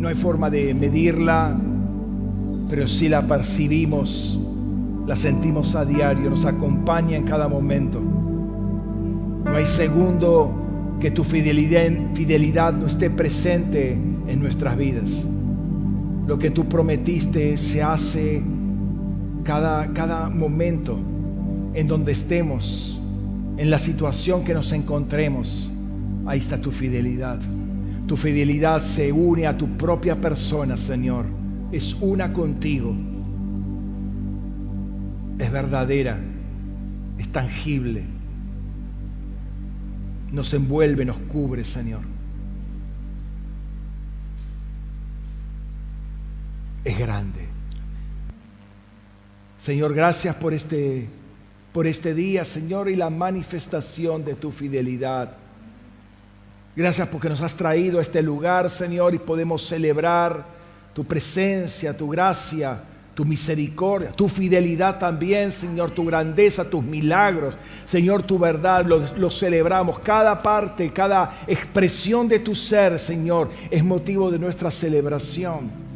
[0.00, 1.54] no hay forma de medirla,
[2.70, 4.40] pero sí la percibimos,
[5.06, 8.00] la sentimos a diario, nos acompaña en cada momento.
[8.00, 15.26] No hay segundo que tu fidelidad, no esté presente en nuestras vidas.
[16.26, 18.42] Lo que tú prometiste se hace
[19.44, 20.98] cada, cada momento
[21.74, 22.98] en donde estemos,
[23.58, 25.70] en la situación que nos encontremos.
[26.24, 27.38] Ahí está tu fidelidad.
[28.10, 31.26] Tu fidelidad se une a tu propia persona, Señor.
[31.70, 32.92] Es una contigo.
[35.38, 36.18] Es verdadera.
[37.18, 38.02] Es tangible.
[40.32, 42.00] Nos envuelve, nos cubre, Señor.
[46.82, 47.46] Es grande.
[49.60, 51.06] Señor, gracias por este,
[51.72, 55.39] por este día, Señor, y la manifestación de tu fidelidad.
[56.76, 60.44] Gracias porque nos has traído a este lugar, Señor, y podemos celebrar
[60.94, 62.80] tu presencia, tu gracia,
[63.14, 69.98] tu misericordia, tu fidelidad también, Señor, tu grandeza, tus milagros, Señor, tu verdad, lo, celebramos.
[69.98, 75.89] Cada parte, cada expresión de tu ser, Señor, es motivo de nuestra celebración.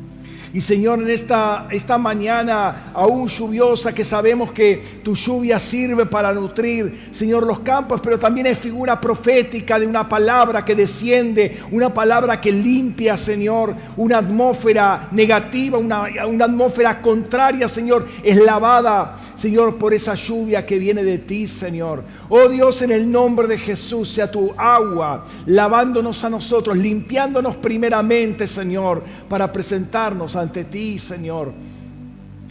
[0.54, 6.32] Y Señor, en esta, esta mañana aún lluviosa, que sabemos que tu lluvia sirve para
[6.32, 11.92] nutrir, Señor, los campos, pero también es figura profética de una palabra que desciende, una
[11.92, 19.74] palabra que limpia, Señor, una atmósfera negativa, una, una atmósfera contraria, Señor, es lavada, Señor,
[19.74, 22.04] por esa lluvia que viene de ti, Señor.
[22.28, 28.46] Oh Dios, en el nombre de Jesús, sea tu agua lavándonos a nosotros, limpiándonos primeramente,
[28.46, 31.52] Señor, para presentarnos a ante ti, Señor,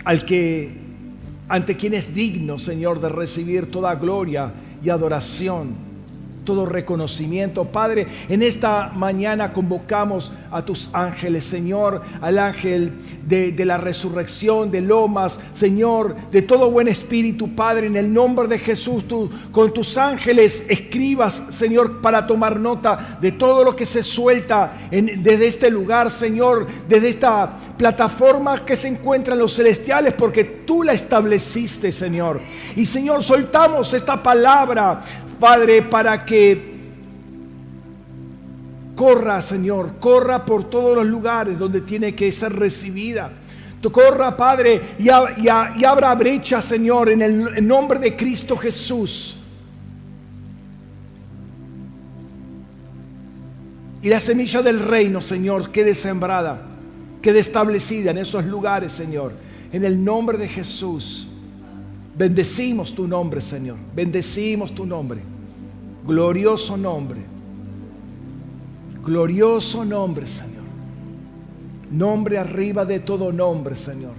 [0.04, 0.78] al que
[1.48, 4.52] ante quien es digno, Señor, de recibir toda gloria
[4.84, 5.76] y adoración
[6.44, 7.66] todo reconocimiento.
[7.66, 12.94] Padre, en esta mañana convocamos a tus ángeles, Señor, al ángel
[13.26, 18.60] de, la resurrección, de Lomas, Señor, de todo buen espíritu, Padre, en el nombre de
[18.60, 24.04] Jesús, tú con tus ángeles escribas, Señor, para tomar nota de todo lo que se
[24.04, 30.44] suelta desde este lugar, Señor, desde esta plataforma que se encuentra en los celestiales, porque
[30.44, 32.40] tú la estableciste, Señor.
[32.76, 35.02] Y Señor, soltamos esta palabra,
[35.44, 36.74] Padre, para que
[38.96, 43.30] corra, Señor, corra por todos los lugares donde tiene que ser recibida.
[43.92, 49.36] Corra, Padre, y, abra brecha, Señor, en el nombre de Cristo Jesús.
[54.02, 56.62] Y la semilla del reino, Señor, quede sembrada,
[57.22, 59.34] quede establecida en esos lugares, Señor.
[59.74, 61.28] En el nombre de Jesús.
[62.16, 63.76] Bendecimos tu nombre, Señor.
[63.94, 65.33] Bendecimos tu nombre.
[66.06, 67.22] Glorioso nombre.
[69.04, 70.64] Glorioso nombre, Señor.
[71.92, 74.14] Nombre arriba de todo nombre, Señor.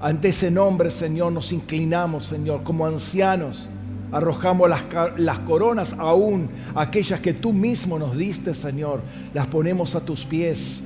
[0.00, 3.68] Ante ese nombre, Señor, nos inclinamos, Señor, como ancianos.
[4.10, 4.84] Arrojamos las,
[5.16, 9.00] las, coronas, aún aquellas que tú mismo nos diste, Señor.
[9.32, 10.80] Las ponemos a tus pies.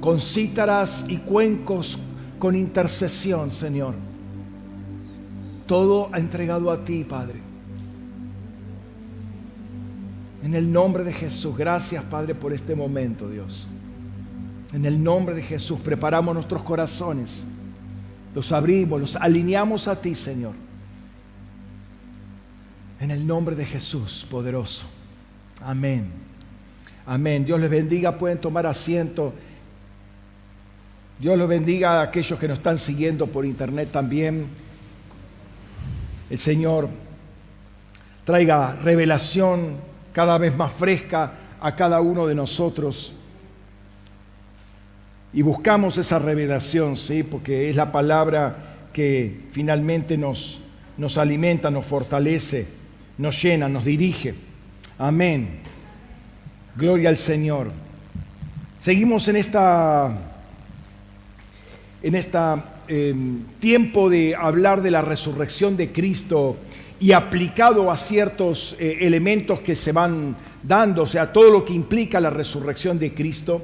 [0.00, 1.98] Con cítaras y cuencos,
[2.38, 3.94] con intercesión, Señor.
[5.66, 7.43] Todo entregado a ti, Padre.
[10.44, 13.66] En el nombre de Jesús, gracias Padre por este momento, Dios.
[14.74, 17.44] En el nombre de Jesús, preparamos nuestros corazones,
[18.34, 20.52] los abrimos, los alineamos a ti, Señor.
[23.00, 24.84] En el nombre de Jesús, poderoso.
[25.62, 26.10] Amén.
[27.06, 27.46] Amén.
[27.46, 29.32] Dios les bendiga, pueden tomar asiento.
[31.18, 34.44] Dios los bendiga a aquellos que nos están siguiendo por internet también.
[36.28, 36.90] El Señor
[38.26, 43.12] traiga revelación cada vez más fresca a cada uno de nosotros.
[45.34, 47.22] Y buscamos esa revelación, ¿sí?
[47.22, 48.56] porque es la palabra
[48.92, 50.60] que finalmente nos,
[50.96, 52.66] nos alimenta, nos fortalece,
[53.18, 54.34] nos llena, nos dirige.
[54.96, 55.58] Amén.
[56.76, 57.72] Gloria al Señor.
[58.80, 60.16] Seguimos en esta
[62.04, 62.38] en este
[63.60, 66.58] tiempo de hablar de la resurrección de Cristo
[67.04, 71.74] y aplicado a ciertos eh, elementos que se van dando, o sea, todo lo que
[71.74, 73.62] implica la resurrección de Cristo.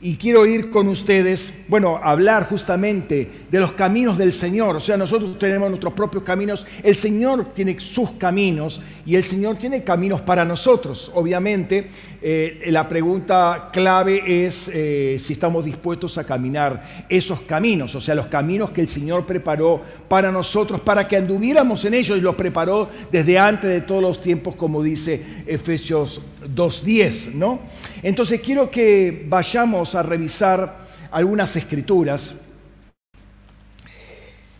[0.00, 4.76] y quiero ir con ustedes, bueno, hablar justamente de los caminos del Señor.
[4.76, 9.56] O sea, nosotros tenemos nuestros propios caminos, el Señor tiene sus caminos y el Señor
[9.56, 11.10] tiene caminos para nosotros.
[11.16, 11.88] Obviamente,
[12.20, 18.16] eh, la pregunta clave es eh, si estamos dispuestos a caminar esos caminos, o sea,
[18.16, 22.34] los caminos que el Señor preparó para nosotros, para que anduviéramos en ellos y los
[22.34, 27.60] preparó desde antes de todos los tiempos, como dice Efesios 2.10, ¿no?
[28.02, 32.34] Entonces quiero que vayamos a revisar algunas escrituras.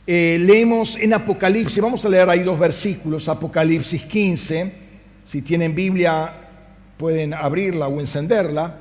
[0.06, 4.72] Eh, leemos en Apocalipsis, vamos a leer ahí dos versículos, Apocalipsis 15,
[5.25, 6.48] si tienen Biblia
[6.99, 8.77] pueden abrirla o encenderla,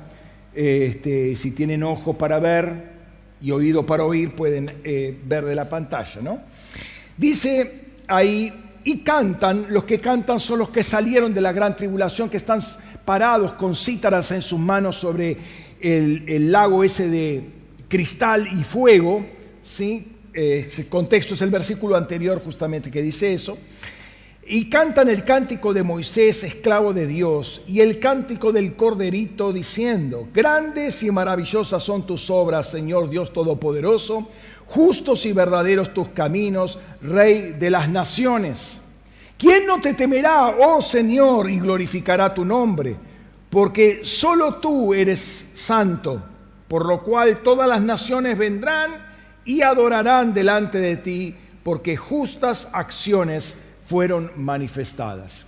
[0.54, 2.98] este, si tienen ojo para ver
[3.40, 6.40] y oído para oír pueden eh, ver de la pantalla, ¿no?
[7.16, 8.52] Dice ahí,
[8.84, 12.60] y cantan, los que cantan son los que salieron de la gran tribulación, que están
[13.04, 15.36] parados con cítaras en sus manos sobre
[15.80, 17.44] el, lago ese de
[17.88, 19.24] cristal y fuego,
[19.62, 20.12] ¿sí?
[20.34, 23.58] Eh, el contexto es el versículo anterior justamente que dice eso,
[24.50, 30.26] y cantan el cántico de Moisés, esclavo de Dios, y el cántico del corderito, diciendo,
[30.32, 34.26] grandes y maravillosas son tus obras, Señor Dios Todopoderoso,
[34.64, 38.80] justos y verdaderos tus caminos, Rey de las naciones.
[39.36, 42.96] ¿Quién no te temerá, oh Señor, y glorificará tu nombre?
[43.50, 46.22] Porque solo tú eres santo,
[46.68, 48.92] por lo cual todas las naciones vendrán
[49.44, 53.54] y adorarán delante de ti, porque justas acciones
[53.88, 55.46] fueron manifestadas.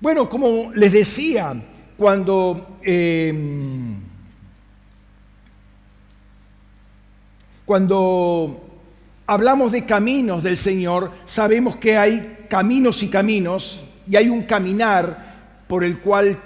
[0.00, 1.52] Bueno, como les decía,
[1.96, 3.96] cuando, em,
[7.66, 8.78] cuando
[9.26, 15.64] hablamos de caminos del Señor, sabemos que hay caminos y caminos, y hay un caminar
[15.66, 16.38] por el cual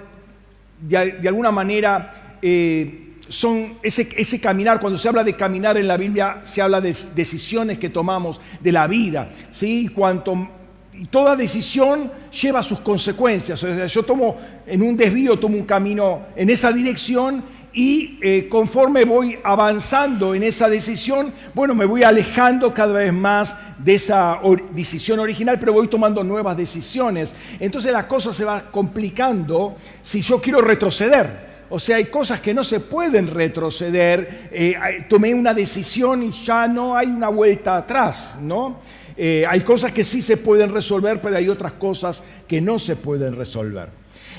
[0.81, 5.97] de, alguna manera eh, son ese, ese, caminar, cuando se habla de caminar en la
[5.97, 9.87] Biblia, se habla de decisiones que tomamos de la vida, ¿sí?
[9.87, 10.49] Cuanto,
[10.97, 12.11] y toda decisión
[12.41, 13.61] lleva sus consecuencias.
[13.61, 17.43] O sea, yo tomo en un desvío, tomo un camino en esa dirección
[17.73, 23.53] y eh, conforme voy avanzando en esa decisión, bueno, me voy alejando cada vez más
[23.77, 24.39] de esa
[24.71, 27.35] decisión original, pero voy tomando nuevas decisiones.
[27.59, 31.55] Entonces la cosa se va complicando si yo quiero retroceder.
[31.69, 34.47] O sea, hay cosas que no se pueden retroceder.
[34.51, 38.79] Eh, tomé una decisión y ya no hay una vuelta atrás, ¿no?
[39.17, 42.95] Eh, hay cosas que sí se pueden resolver, pero hay otras cosas que no se
[42.95, 43.89] pueden resolver.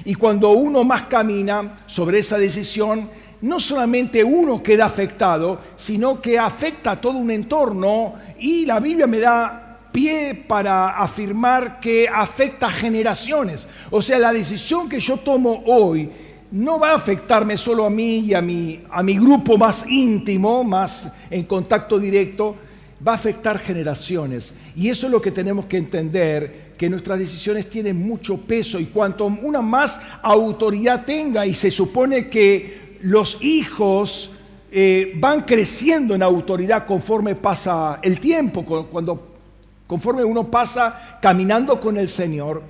[0.04, 3.08] Y cuando uno más camina sobre esa decisión,
[3.40, 9.06] no solamente uno queda afectado, sino que afecta a todo un entorno y la Biblia
[9.06, 9.62] me da
[9.92, 13.66] pie para afirmar que afecta a generaciones.
[13.90, 16.10] O sea, la decisión que yo tomo hoy
[16.50, 20.62] no va a afectarme solo a mí y a mi, a mi grupo más íntimo,
[20.62, 22.56] más en contacto directo,
[23.06, 24.52] va a afectar generaciones.
[24.74, 28.86] Y eso es lo que tenemos que entender, que nuestras decisiones tienen mucho peso y
[28.86, 34.30] cuanto una más autoridad tenga y se supone que los hijos
[34.70, 39.36] eh, van creciendo en autoridad conforme pasa el tiempo, cuando,
[39.86, 42.62] conforme uno pasa caminando con el Señor,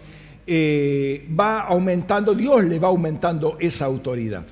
[0.46, 4.46] eh, va aumentando, Dios le va aumentando esa autoridad.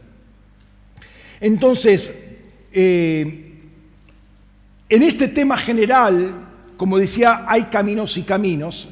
[1.41, 2.13] Entonces,
[2.73, 3.54] eh,
[4.95, 6.35] en este tema general,
[6.77, 8.89] como decía, hay caminos y caminos,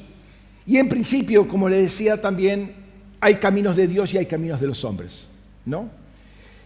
[0.66, 2.75] y en principio, como le decía también,
[3.20, 5.28] hay caminos de Dios y hay caminos de los hombres,
[5.64, 5.88] ¿no?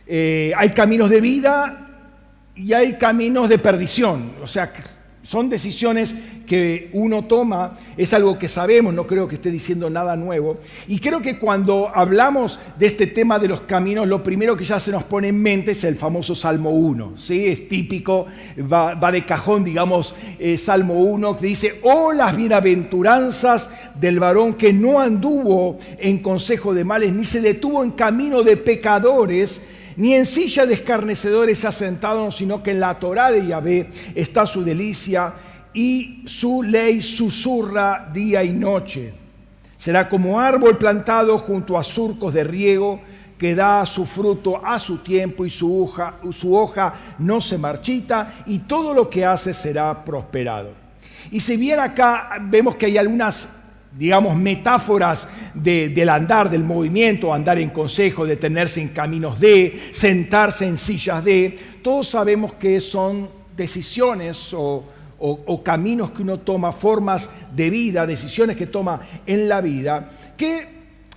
[0.06, 1.88] Eh, hay caminos de vida
[2.55, 4.33] y hay caminos de perdición.
[4.43, 4.73] O sea,
[5.26, 6.14] son decisiones
[6.46, 10.58] que uno toma, es algo que sabemos, no creo que esté diciendo nada nuevo.
[10.87, 14.78] Y creo que cuando hablamos de este tema de los caminos, lo primero que ya
[14.78, 17.15] se nos pone en mente es el famoso Salmo 1.
[17.17, 17.48] ¿sí?
[17.48, 18.27] Es típico,
[18.72, 24.72] va, de cajón, digamos, eh, Salmo 1, que dice, oh las bienaventuranzas del varón que
[24.72, 29.60] no anduvo en consejo de males, ni se detuvo en camino de pecadores,
[29.96, 34.46] ni en silla de escarnecedores ha sentado, sino que en la Torá de Yahvé está
[34.46, 35.32] su delicia
[35.72, 39.15] y su ley susurra día y noche.
[39.79, 43.00] Será como árbol plantado junto a surcos de riego
[43.38, 45.93] que da su fruto a su tiempo y su
[46.31, 50.72] su hoja no se marchita y todo lo que hace será prosperado.
[51.31, 53.48] Y si bien acá vemos que hay algunas
[53.98, 60.76] digamos, metáforas del andar, del movimiento, andar en consejo, detenerse en caminos de, sentarse en
[60.76, 64.84] sillas de, todos sabemos que son decisiones o,
[65.19, 70.69] o, caminos que uno toma, formas de vida, decisiones que toma en la vida, que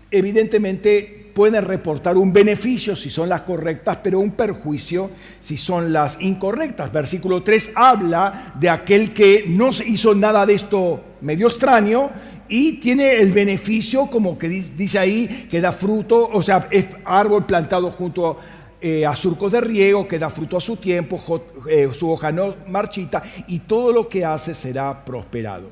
[0.09, 6.17] evidentemente pueden reportar un beneficio si son las correctas, pero un perjuicio si son las
[6.21, 6.91] incorrectas.
[6.91, 12.09] Versículo 3 habla de aquel que no hizo nada de esto medio extraño
[12.49, 17.45] y tiene el beneficio, como que dice ahí, que da fruto, o sea, es árbol
[17.45, 18.37] plantado junto
[18.81, 21.21] eh, a surcos de riego, que da fruto a su tiempo,
[21.69, 25.69] eh, su hoja no marchita, y todo lo que hace será prosperado.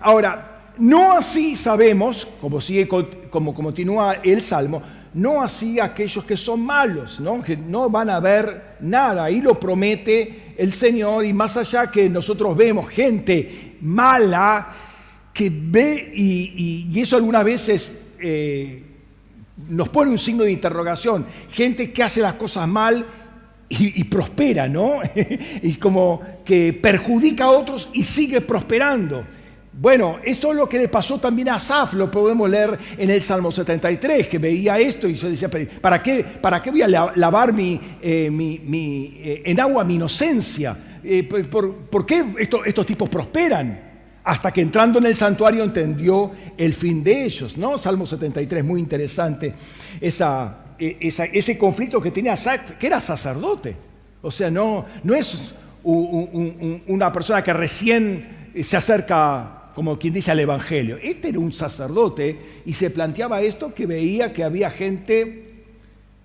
[0.00, 2.88] Ahora, no así sabemos, como, sigue,
[3.30, 4.82] como continúa el Salmo,
[5.14, 7.42] no así aquellos que son malos, ¿no?
[7.42, 9.24] que no van a ver nada.
[9.24, 14.68] Ahí lo promete el Señor y más allá que nosotros vemos gente mala
[15.38, 18.82] que ve y, eso algunas veces eh,
[19.68, 21.24] nos pone un signo de interrogación.
[21.52, 23.06] Gente que hace las cosas mal
[23.68, 24.94] y, y, prospera, ¿no?
[25.62, 29.24] y como que perjudica a otros y sigue prosperando.
[29.74, 33.22] Bueno, esto es lo que le pasó también a Asaf, lo podemos leer en el
[33.22, 35.48] Salmo 73, que veía esto y yo decía,
[35.80, 40.76] ¿para qué, para qué voy a lavar mi, eh, eh, en agua mi inocencia?
[41.04, 43.87] Eh, por, qué estos tipos prosperan?
[44.28, 47.78] Hasta que entrando en el santuario entendió el fin de ellos, ¿no?
[47.78, 49.54] Salmo 73, muy interesante,
[49.98, 53.74] esa, ese conflicto que tenía Asaf, que era sacerdote.
[54.20, 60.40] O sea, no, no es una persona que recién se acerca como quien dice al
[60.40, 60.98] Evangelio.
[61.02, 65.64] Este era un sacerdote y se planteaba esto que veía que había gente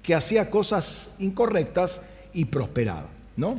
[0.01, 2.01] que hacía cosas incorrectas
[2.33, 3.07] y prosperaba,
[3.37, 3.55] ¿no?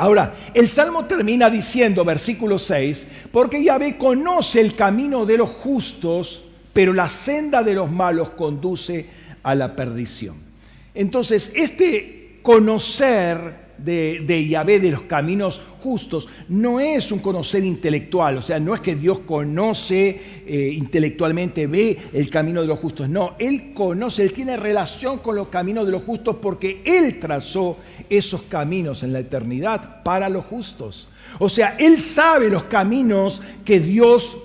[0.00, 6.42] Ahora, el Salmo termina diciendo, versículo 6, porque Yahvé conoce el camino de los justos,
[6.72, 9.08] pero la senda de los malos conduce
[9.42, 10.42] a la perdición.
[10.94, 18.36] Entonces, este conocer de, de Yahvé, de los caminos justos, no es un conocer intelectual,
[18.36, 23.08] o sea, no es que Dios conoce eh, intelectualmente, ve el camino de los justos,
[23.08, 27.78] no, Él conoce, Él tiene relación con los caminos de los justos porque Él trazó
[28.08, 31.08] esos caminos en la eternidad para los justos.
[31.38, 34.36] O sea, Él sabe los caminos que Dios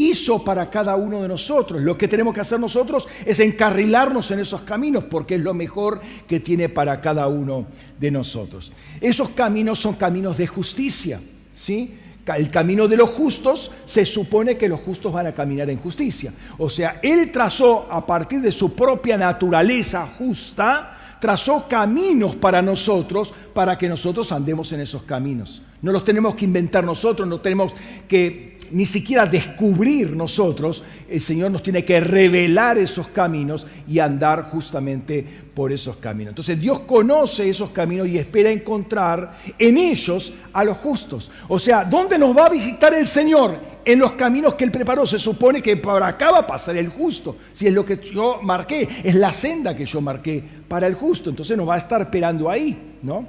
[0.00, 1.82] hizo para cada uno de nosotros.
[1.82, 6.00] Lo que tenemos que hacer nosotros es encarrilarnos en esos caminos porque es lo mejor
[6.26, 7.66] que tiene para cada uno
[7.98, 8.72] de nosotros.
[9.00, 11.20] Esos caminos son caminos de justicia,
[11.52, 11.96] ¿sí?
[12.26, 16.32] El camino de los justos se supone que los justos van a caminar en justicia.
[16.58, 23.32] O sea, Él trazó a partir de su propia naturaleza justa, trazó caminos para nosotros
[23.52, 25.60] para que nosotros andemos en esos caminos.
[25.82, 27.74] No los tenemos que inventar nosotros, no tenemos
[28.06, 34.50] que ni siquiera descubrir nosotros, el Señor nos tiene que revelar esos caminos y andar
[34.50, 35.24] justamente
[35.54, 36.32] por esos caminos.
[36.32, 41.30] Entonces Dios conoce esos caminos y espera encontrar en ellos a los justos.
[41.48, 43.58] O sea, ¿dónde nos va a visitar el Señor?
[43.84, 45.06] En los caminos que Él preparó.
[45.06, 47.36] Se supone que por acá va a pasar el justo.
[47.52, 51.30] Si es lo que yo marqué, es la senda que yo marqué para el justo.
[51.30, 53.26] Entonces nos va a estar esperando ahí, ¿no?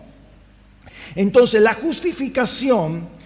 [1.15, 3.20] Entonces la justificación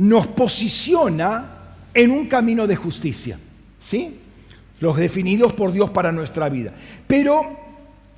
[0.00, 1.44] nos posiciona
[1.92, 3.38] en un camino de justicia,
[3.78, 4.18] ¿sí?
[4.80, 6.72] Los definidos por Dios para nuestra vida.
[7.06, 7.58] Pero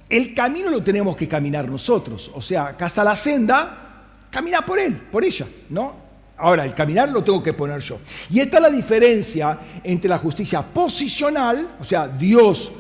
[0.09, 4.79] el camino lo tenemos que caminar nosotros, o sea, acá está la senda, camina por
[4.79, 5.95] él, por ella, ¿no?
[6.37, 7.99] Ahora, el caminar lo tengo que poner yo.
[8.31, 12.71] Y esta es la diferencia entre la justicia posicional, o sea, Dios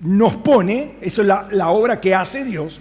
[0.00, 2.80] nos pone, eso es la, la obra que hace Dios,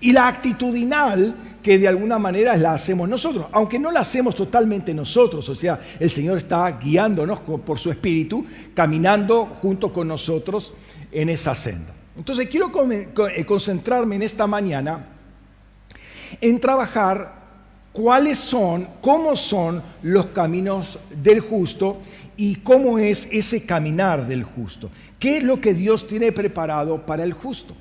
[0.00, 4.94] y la actitudinal, que de alguna manera la hacemos nosotros, aunque no la hacemos totalmente
[4.94, 10.74] nosotros, o sea, el Señor está guiándonos por su espíritu, caminando junto con nosotros
[11.10, 11.92] en esa senda.
[12.16, 15.06] Entonces quiero eh, concentrarme en esta mañana
[16.40, 17.38] en trabajar
[17.92, 21.98] cuáles son, cómo son los caminos del justo
[22.36, 24.90] y cómo es ese caminar del justo.
[25.18, 27.74] ¿Qué es lo que Dios tiene preparado para el justo?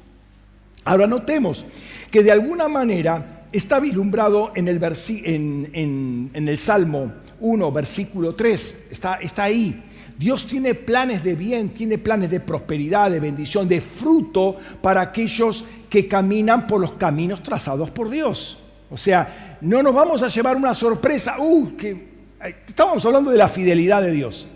[0.84, 1.65] Ahora notemos
[2.10, 9.83] que de alguna manera está vislumbrado en el, Salmo 1, versículo 3, está, está ahí.
[10.17, 15.63] Dios tiene planes de bien, tiene planes de prosperidad, de bendición, de fruto para aquellos
[15.89, 18.57] que caminan por los caminos trazados por Dios.
[18.89, 21.35] O sea, no nos vamos a llevar una sorpresa.
[21.39, 22.07] Uh, que,
[22.67, 24.47] estábamos hablando de la fidelidad de Dios.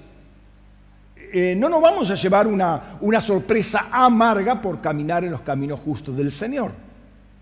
[1.33, 5.79] Eh, no nos vamos a llevar una, una sorpresa amarga por caminar en los caminos
[5.79, 6.90] justos del Señor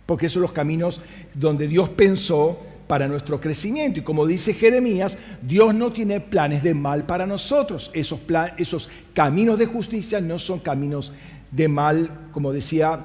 [0.09, 0.99] porque esos son los caminos
[1.35, 3.99] donde Dios pensó para nuestro crecimiento.
[3.99, 7.91] Y como dice Jeremías, Dios no tiene planes de mal para nosotros.
[7.93, 8.19] Esos,
[8.57, 11.13] esos caminos de justicia no son caminos
[11.51, 12.99] de mal, como decía,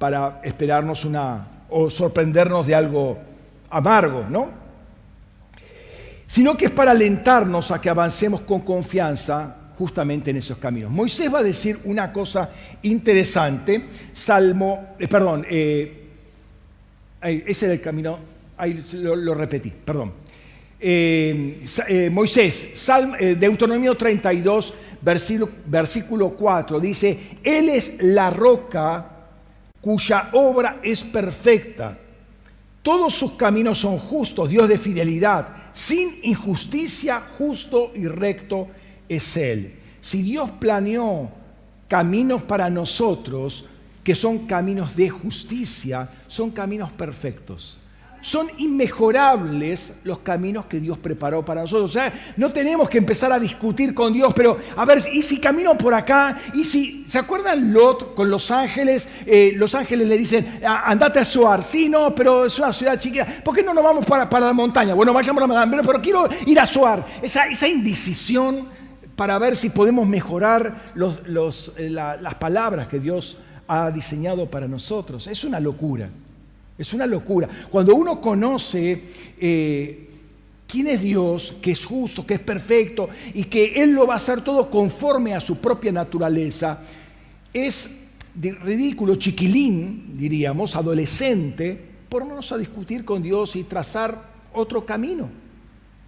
[0.00, 3.16] para esperarnos una o sorprendernos de algo
[3.70, 4.48] amargo, ¿no?
[6.26, 10.90] Sino que es para alentarnos a que avancemos con confianza justamente en esos caminos.
[10.90, 12.50] Moisés va a decir una cosa
[12.82, 16.07] interesante, Salmo, eh, perdón, eh,
[17.20, 18.18] ese era el camino,
[18.56, 20.12] ahí lo, repetí, perdón.
[20.80, 29.18] Eh, Moisés, Salmo, Deuteronomio 32, versículo, versículo 4, dice, Él es la roca
[29.80, 31.98] cuya obra es perfecta.
[32.82, 38.68] Todos sus caminos son justos, Dios de fidelidad, sin injusticia, justo y recto
[39.08, 39.74] es Él.
[40.00, 41.30] Si Dios planeó
[41.88, 43.64] caminos para nosotros,
[44.08, 47.78] que son caminos de justicia, son caminos perfectos.
[48.22, 51.90] Son inmejorables los caminos que Dios preparó para nosotros.
[51.90, 55.38] O sea, no tenemos que empezar a discutir con Dios, pero a ver, ¿y si
[55.38, 56.38] camino por acá?
[56.54, 59.06] ¿Y si, ¿se acuerdan Lot con los ángeles?
[59.26, 61.62] Eh, los ángeles le dicen, andate a Suar.
[61.62, 63.26] Sí, no, pero es una ciudad chiquita.
[63.44, 64.94] ¿Por qué no nos vamos para, la montaña?
[64.94, 67.04] Bueno, vayamos a la montaña, pero quiero ir a Suar.
[67.20, 68.68] Esa, esa indecisión
[69.18, 73.36] para ver si podemos mejorar eh, las palabras que Dios
[73.68, 75.26] ha diseñado para nosotros.
[75.26, 76.10] Es una locura.
[76.76, 77.48] Es una locura.
[77.70, 79.04] Cuando uno conoce
[79.38, 80.08] eh,
[80.66, 84.16] quién es Dios, que es justo, que es perfecto y que Él lo va a
[84.16, 86.80] hacer todo conforme a su propia naturaleza,
[87.52, 87.90] es
[88.34, 94.22] ridículo, chiquilín, diríamos, adolescente, ponernos a discutir con Dios y trazar
[94.52, 95.28] otro camino.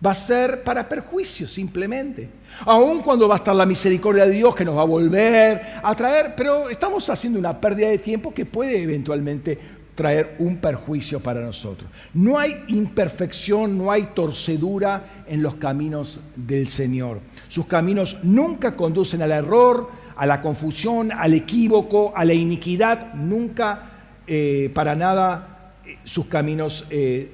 [0.05, 2.29] Va a ser para perjuicio simplemente.
[2.65, 5.95] Aun cuando va a estar la misericordia de Dios que nos va a volver a
[5.95, 9.59] traer, pero estamos haciendo una pérdida de tiempo que puede eventualmente
[9.95, 11.91] traer un perjuicio para nosotros.
[12.15, 17.21] No hay imperfección, no hay torcedura en los caminos del Señor.
[17.49, 23.13] Sus caminos nunca conducen al error, a la confusión, al equívoco, a la iniquidad.
[23.13, 23.91] Nunca,
[24.27, 27.33] eh, para nada, eh, sus caminos eh,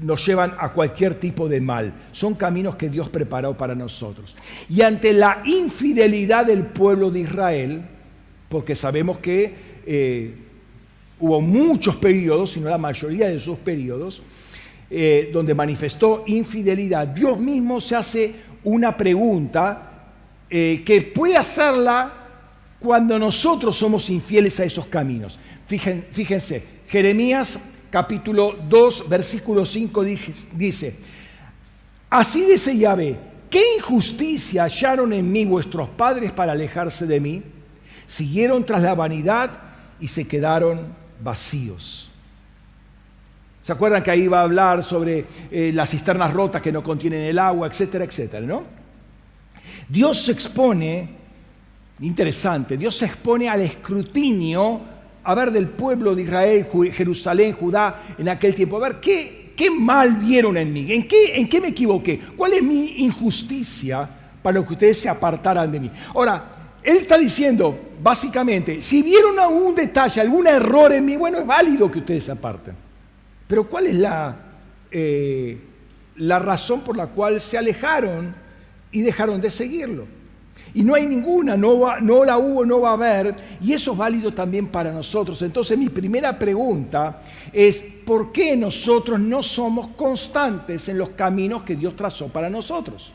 [0.00, 1.92] nos llevan a cualquier tipo de mal.
[2.12, 4.36] Son caminos que Dios preparó para nosotros.
[4.68, 7.82] Y ante la infidelidad del pueblo de Israel,
[8.48, 10.34] porque sabemos que
[11.18, 14.22] hubo muchos periodos, sino la mayoría de esos periodos,
[14.90, 18.34] eh, donde manifestó infidelidad, Dios mismo se hace
[18.64, 19.90] una pregunta
[20.50, 22.12] eh, que puede hacerla
[22.78, 25.38] cuando nosotros somos infieles a esos caminos.
[25.66, 27.58] Fíjense Jeremías
[27.94, 30.96] capítulo 2, versículo 5 dice,
[32.10, 33.16] así dice Yahvé,
[33.48, 37.40] ¿qué injusticia hallaron en mí vuestros padres para alejarse de mí?
[38.08, 39.62] Siguieron tras la vanidad
[40.00, 42.10] y se quedaron vacíos.
[43.62, 47.20] ¿Se acuerdan que ahí va a hablar sobre eh, las cisternas rotas que no contienen
[47.20, 48.64] el agua, etcétera, etcétera, ¿no?
[49.88, 51.10] Dios se expone,
[52.00, 54.93] interesante, Dios se expone al escrutinio,
[55.24, 59.70] a ver, del pueblo de Israel, Jerusalén, Judá, en aquel tiempo, a ver, ¿qué, qué
[59.70, 60.92] mal vieron en mí?
[60.92, 62.20] ¿En qué, ¿En qué me equivoqué?
[62.36, 64.08] ¿Cuál es mi injusticia
[64.42, 65.90] para que ustedes se apartaran de mí?
[66.14, 66.44] Ahora,
[66.82, 71.90] él está diciendo, básicamente, si vieron algún detalle, algún error en mí, bueno, es válido
[71.90, 72.74] que ustedes se aparten.
[73.46, 74.36] Pero ¿cuál es la,
[74.90, 75.58] eh,
[76.16, 78.34] la razón por la cual se alejaron
[78.92, 80.06] y dejaron de seguirlo?
[80.74, 83.98] Y no hay ninguna, no, no la hubo, no va a haber, y eso es
[83.98, 85.40] válido también para nosotros.
[85.42, 87.20] Entonces mi primera pregunta
[87.52, 93.12] es, ¿por qué nosotros no somos constantes en los caminos que Dios trazó para nosotros?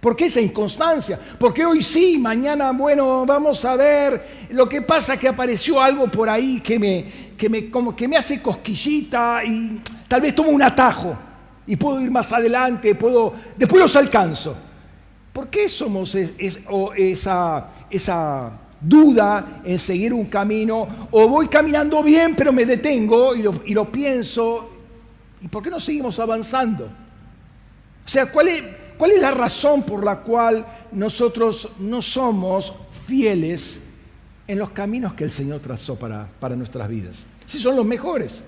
[0.00, 1.18] ¿Por qué esa inconstancia?
[1.38, 4.46] Porque hoy sí, mañana, bueno, vamos a ver.
[4.50, 7.06] Lo que pasa es que apareció algo por ahí que me,
[7.38, 11.16] que me, como que me hace cosquillita y tal vez tomo un atajo
[11.66, 14.54] y puedo ir más adelante, puedo, después los alcanzo.
[15.34, 21.08] ¿Por qué somos esa, esa duda en seguir un camino?
[21.10, 24.70] O voy caminando bien, pero me detengo y lo, y lo pienso.
[25.40, 26.84] ¿Y por qué no seguimos avanzando?
[26.84, 28.62] O sea, ¿cuál es,
[28.96, 32.72] ¿Cuál es la razón por la cual nosotros no somos
[33.04, 33.80] fieles
[34.46, 37.24] en los caminos que el Señor trazó para, para nuestras vidas?
[37.44, 38.40] Si son los mejores.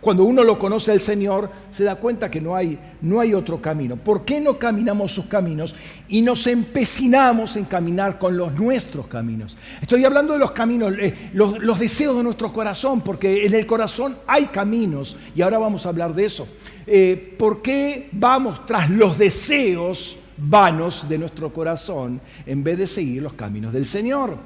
[0.00, 3.60] Cuando uno lo conoce al Señor, se da cuenta que no hay, no hay otro
[3.60, 3.96] camino.
[3.96, 5.74] ¿Por qué no caminamos sus caminos
[6.08, 9.56] y nos empecinamos en caminar con los nuestros caminos?
[9.80, 14.18] Estoy hablando de los caminos, eh, los, deseos de nuestro corazón, porque en el corazón
[14.26, 16.46] hay caminos, y ahora vamos a hablar de eso.
[16.86, 23.22] Eh, ¿Por qué vamos tras los deseos vanos de nuestro corazón en vez de seguir
[23.22, 24.36] los caminos del Señor?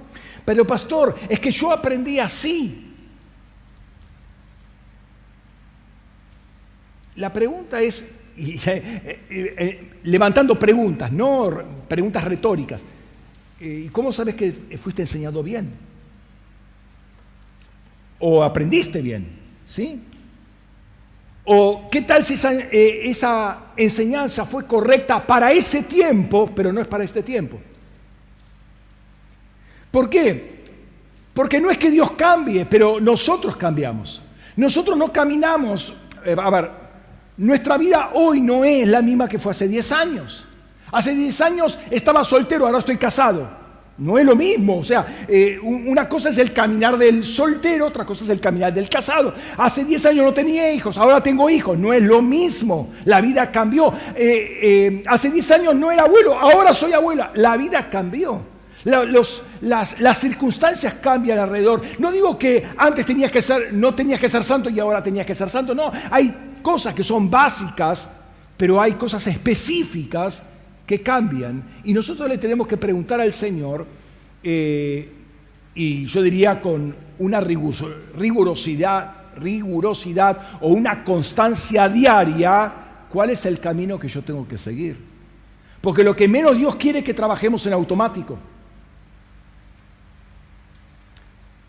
[0.45, 2.90] Pero pastor, es que yo aprendí así.
[7.21, 8.03] La pregunta es,
[8.39, 11.51] eh, eh, levantando preguntas, no
[11.87, 12.81] preguntas retóricas.
[13.61, 14.53] ¿Y cómo sabes que
[14.83, 15.71] fuiste enseñado bien?
[18.19, 19.27] ¿O aprendiste bien?
[19.67, 20.01] ¿Sí?
[21.45, 23.15] ¿O qué tal si esa, eh,
[23.77, 27.61] enseñanza fue correcta para ese tiempo, pero no es para este tiempo?
[29.91, 30.61] ¿Por qué?
[31.35, 34.23] Porque no es que Dios cambie, pero nosotros cambiamos.
[34.57, 35.93] Nosotros no caminamos,
[36.25, 36.80] eh, a ver,
[37.41, 40.47] nuestra vida hoy no es la misma que fue hace 10 años.
[40.93, 43.49] Hace 10 años estaba soltero, ahora estoy casado.
[43.97, 48.05] No es lo mismo, o sea, eh, una cosa es el caminar del soltero, otra
[48.05, 49.33] cosa es el caminar del casado.
[49.57, 53.51] Hace 10 años no tenía hijos, ahora tengo hijos, no es lo mismo, la vida
[53.51, 53.93] cambió.
[54.15, 58.43] Eh, eh, hace 10 años no era abuelo, ahora soy abuela, la vida cambió.
[58.85, 59.43] las,
[59.99, 61.83] las, circunstancias cambian alrededor.
[61.99, 65.27] No digo que antes tenías que ser, no tenías que ser santo y ahora tenías
[65.27, 68.09] que ser santo, no, hay cosas que son básicas,
[68.57, 70.43] pero hay cosas específicas
[70.87, 73.87] que cambian y nosotros le tenemos que preguntar al Señor,
[74.43, 75.13] eh,
[75.75, 82.73] y yo diría con una rigurosidad, rigurosidad o una constancia diaria,
[83.09, 84.97] cuál es el camino que yo tengo que seguir.
[85.81, 88.39] Porque lo que menos Dios quiere es que trabajemos en automático.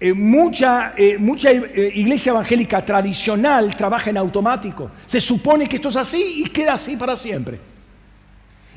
[0.04, 4.90] Eh, mucha, eh, mucha iglesia evangélica tradicional trabaja en automático.
[5.06, 7.60] Se supone que esto es así y queda así para siempre.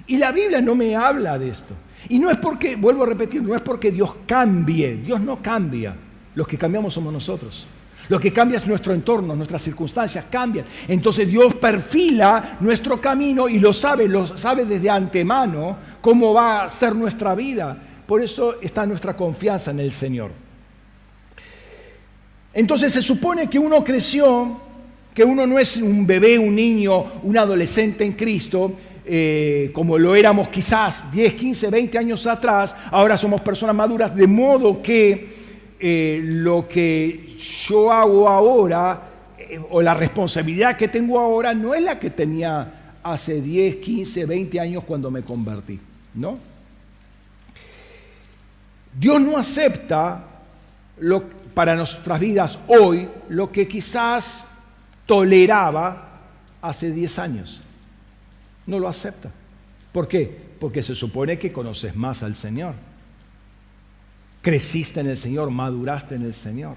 [0.06, 1.72] Y la Biblia no me habla de esto.
[2.10, 4.96] Y no es porque, vuelvo a repetir, no es porque Dios cambie.
[4.96, 5.96] Dios no cambia.
[6.34, 7.66] Los que cambiamos somos nosotros.
[8.10, 10.66] Lo que cambia es nuestro entorno, nuestras circunstancias cambian.
[10.87, 16.68] Entonces Dios perfila nuestro camino y lo sabe, lo sabe desde antemano cómo va a
[16.68, 17.74] ser nuestra vida.
[18.06, 20.43] Por eso está nuestra confianza en el Señor.
[22.54, 24.60] Entonces se supone que uno creció,
[25.12, 28.72] que uno no es un bebé, un niño, un adolescente en Cristo,
[29.04, 34.26] eh, como lo éramos quizás 10, 15, 20 años atrás, ahora somos personas maduras, de
[34.26, 35.44] modo que
[35.78, 37.36] eh, lo que
[37.66, 39.02] yo hago ahora
[39.36, 44.24] eh, o la responsabilidad que tengo ahora no es la que tenía hace 10, 15,
[44.24, 45.78] 20 años cuando me convertí,
[46.14, 46.38] ¿no?
[48.98, 50.24] Dios no acepta
[51.00, 54.46] lo, para nuestras vidas hoy lo que quizás
[55.06, 56.20] toleraba
[56.60, 57.62] hace 10 años
[58.66, 59.30] no lo acepta.
[59.92, 60.54] ¿Por qué?
[60.58, 62.74] Porque se supone que conoces más al Señor.
[64.42, 66.76] Creciste en el Señor, maduraste en el Señor.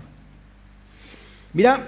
[1.54, 1.88] Mira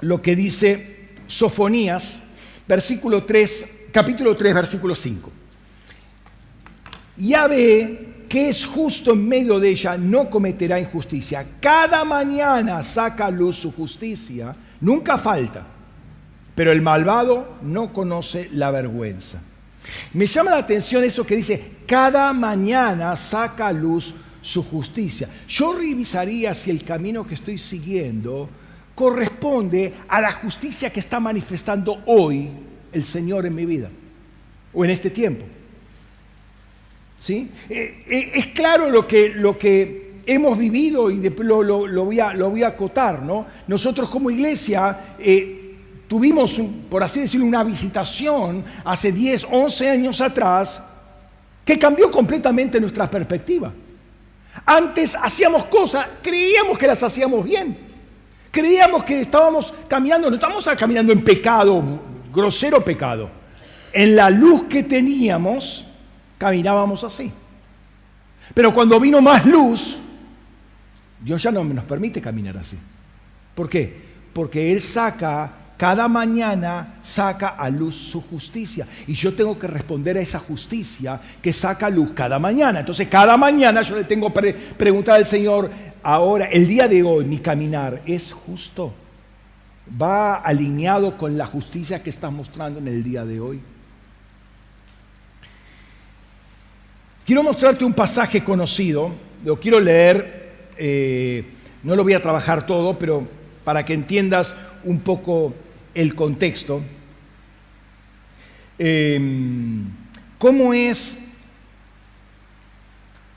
[0.00, 2.20] lo que dice Sofonías,
[2.66, 5.32] versículo 3, capítulo 3, versículo 5.
[7.16, 11.46] Ya ve que es justo en medio de ella, no cometerá injusticia.
[11.60, 15.78] Cada mañana saca a luz su justicia, nunca falta
[16.58, 19.40] pero el malvado no conoce la vergüenza.
[20.12, 24.12] Me llama la atención eso que dice, cada mañana saca a luz
[24.42, 25.28] su justicia.
[25.46, 28.50] Yo revisaría si el camino que estoy siguiendo
[28.96, 32.50] corresponde a la justicia que está manifestando hoy
[32.90, 33.88] el Señor en mi vida
[34.74, 35.46] o en este tiempo.
[37.18, 37.50] ¿Sí?
[37.68, 42.32] Eh, eh, es claro lo que, lo que hemos vivido y lo, lo, voy a,
[42.32, 43.22] lo, voy a, acotar.
[43.22, 43.46] ¿no?
[43.66, 45.74] Nosotros como iglesia eh,
[46.06, 50.80] tuvimos, por así decirlo, una visitación hace 10, 11 años atrás
[51.64, 53.72] que cambió completamente nuestra perspectiva.
[54.64, 57.76] Antes hacíamos cosas, creíamos que las hacíamos bien.
[58.50, 61.82] Creíamos que estábamos caminando, no estábamos caminando en pecado,
[62.32, 63.30] grosero pecado.
[63.92, 65.84] En la luz que teníamos,
[66.38, 67.32] caminábamos así.
[68.54, 69.98] Pero cuando vino más luz,
[71.20, 72.78] Dios ya no nos permite caminar así.
[73.54, 74.08] ¿Por qué?
[74.32, 78.86] Porque Él saca cada mañana saca a luz su justicia.
[79.06, 82.80] Y yo tengo que responder a esa justicia que saca a luz cada mañana.
[82.80, 85.70] Entonces cada mañana yo le tengo que preguntar al Señor,
[86.02, 88.92] ahora, el día de hoy, mi caminar es justo.
[90.02, 93.60] Va alineado con la justicia que estás mostrando en el día de hoy.
[97.28, 99.12] Quiero mostrarte un pasaje conocido,
[99.44, 101.44] lo quiero leer, eh,
[101.82, 103.28] no lo voy a trabajar todo, pero
[103.64, 105.52] para que entiendas un poco
[105.92, 106.80] el contexto,
[108.78, 109.90] em,
[110.38, 111.18] ¿cómo es,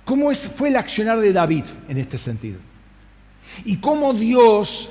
[0.05, 2.59] cómo fue el accionar de David en este sentido?
[3.65, 4.89] Y cómo Dios,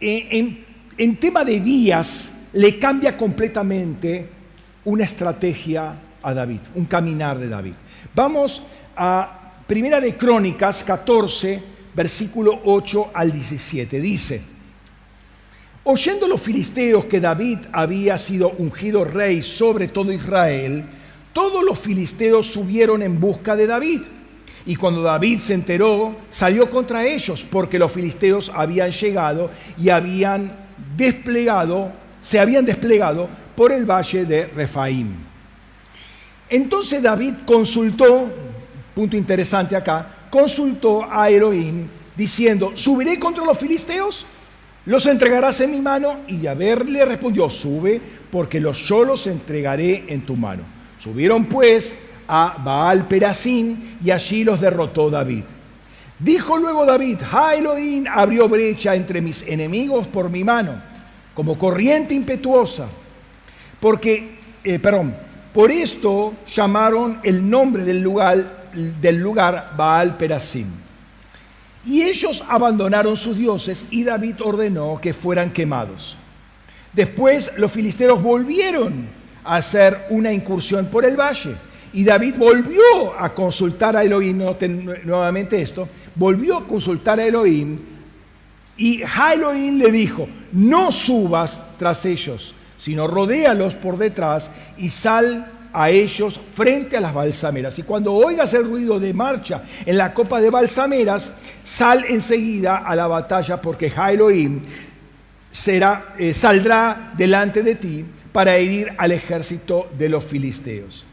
[0.00, 0.64] eh, en,
[0.96, 4.26] en tema de días, le cambia completamente
[4.86, 7.74] una estrategia a David, un caminar de David.
[8.14, 8.62] Vamos
[8.96, 11.62] a Primera de Crónicas 14,
[11.94, 14.00] versículo 8 al 17.
[14.00, 14.42] Dice,
[15.84, 20.84] Oyendo los filisteos que David había sido ungido rey sobre todo Israel,
[21.32, 24.02] todos los filisteos subieron en busca de David.
[24.64, 30.52] Y cuando David se enteró, salió contra ellos, porque los filisteos habían llegado y habían
[30.96, 35.31] desplegado, se habían desplegado por el valle de Refaim.
[36.52, 38.28] Entonces David consultó
[38.94, 44.26] punto interesante acá, consultó a Elohim diciendo, ¿subiré contra los filisteos?
[44.84, 46.18] ¿Los entregarás en mi mano?
[46.28, 47.98] Y Yahvé le respondió, sube,
[48.30, 50.62] porque los yo los entregaré en tu mano.
[50.98, 51.96] Subieron pues
[52.28, 55.44] a Baal Perasim y allí los derrotó David.
[56.18, 60.74] Dijo luego David, Ha Elohim abrió brecha entre mis enemigos por mi mano,
[61.32, 62.88] como corriente impetuosa.
[63.80, 65.14] Porque, eh, perdón,
[65.52, 70.66] por esto llamaron el nombre del lugar, del lugar Baal Perasim.
[71.84, 76.16] Y ellos abandonaron sus dioses y David ordenó que fueran quemados.
[76.92, 79.06] Después los filisteos volvieron
[79.44, 81.56] a hacer una incursión por el valle.
[81.92, 84.42] Y David volvió a consultar a Elohim,
[85.04, 87.78] nuevamente esto, volvió a consultar a Elohim
[88.76, 95.88] y Elohim le dijo, no subas tras ellos, sino rodéalos por detrás y sal a
[95.90, 97.78] ellos frente a las balsameras.
[97.78, 101.30] Y cuando oigas el ruido de marcha en la copa de balsameras,
[101.62, 104.62] sal enseguida a la batalla porque Elohim
[105.52, 111.06] será, eh, saldrá delante de ti para herir al ejército de los filisteos.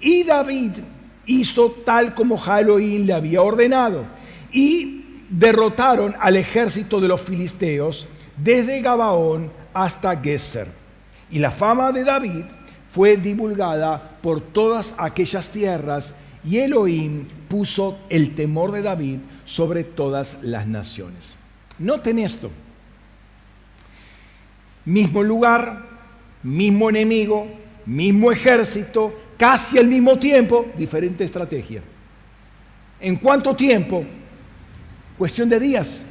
[0.00, 0.72] Y David
[1.26, 4.06] hizo tal como Elohim le había ordenado
[4.50, 10.80] y derrotaron al ejército de los filisteos desde Gabaón hasta Geser.
[11.32, 12.44] Y la fama de David
[12.90, 16.12] fue divulgada por todas aquellas tierras
[16.44, 21.34] y Elohim puso el temor de David sobre todas las naciones.
[21.78, 22.50] Noten esto.
[24.84, 25.86] Mismo lugar,
[26.42, 27.46] mismo enemigo,
[27.86, 31.82] mismo ejército, casi al mismo tiempo, diferente estrategia.
[33.00, 34.04] ¿En cuánto tiempo?
[35.16, 36.04] Cuestión de días.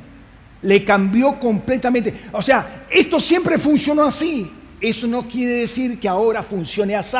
[0.63, 2.13] Le cambió completamente.
[2.31, 4.51] O sea, esto siempre funcionó así.
[4.81, 7.17] Eso no quiere decir que ahora funcione así.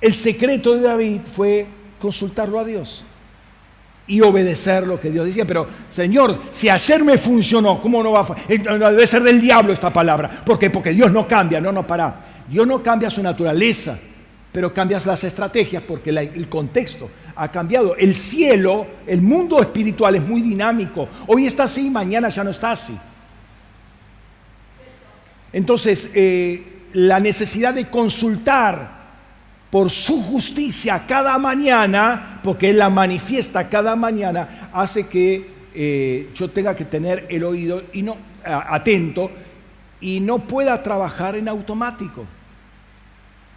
[0.00, 1.66] El secreto de David fue
[1.98, 3.04] consultarlo a Dios
[4.08, 5.44] y obedecer lo que Dios decía.
[5.44, 9.72] Pero, Señor, si ayer me funcionó, ¿cómo no va a eh, Debe ser del diablo
[9.72, 10.28] esta palabra.
[10.44, 10.70] ¿Por qué?
[10.70, 12.20] Porque Dios no cambia, no, no, para.
[12.48, 13.98] Dios no cambia su naturaleza,
[14.50, 17.94] pero cambias las estrategias porque el contexto ha cambiado.
[17.96, 21.08] El cielo, el mundo espiritual es muy dinámico.
[21.26, 22.98] Hoy está así, mañana ya no está así.
[25.52, 28.98] Entonces, eh, la necesidad de consultar
[29.70, 36.50] por su justicia cada mañana, porque Él la manifiesta cada mañana, hace que eh, yo
[36.50, 39.30] tenga que tener el oído y no, atento
[40.00, 42.24] y no pueda trabajar en automático,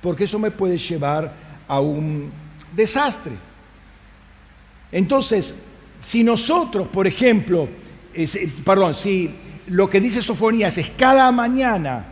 [0.02, 1.34] porque eso me puede llevar
[1.68, 2.32] a un
[2.76, 3.34] desastre.
[4.92, 5.56] Entonces,
[6.02, 7.70] si nosotros, por ejemplo,
[8.66, 9.34] perdón, si
[9.72, 12.06] lo que dice Sofonías es cada mañana,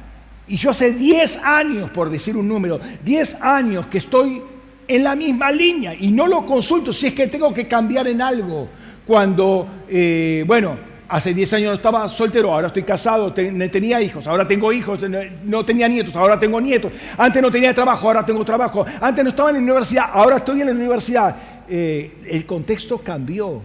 [0.48, 4.42] y yo hace 10 años, por decir un número, 10 años que estoy
[4.88, 8.22] en la misma línea y no lo consulto si es que tengo que cambiar en
[8.22, 8.70] algo.
[9.06, 10.78] Cuando, eh, bueno,
[11.10, 15.00] hace 10 años no estaba soltero, ahora estoy casado, tenía hijos, ahora tengo hijos,
[15.44, 16.94] no tenía nietos, ahora tengo nietos.
[17.18, 18.86] Antes no tenía trabajo, ahora tengo trabajo.
[19.02, 21.36] Antes no estaba en la universidad, ahora estoy en la universidad.
[21.68, 23.62] Eh, el contexto cambió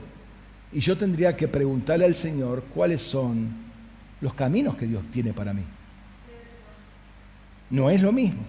[0.72, 3.63] y yo tendría que preguntarle al Señor cuáles son
[4.24, 5.60] los caminos que Dios tiene para mí.
[7.68, 8.40] No es lo mismo.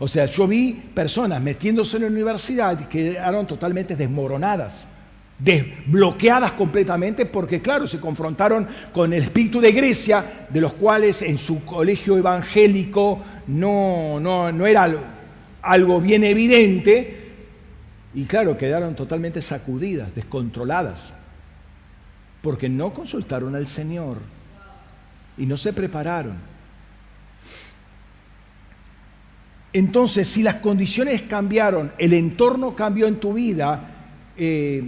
[0.00, 4.88] O sea, yo vi personas metiéndose en la universidad y quedaron totalmente desmoronadas,
[5.38, 11.38] desbloqueadas completamente porque, claro, se confrontaron con el espíritu de Grecia, de los cuales en
[11.38, 14.92] su colegio evangélico no, no, no era
[15.62, 17.20] algo bien evidente,
[18.12, 21.14] y claro, quedaron totalmente sacudidas, descontroladas
[22.44, 24.18] porque no consultaron al Señor
[25.38, 26.36] y no se prepararon.
[29.72, 33.80] Entonces, si las condiciones cambiaron, el entorno cambió en tu vida,
[34.36, 34.84] eh,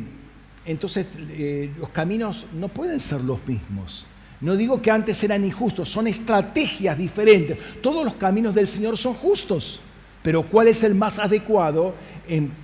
[0.67, 4.07] entonces eh, los caminos no pueden ser los mismos.
[4.43, 7.59] No digo que antes eran injustos, son estrategias diferentes.
[7.81, 9.81] Todos los caminos del Señor son justos,
[10.23, 11.95] pero ¿cuál es el más adecuado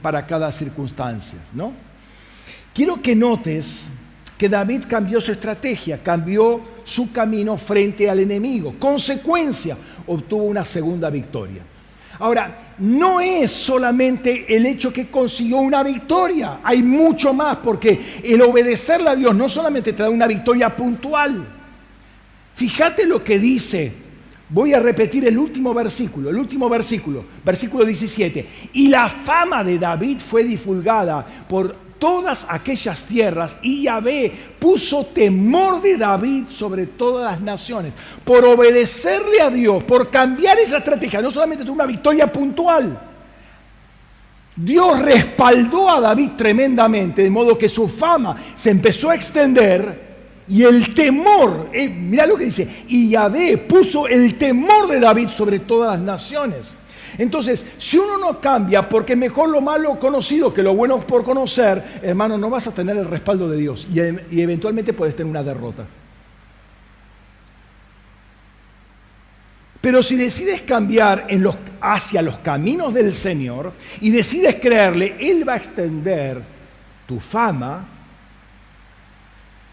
[0.03, 1.39] para cada circunstancia?
[1.55, 1.73] ¿no?
[2.75, 3.89] Quiero que notes
[4.43, 8.75] que David cambió su estrategia, cambió su camino frente al enemigo.
[8.77, 11.63] Consecuencia, obtuvo una segunda victoria.
[12.19, 18.43] Ahora, no es solamente el hecho que consiguió una victoria, hay mucho más, porque el
[18.43, 21.47] obedecerle a Dios no solamente te da una victoria puntual.
[22.57, 23.93] Fíjate lo que dice,
[24.49, 28.47] voy a repetir el último versículo, el último versículo, versículo 17.
[28.73, 35.81] Y la fama de David fue divulgada por todas aquellas tierras y Yahvé puso temor
[35.81, 37.93] de David sobre todas las naciones.
[38.25, 42.99] Por obedecerle a Dios, por cambiar esa estrategia, no solamente tuvo una victoria puntual,
[44.57, 50.11] Dios respaldó a David tremendamente, de modo que su fama se empezó a extender
[50.49, 55.29] y el temor, eh, mira lo que dice, y Yahvé puso el temor de David
[55.29, 56.75] sobre todas las naciones.
[57.19, 62.01] Entonces, si uno no cambia, porque mejor lo malo conocido que lo bueno por conocer,
[62.03, 64.01] hermano, no vas a tener el respaldo de Dios y,
[64.35, 65.87] y eventualmente puedes tener una derrota.
[69.83, 71.27] Pero si decides cambiar
[71.81, 76.41] hacia los caminos del Señor y decides creerle, Él va a extender
[77.05, 77.89] tu fama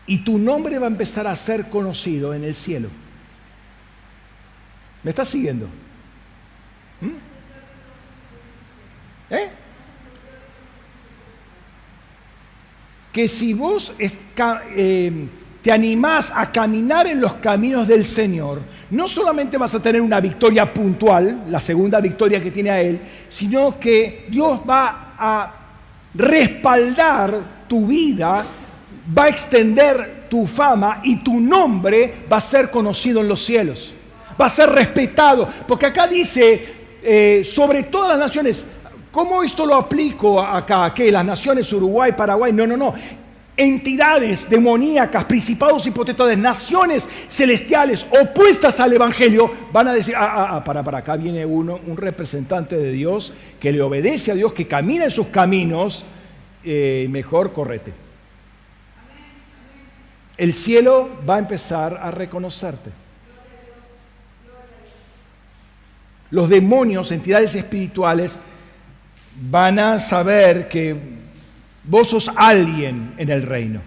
[0.08, 2.90] y tu nombre va a empezar a ser conocido en el cielo.
[5.04, 5.68] ¿Me estás siguiendo?
[7.02, 7.10] ¿Mm?
[9.30, 9.50] ¿Eh?
[13.12, 15.28] Que si vos eh,
[15.62, 18.62] te animás a caminar en los caminos del Señor,
[18.92, 23.00] no solamente vas a tener una victoria puntual, la segunda victoria que tiene a Él,
[23.30, 25.54] sino que Dios va a
[26.14, 28.46] respaldar tu vida,
[29.18, 33.94] va a extender tu fama y tu nombre va a ser conocido en los cielos,
[34.40, 38.66] va a ser respetado, porque acá dice, eh, sobre todas las naciones,
[39.12, 40.94] ¿cómo esto lo aplico acá?
[40.94, 41.12] ¿Qué?
[41.12, 42.94] Las naciones Uruguay, Paraguay, no, no, no
[43.60, 50.48] entidades demoníacas, principados y potestades, naciones celestiales opuestas al Evangelio, van a decir, ah, ah,
[50.52, 54.54] ah, para, para acá viene uno, un representante de Dios que le obedece a Dios,
[54.54, 56.06] que camina en sus caminos,
[56.64, 57.92] eh, mejor correte.
[60.38, 62.92] El cielo va a empezar a reconocerte.
[66.32, 68.40] Los demonios, entidades espirituales,
[69.42, 71.20] van a saber que
[71.90, 73.82] Vos sos alguien en el reino.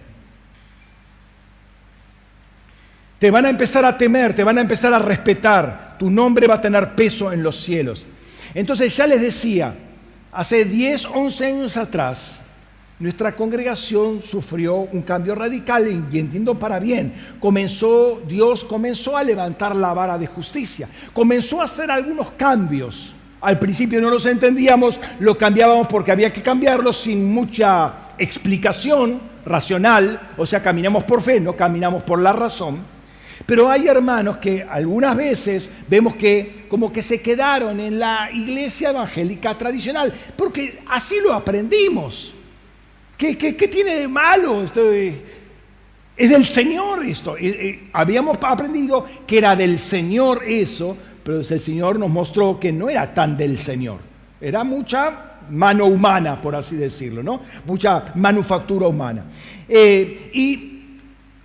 [3.20, 5.96] Te van a empezar a temer, te van a empezar a respetar.
[6.00, 8.04] Tu nombre va a tener peso en los cielos.
[8.54, 9.72] Entonces ya les decía,
[10.32, 12.42] hace 10, 11 años atrás,
[12.98, 17.14] nuestra congregación sufrió un cambio radical y entiendo para bien.
[17.38, 20.88] Comenzó, Dios comenzó a levantar la vara de justicia.
[21.12, 26.42] Comenzó a hacer algunos cambios al principio no los entendíamos, lo cambiábamos porque había que
[26.42, 32.80] cambiarlos sin mucha explicación racional, o sea, caminamos por fe, no caminamos por la razón.
[33.44, 38.90] Pero hay hermanos que algunas veces vemos que como que se quedaron en la iglesia
[38.90, 42.34] evangélica tradicional, porque así lo aprendimos.
[43.18, 44.62] ¿Qué, tiene de malo?
[44.62, 47.36] es del Señor esto.
[47.36, 52.72] Eh, eh, habíamos aprendido que era del Señor eso, pero el Señor nos mostró que
[52.72, 53.98] no era tan del Señor,
[54.40, 57.40] era mucha mano humana, por así decirlo, ¿no?
[57.66, 59.24] Mucha manufactura humana.
[59.68, 60.68] Eh, y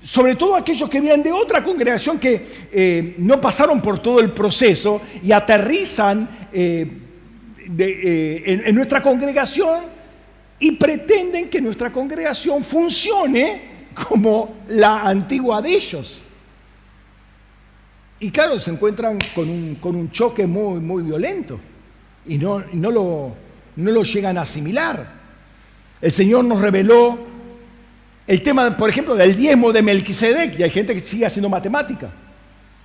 [0.01, 4.31] sobre todo aquellos que vienen de otra congregación que eh, no pasaron por todo el
[4.31, 6.91] proceso y aterrizan eh,
[7.67, 9.81] en nuestra congregación
[10.59, 13.61] y pretenden que nuestra congregación funcione
[14.07, 16.23] como la antigua de ellos.
[18.19, 19.47] Y claro, se encuentran con
[19.95, 21.59] un, choque muy, muy violento
[22.25, 23.35] y no, no, lo,
[23.75, 25.07] no lo llegan a asimilar.
[26.01, 27.17] El Señor nos reveló
[28.25, 32.09] el tema, por ejemplo, del diezmo de Melquisedec, y hay gente que sigue haciendo matemática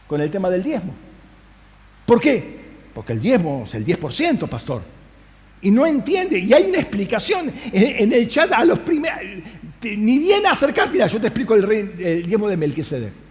[0.07, 0.95] con el tema del diezmo.
[2.07, 2.61] ¿Por qué?
[2.95, 4.83] Porque el diezmo es el 10%, pastor.
[5.63, 9.19] Y no entiende, y hay una explicación en, el chat a los primeros,
[9.83, 11.65] ni bien acercar, mira, yo te explico el,
[11.99, 13.22] el diezmo de Melquisedec.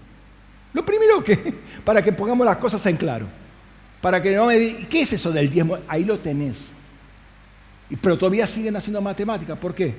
[0.73, 1.53] Lo primero que,
[1.85, 3.27] para que pongamos las cosas en claro,
[4.01, 5.77] para que no me digan, ¿qué es eso del diezmo?
[5.87, 6.71] Ahí lo tenés.
[8.01, 9.57] Pero todavía siguen haciendo matemáticas.
[9.57, 9.93] ¿Por qué?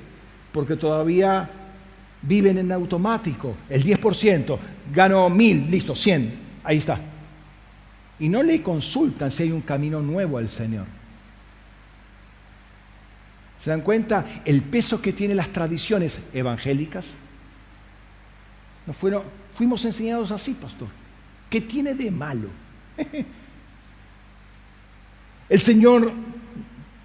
[0.52, 1.48] Porque todavía
[2.22, 3.56] viven en automático.
[3.68, 4.58] El 10%,
[4.92, 7.00] gano mil, listo, 100, ahí está.
[8.18, 10.86] Y no le consultan si hay un camino nuevo al Señor.
[13.62, 17.14] ¿Se dan cuenta el peso que tienen las tradiciones evangélicas?
[18.86, 19.22] No fueron,
[19.62, 20.88] Fuimos enseñados así, pastor.
[21.48, 22.48] ¿Qué tiene de malo?
[25.48, 26.10] El Señor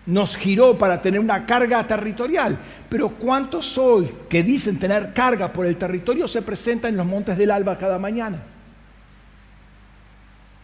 [0.07, 2.57] nos giró para tener una carga territorial,
[2.89, 7.37] pero ¿cuántos hoy que dicen tener carga por el territorio se presentan en los montes
[7.37, 8.39] del alba cada mañana?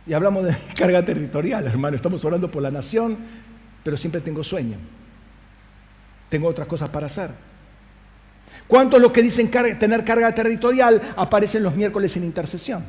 [0.07, 3.19] Y hablamos de carga territorial, hermano, estamos orando por la nación,
[3.83, 4.77] pero siempre tengo sueño.
[6.29, 7.52] Tengo otras cosas para hacer.
[8.67, 12.83] ¿Cuántos los que dicen tener carga territorial aparecen los miércoles en intercesión?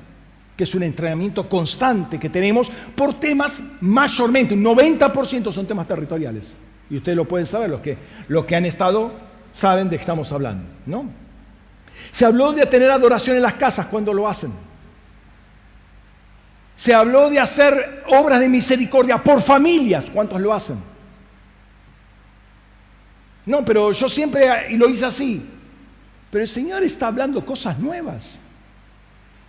[0.57, 6.55] Que es un entrenamiento constante que tenemos por temas mayormente, un 90% son temas territoriales.
[6.88, 7.96] Y ustedes lo pueden saber, los que,
[8.29, 9.13] los que han estado
[9.53, 11.09] saben de qué estamos hablando, ¿no?
[12.11, 14.53] Se habló de tener adoración en las casas cuando lo hacen.
[16.77, 20.79] Se habló de hacer obras de misericordia por familias, ¿cuántos lo hacen?
[23.46, 25.44] No, pero yo siempre y lo hice así.
[26.35, 28.41] Pero el Señor está hablando cosas nuevas.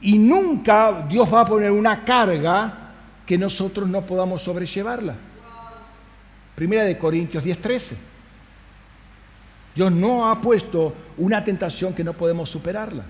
[0.01, 2.91] Y nunca Dios va a poner una carga
[3.25, 5.15] que nosotros no podamos sobrellevarla.
[6.53, 7.95] Primera de Corintios 10:13.
[9.73, 13.05] Dios no ha puesto una tentación que no podemos superarla.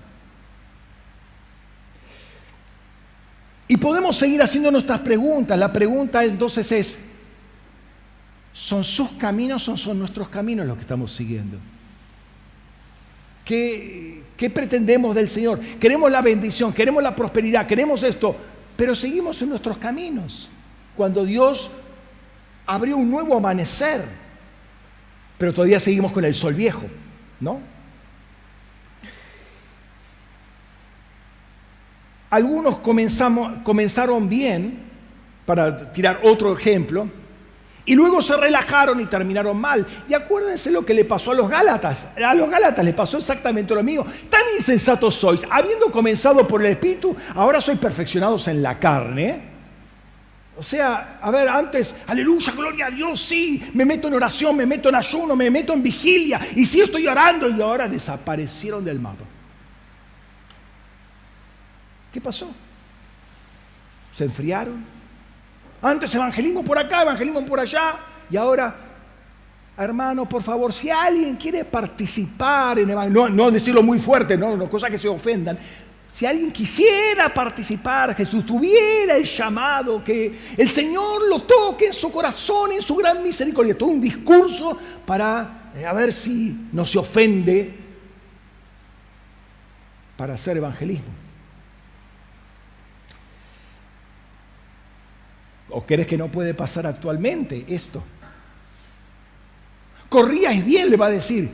[3.68, 5.58] Y podemos seguir haciendo nuestras preguntas.
[5.58, 6.98] La pregunta entonces es,
[8.54, 11.58] ¿son sus caminos o son nuestros caminos los que estamos siguiendo?
[13.46, 15.60] ¿Qué, ¿Qué, pretendemos del Señor?
[15.80, 18.36] Queremos la bendición, queremos la prosperidad, queremos esto,
[18.76, 20.50] pero seguimos en nuestros caminos.
[20.96, 21.70] Cuando Dios
[22.66, 24.02] abrió un nuevo amanecer,
[25.38, 26.86] pero todavía seguimos con el sol viejo,
[27.38, 27.60] ¿no?
[32.28, 34.80] Algunos comenzamos, comenzaron bien,
[35.46, 37.08] para tirar otro ejemplo,
[37.86, 39.86] y luego se relajaron y terminaron mal.
[40.08, 42.08] Y acuérdense lo que le pasó a los Gálatas.
[42.16, 44.04] A los Gálatas les pasó exactamente lo mismo.
[44.28, 45.40] Tan insensatos sois.
[45.48, 49.56] Habiendo comenzado por el Espíritu, ahora sois perfeccionados en la carne.
[50.58, 54.64] O sea, a ver, antes, aleluya, gloria a Dios, sí, me meto en oración, me
[54.64, 58.98] meto en ayuno, me meto en vigilia, y sí estoy orando, y ahora desaparecieron del
[58.98, 59.24] mapa.
[62.10, 62.50] ¿Qué pasó?
[64.14, 64.95] ¿Se enfriaron?
[65.82, 67.98] Antes evangelismo por acá, evangelismo por allá,
[68.30, 68.74] y ahora,
[69.76, 74.70] hermano, por favor, si alguien quiere participar en evangelismo, no, decirlo muy fuerte, no, no
[74.70, 75.58] cosas que se ofendan,
[76.10, 82.10] si alguien quisiera participar, que tuviera el llamado, que el Señor lo toque en su
[82.10, 86.98] corazón, en su gran misericordia, todo un discurso para eh, a ver si no se
[86.98, 87.74] ofende
[90.16, 91.25] para hacer evangelismo.
[95.76, 98.02] ¿O crees que no puede pasar actualmente esto?
[100.08, 101.50] Corríais bien, le va a decir.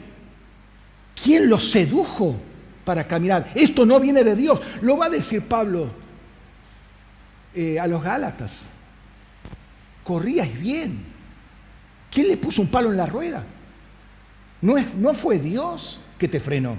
[1.20, 2.36] ¿Quién lo sedujo
[2.84, 3.50] para caminar?
[3.56, 4.60] Esto no viene de Dios.
[4.80, 5.90] Lo va a decir Pablo
[7.52, 8.68] eh, a los Gálatas.
[10.04, 11.04] Corríais bien.
[12.08, 13.42] ¿Quién le puso un palo en la rueda?
[14.60, 16.76] No, es, no fue Dios que te frenó.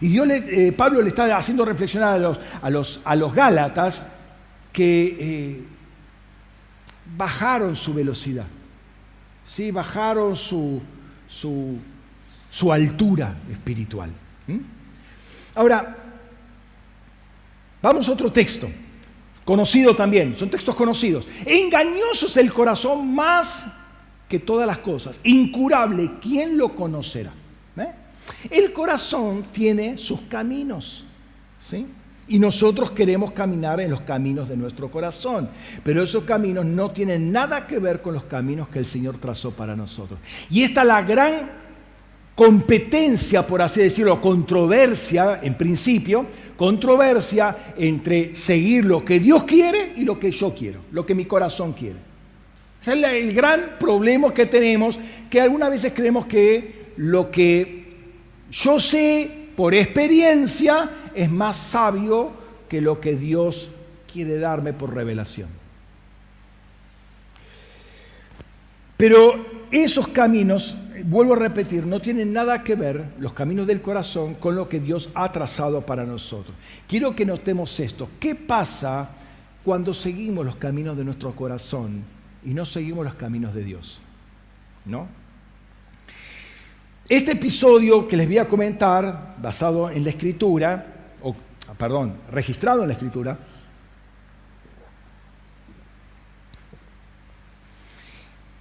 [0.00, 4.06] Y le, eh, Pablo le está haciendo reflexionar a los, a los, a los Gálatas
[4.72, 5.73] que eh,
[7.16, 8.46] bajaron su velocidad,
[9.46, 9.70] ¿sí?
[9.70, 10.80] bajaron su,
[11.28, 14.10] su, altura espiritual.
[15.54, 15.96] Ahora,
[17.82, 18.68] vamos a otro texto,
[19.44, 21.26] conocido también, son textos conocidos.
[21.44, 23.64] Engañoso es el corazón más
[24.28, 27.32] que todas las cosas, incurable, ¿quién lo conocerá?
[27.76, 27.92] ¿Eh?
[28.50, 31.04] El corazón tiene sus caminos,
[31.60, 31.86] ¿sí?
[32.26, 35.48] Y nosotros queremos caminar en los caminos de nuestro corazón.
[35.82, 39.50] Pero esos caminos no tienen nada que ver con los caminos que el Señor trazó
[39.50, 40.18] para nosotros.
[40.50, 41.64] Y esta es la gran
[42.34, 50.04] competencia, por así decirlo, controversia, en principio, controversia entre seguir lo que Dios quiere y
[50.04, 51.98] lo que yo quiero, lo que mi corazón quiere.
[52.82, 54.98] Ese es el gran problema que tenemos,
[55.30, 57.84] que algunas veces creemos que lo que
[58.50, 62.32] yo sé por experiencia es más sabio
[62.68, 63.68] que lo que Dios
[64.12, 65.48] quiere darme por revelación.
[68.96, 74.34] Pero esos caminos, vuelvo a repetir, no tienen nada que ver, los caminos del corazón,
[74.34, 76.56] con lo que Dios ha trazado para nosotros.
[76.86, 78.08] Quiero que notemos esto.
[78.20, 79.10] ¿Qué pasa
[79.64, 82.04] cuando seguimos los caminos de nuestro corazón
[82.44, 84.00] y no seguimos los caminos de Dios?
[84.84, 85.08] ¿No?
[87.08, 90.86] Este episodio que les voy a comentar, basado en la escritura,
[91.20, 91.34] o
[91.76, 93.38] perdón, registrado en la escritura,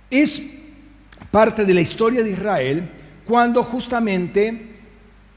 [0.10, 0.42] es
[1.32, 2.90] parte de la historia de Israel
[3.26, 4.76] cuando justamente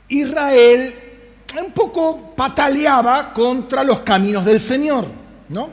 [0.09, 0.95] Israel
[1.59, 5.07] un poco pataleaba contra los caminos del Señor,
[5.49, 5.71] ¿no?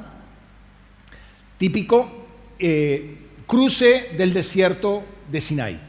[1.58, 2.28] Típico
[2.60, 3.18] eh,
[3.48, 5.80] cruce del desierto de Sinai,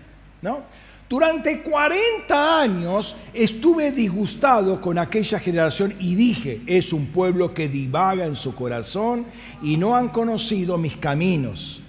[0.41, 0.63] ¿no?
[1.09, 8.25] Durante 40 años estuve disgustado con aquella generación y dije, es un pueblo que divaga
[8.25, 9.27] en su corazón
[9.63, 11.83] y no han conocido mis caminos.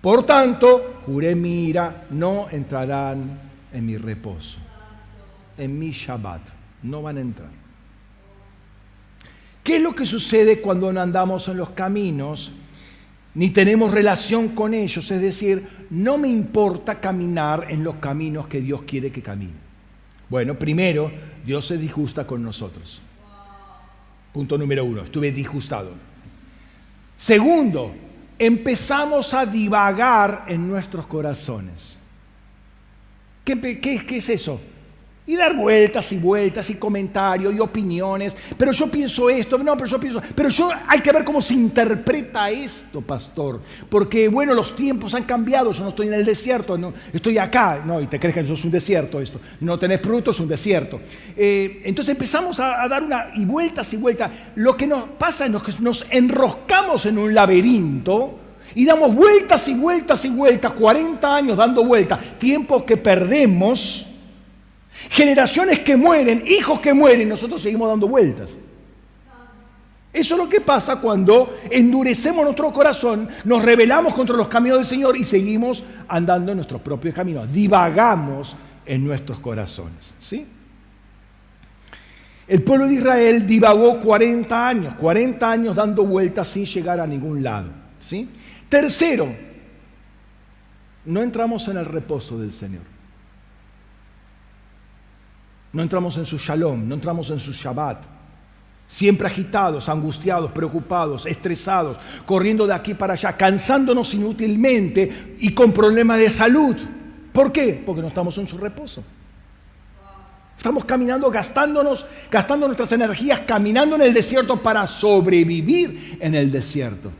[0.00, 3.38] Por tanto, juré mi ira, no entrarán
[3.72, 4.58] en mi reposo,
[5.58, 6.40] en mi Shabbat,
[6.82, 7.50] no van a entrar.
[9.62, 12.50] ¿Qué es lo que sucede cuando andamos en los caminos
[13.34, 18.60] ni tenemos relación con ellos, es decir, no me importa caminar en los caminos que
[18.60, 19.52] Dios quiere que camine.
[20.28, 21.10] Bueno, primero,
[21.44, 23.00] Dios se disgusta con nosotros.
[24.32, 25.92] Punto número uno, estuve disgustado.
[27.16, 27.94] Segundo,
[28.38, 31.98] empezamos a divagar en nuestros corazones.
[33.44, 34.60] ¿Qué, qué, qué es eso?
[35.24, 38.36] Y dar vueltas y vueltas y comentarios y opiniones.
[38.58, 40.20] Pero yo pienso esto, no, pero yo pienso.
[40.34, 43.60] Pero yo hay que ver cómo se interpreta esto, pastor.
[43.88, 45.70] Porque, bueno, los tiempos han cambiado.
[45.70, 47.84] Yo no estoy en el desierto, no, estoy acá.
[47.86, 49.40] No, y te crees que eso es un desierto esto.
[49.60, 51.00] No tenés frutos, es un desierto.
[51.36, 53.28] Eh, entonces empezamos a, dar una.
[53.36, 54.28] y vueltas y vueltas.
[54.56, 58.40] Lo que nos pasa es que nos enroscamos en un laberinto.
[58.74, 64.06] Y damos vueltas y vueltas y vueltas, 40 años dando vueltas, tiempo que perdemos
[65.10, 68.56] Generaciones que mueren, hijos que mueren, nosotros seguimos dando vueltas.
[70.12, 74.86] Eso es lo que pasa cuando endurecemos nuestro corazón, nos rebelamos contra los caminos del
[74.86, 77.50] Señor y seguimos andando en nuestros propios caminos.
[77.50, 80.12] Divagamos en nuestros corazones.
[80.20, 80.46] ¿sí?
[82.46, 87.42] El pueblo de Israel divagó 40 años, 40 años dando vueltas sin llegar a ningún
[87.42, 87.70] lado.
[87.98, 88.28] ¿sí?
[88.68, 89.32] Tercero,
[91.06, 92.91] no entramos en el reposo del Señor.
[95.72, 98.04] No entramos en su shalom, no entramos en su Shabbat.
[98.86, 101.96] Siempre agitados, angustiados, preocupados, estresados,
[102.26, 106.76] corriendo de aquí para allá, cansándonos inútilmente y con problemas de salud.
[107.32, 107.82] ¿Por qué?
[107.86, 109.02] Porque no estamos en su reposo.
[110.58, 117.10] Estamos caminando, gastándonos, gastando nuestras energías, caminando en el desierto para sobrevivir en el desierto.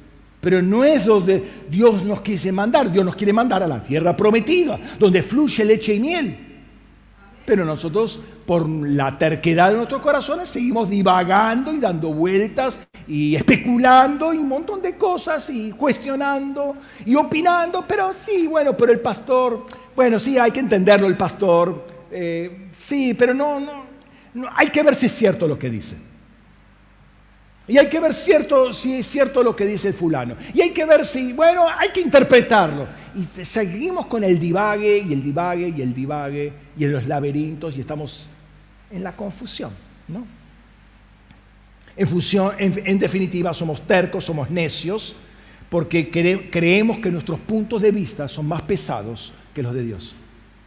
[0.42, 2.92] Pero no es donde Dios nos quiere mandar.
[2.92, 6.38] Dios nos quiere mandar a la tierra prometida, donde fluye leche y miel.
[7.46, 14.32] Pero nosotros, por la terquedad de nuestros corazones, seguimos divagando y dando vueltas y especulando
[14.32, 17.84] y un montón de cosas y cuestionando y opinando.
[17.86, 21.86] Pero sí, bueno, pero el pastor, bueno, sí, hay que entenderlo el pastor.
[22.11, 23.84] Eh, sí, pero no, no,
[24.34, 25.97] no, hay que ver si es cierto lo que dice.
[27.69, 30.37] Y hay que ver cierto, si es cierto lo que dice fulano.
[30.53, 32.89] Y hay que ver si, bueno, hay que interpretarlo.
[33.15, 37.77] Y seguimos con el divague y el divague y el divague y en los laberintos
[37.77, 38.29] y estamos
[38.91, 39.71] en la confusión,
[40.09, 40.27] ¿no?
[41.97, 45.15] En, función, en, definitiva, somos tercos, somos necios,
[45.69, 46.11] porque
[46.51, 50.15] creemos que nuestros puntos de vista son más pesados que los de Dios,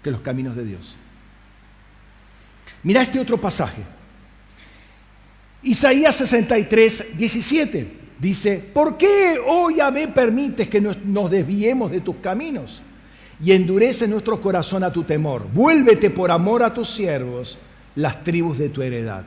[0.04, 0.96] que los caminos de Dios.
[2.84, 3.82] Mira este otro pasaje.
[5.64, 10.98] Isaías 63, 17 dice, ¿por qué, oh Yahvé, permites que nos,
[11.30, 12.82] desviemos de tus caminos
[13.44, 15.48] y endurece nuestro corazón a tu temor?
[15.54, 17.58] Vuélvete por amor a tus siervos,
[17.96, 19.26] las tribus de tu heredad.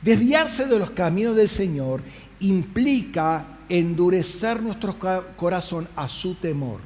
[0.00, 2.02] Desviarse de los caminos del Señor
[2.40, 4.96] implica endurecer nuestro
[5.36, 6.80] corazón a su temor.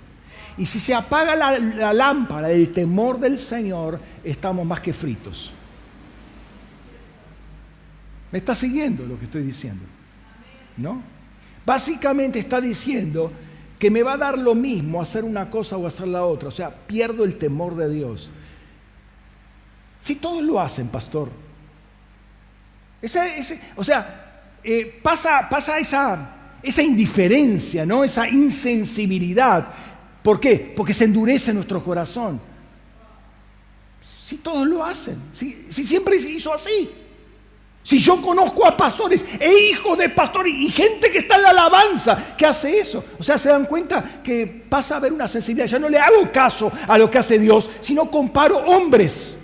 [0.59, 5.53] Y si se apaga la, la lámpara del temor del Señor, estamos más que fritos.
[8.37, 9.83] ¿Me está siguiendo lo que estoy diciendo?
[10.77, 11.01] ¿No?
[11.65, 13.33] Básicamente está diciendo
[13.79, 16.51] que me va a dar lo mismo hacer una cosa o hacer la otra.
[16.51, 18.31] O sea, pierdo el temor de Dios.
[20.03, 21.31] Si todos lo hacen, pastor.
[23.75, 28.05] o sea, eh, pasa, pasa esa, esa indiferencia, ¿no?
[28.05, 29.67] esa insensibilidad.
[30.23, 30.75] ¿Por qué?
[30.77, 32.39] Porque se endurece nuestro corazón.
[34.27, 37.06] Si todos lo hacen, si, si siempre se hizo así.
[37.87, 41.51] Si yo conozco a pastores e hijos de pastores y gente que está en la
[41.51, 45.69] alabanza que hace eso, o sea, se dan cuenta que pasa a haber una sensibilidad.
[45.69, 49.39] Ya no le hago caso a lo que hace Dios, sino comparo hombres.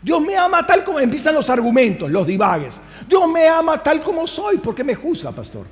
[0.00, 2.78] Dios me ama tal como empiezan los argumentos, los divagues.
[3.08, 5.66] Dios me ama tal como soy, ¿por qué me juzga, pastor?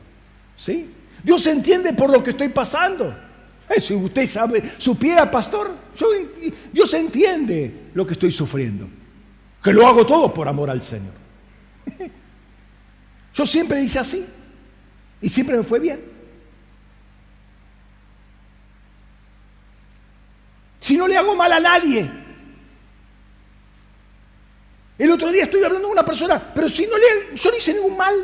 [0.56, 0.92] ¿Sí?
[1.22, 3.14] Dios entiende por lo que estoy pasando.
[3.68, 6.06] Eh, si usted sabe, supiera, pastor, yo,
[6.72, 8.88] Dios entiende lo que estoy sufriendo.
[9.62, 11.14] Que lo hago todo por amor al Señor.
[13.34, 14.26] Yo siempre hice así.
[15.20, 16.00] Y siempre me fue bien.
[20.80, 22.10] Si no le hago mal a nadie.
[24.98, 27.72] El otro día estoy hablando con una persona, pero si no le, yo no hice
[27.72, 28.14] ningún mal.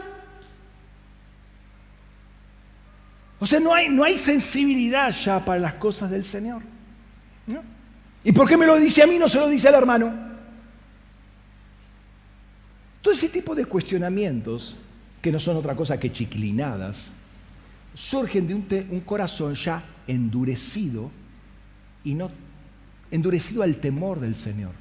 [3.41, 6.63] O sea, no hay, no hay sensibilidad ya para las cosas del Señor.
[8.23, 10.13] ¿Y por qué me lo dice a mí, no se lo dice al hermano?
[13.01, 14.77] Todo ese tipo de cuestionamientos,
[15.23, 17.11] que no son otra cosa que chiquilinadas,
[17.95, 21.11] surgen de un, un corazón ya endurecido
[22.05, 22.31] y no
[23.11, 24.73] endurecido al temor del Señor.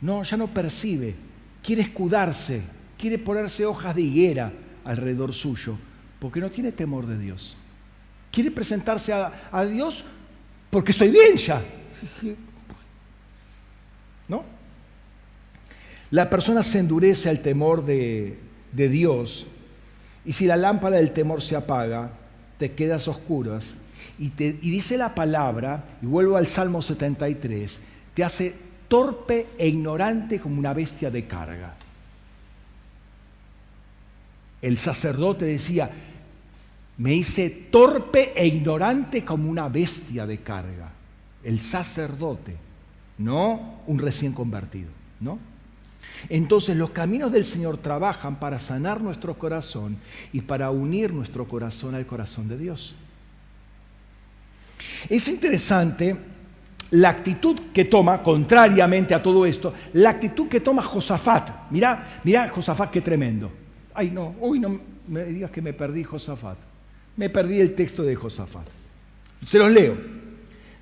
[0.00, 1.14] No, ya no percibe,
[1.62, 2.62] quiere escudarse,
[2.98, 4.52] quiere ponerse hojas de higuera
[4.84, 5.78] alrededor suyo
[6.18, 7.56] porque no tiene temor de Dios.
[8.30, 10.04] Quiere presentarse a, Dios
[10.70, 11.62] porque estoy bien ya.
[14.28, 14.44] ¿No?
[16.10, 18.38] La persona se endurece al temor de,
[18.72, 19.46] de Dios
[20.24, 22.10] y si la lámpara del temor se apaga,
[22.58, 23.74] te quedas oscuras
[24.18, 27.78] Y, y dice la palabra, y vuelvo al Salmo 73,
[28.14, 28.54] te hace
[28.88, 31.75] torpe e ignorante como una bestia de carga.
[34.66, 35.88] El sacerdote decía,
[36.98, 40.90] me hice torpe e ignorante como una bestia de carga.
[41.44, 42.56] El sacerdote,
[43.18, 44.88] no un recién convertido,
[45.20, 45.38] ¿no?
[46.28, 49.98] Entonces los caminos del Señor trabajan para sanar nuestro corazón
[50.32, 52.96] y para unir nuestro corazón al corazón de Dios.
[55.08, 56.16] Es interesante
[56.90, 61.70] la actitud que toma, contrariamente a todo esto, la actitud que toma Josafat.
[61.70, 63.65] Mirá, mirá Josafat qué tremendo.
[63.96, 64.78] Ay no, uy no
[65.08, 66.58] me digas que me perdí Josafat.
[67.16, 68.66] Me perdí el texto de Josafat.
[69.44, 69.96] Se los leo.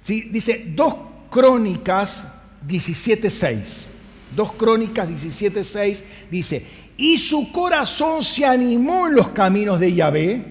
[0.03, 0.29] ¿Sí?
[0.31, 0.97] Dice dos
[1.31, 2.27] crónicas
[2.67, 3.95] 17.6.
[4.35, 6.65] Dos Crónicas 17:6 dice,
[6.97, 10.45] y su corazón se animó en los caminos de Yahvé,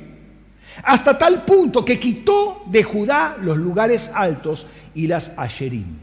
[0.83, 5.97] hasta tal punto que quitó de Judá los lugares altos y las Asherim.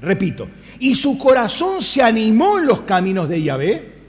[0.00, 3.99] Repito, y su corazón se animó en los caminos de Yahvé,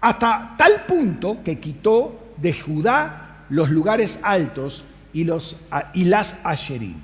[0.00, 6.96] hasta tal punto que quitó de Judá los lugares altos y, las Asherim.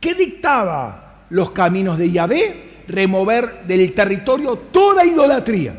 [0.00, 2.70] ¿Qué dictaba los caminos de Yahvé?
[2.90, 5.74] remover del territorio toda idolatría.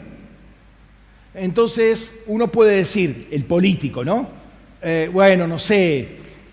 [1.33, 4.29] Entonces uno puede decir, el político, ¿no?
[4.81, 6.07] Eh, bueno, no sé,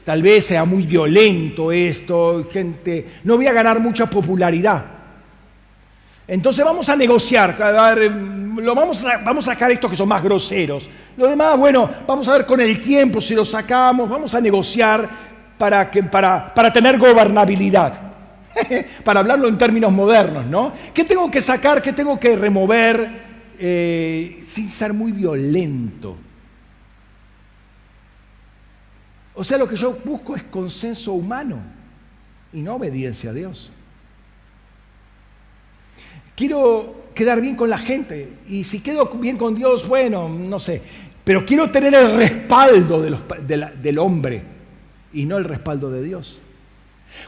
[0.05, 4.98] tal vez sea muy violento esto, gente, no voy a ganar mucha popularidad.
[6.29, 7.57] Entonces vamos a negociar,
[8.57, 10.87] lo vamos, a, vamos a sacar estos que son más groseros.
[11.17, 15.09] Lo demás, bueno, vamos a ver con el tiempo si lo sacamos, vamos a negociar
[15.57, 18.09] para, que, para, para tener gobernabilidad.
[19.05, 20.73] para hablarlo en términos modernos, ¿no?
[20.93, 23.09] ¿Qué tengo que sacar, qué tengo que remover
[23.59, 26.17] eh, sin ser muy violento?
[29.35, 31.59] O sea, lo que yo busco es consenso humano
[32.53, 33.73] y no obediencia a Dios.
[36.39, 40.81] Quiero quedar bien con la gente y si quedo bien con Dios, bueno, no sé,
[41.25, 44.45] pero quiero tener el respaldo del hombre
[45.13, 46.41] y no el respaldo de Dios.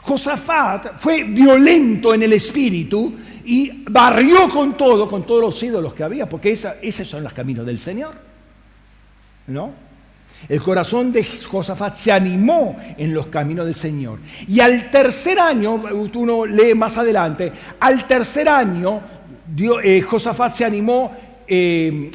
[0.03, 3.13] Josafat fue violento en el espíritu
[3.45, 7.67] y barrió con todo, con todos los ídolos que había, porque esos son los caminos
[7.67, 8.15] del Señor.
[9.49, 9.73] ¿No?
[10.49, 14.19] El corazón de Josafat se animó en los caminos del Señor.
[14.49, 15.83] Y al tercer año,
[16.15, 19.01] uno lee más adelante, al tercer año
[19.83, 21.13] eh, Josafat se animó
[21.47, 22.11] eh,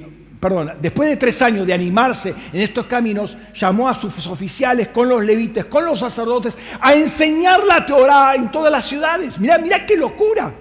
[0.46, 5.10] perdón, después de tres años de animarse en estos caminos, llamó a sus oficiales con
[5.10, 9.40] los levites, con los sacerdotes, a enseñar la Torah en todas las ciudades.
[9.40, 10.54] Mirá, mirá qué locura.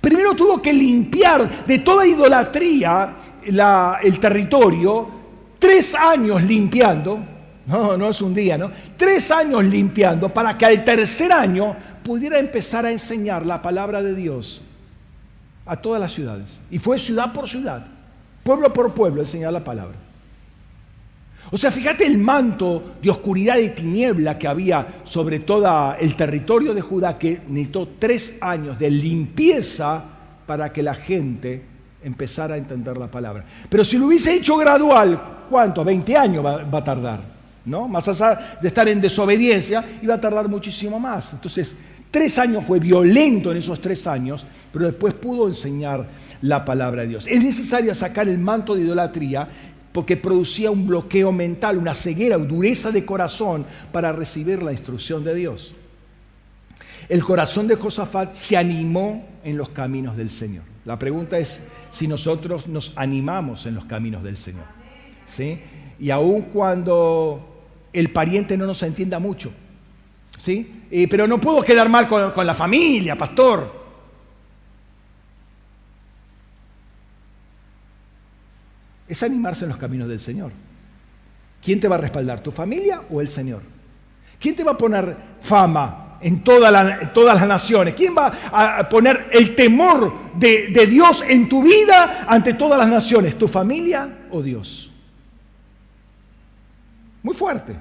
[0.00, 3.12] Primero tuvo que limpiar de toda idolatría
[3.42, 5.10] el territorio,
[5.58, 7.18] tres años limpiando,
[7.66, 8.70] no, no es un día, ¿no?
[8.96, 14.14] Tres años limpiando para que al tercer año pudiera empezar a enseñar la palabra de
[14.14, 14.62] Dios
[15.64, 16.60] a todas las ciudades.
[16.70, 17.86] Y fue ciudad por ciudad
[18.46, 19.96] pueblo por pueblo, enseñar la palabra.
[21.50, 26.72] O sea, fíjate el manto de oscuridad y tiniebla que había sobre todo el territorio
[26.72, 30.02] de Judá, que necesitó tres años de limpieza
[30.46, 31.62] para que la gente
[32.02, 33.44] empezara a entender la palabra.
[33.68, 35.84] Pero si lo hubiese hecho gradual, ¿cuánto?
[35.84, 37.20] 20 años va, va a tardar,
[37.64, 37.88] ¿no?
[37.88, 41.32] Más allá de estar en desobediencia, iba a tardar muchísimo más.
[41.32, 41.74] Entonces,
[42.10, 46.06] Tres años fue violento en esos tres años, pero después pudo enseñar
[46.40, 47.26] la palabra de Dios.
[47.28, 49.46] Es necesario sacar el manto de idolatría
[49.92, 55.24] porque producía un bloqueo mental, una ceguera, una dureza de corazón para recibir la instrucción
[55.24, 55.74] de Dios.
[57.08, 60.64] El corazón de Josafat se animó en los caminos del Señor.
[60.86, 61.60] La pregunta es
[61.90, 64.64] si nosotros nos animamos en los caminos del Señor.
[65.26, 65.60] ¿Sí?
[65.98, 69.52] Y aun cuando el pariente no nos entienda mucho,
[70.38, 70.84] ¿sí?
[71.10, 73.84] pero no puedo quedar mal con, con la familia, pastor.
[79.08, 80.52] Es animarse en los caminos del Señor.
[81.60, 83.62] ¿Quién te va a respaldar, tu familia o el Señor?
[84.38, 87.94] ¿Quién te va a poner fama en, todas las naciones?
[87.94, 92.88] ¿Quién va a poner el temor de, de Dios en tu vida ante todas las
[92.88, 93.38] naciones?
[93.38, 94.90] ¿Tu familia o Dios?
[97.22, 97.74] Muy fuerte.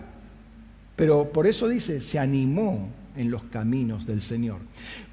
[0.95, 4.59] Pero por eso dice, se animó en los caminos del Señor.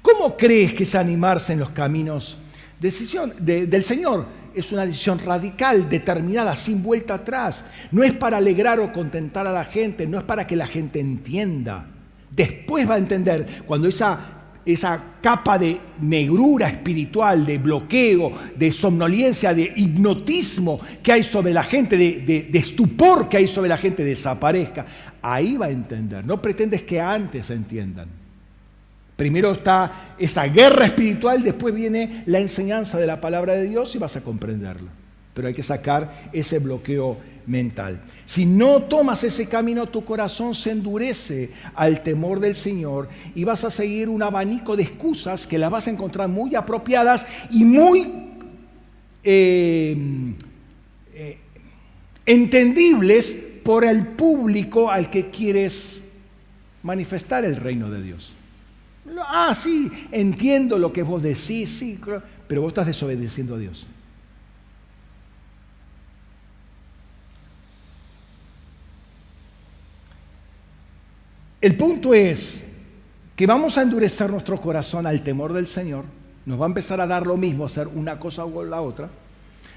[0.01, 2.37] ¿Cómo crees que es animarse en los caminos
[2.79, 4.27] decisión, del Señor?
[4.53, 7.65] Es una decisión radical, determinada, sin vuelta atrás.
[7.91, 10.99] No es para alegrar o contentar a la gente, no es para que la gente
[10.99, 11.87] entienda.
[12.35, 14.33] Después va a entender, cuando esa
[14.65, 21.63] esa capa de negrura espiritual, de bloqueo, de somnolencia, de hipnotismo que hay sobre la
[21.63, 24.85] gente, de, estupor que hay sobre la gente, desaparezca.
[25.21, 26.25] Ahí va a entender.
[26.25, 28.07] No pretendes que antes entiendan.
[29.15, 33.99] Primero está esa guerra espiritual, después viene la enseñanza de la palabra de Dios y
[33.99, 34.89] vas a comprenderla.
[35.33, 38.01] Pero hay que sacar ese bloqueo mental.
[38.25, 43.63] Si no tomas ese camino, tu corazón se endurece al temor del Señor y vas
[43.63, 48.11] a seguir un abanico de excusas que las vas a encontrar muy apropiadas y muy
[49.23, 49.97] eh,
[51.13, 51.37] eh,
[52.25, 56.03] entendibles por el público al que quieres
[56.81, 58.35] manifestar el reino de Dios.
[59.19, 61.99] Ah, sí, entiendo lo que vos decís, sí,
[62.47, 63.87] pero vos estás desobedeciendo a Dios.
[71.63, 72.65] El punto es
[73.37, 76.03] que vamos a endurecer nuestro corazón al temor del Señor,
[76.45, 79.09] nos va a empezar a dar lo mismo, hacer una cosa o la otra.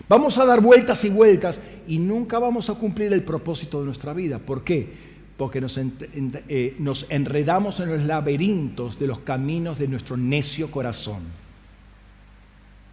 [0.09, 4.12] Vamos a dar vueltas y vueltas y nunca vamos a cumplir el propósito de nuestra
[4.14, 4.41] vida.
[4.41, 4.93] ¿Por qué?
[5.37, 11.22] Porque nos, eh, nos enredamos en los laberintos de los caminos de nuestro necio corazón.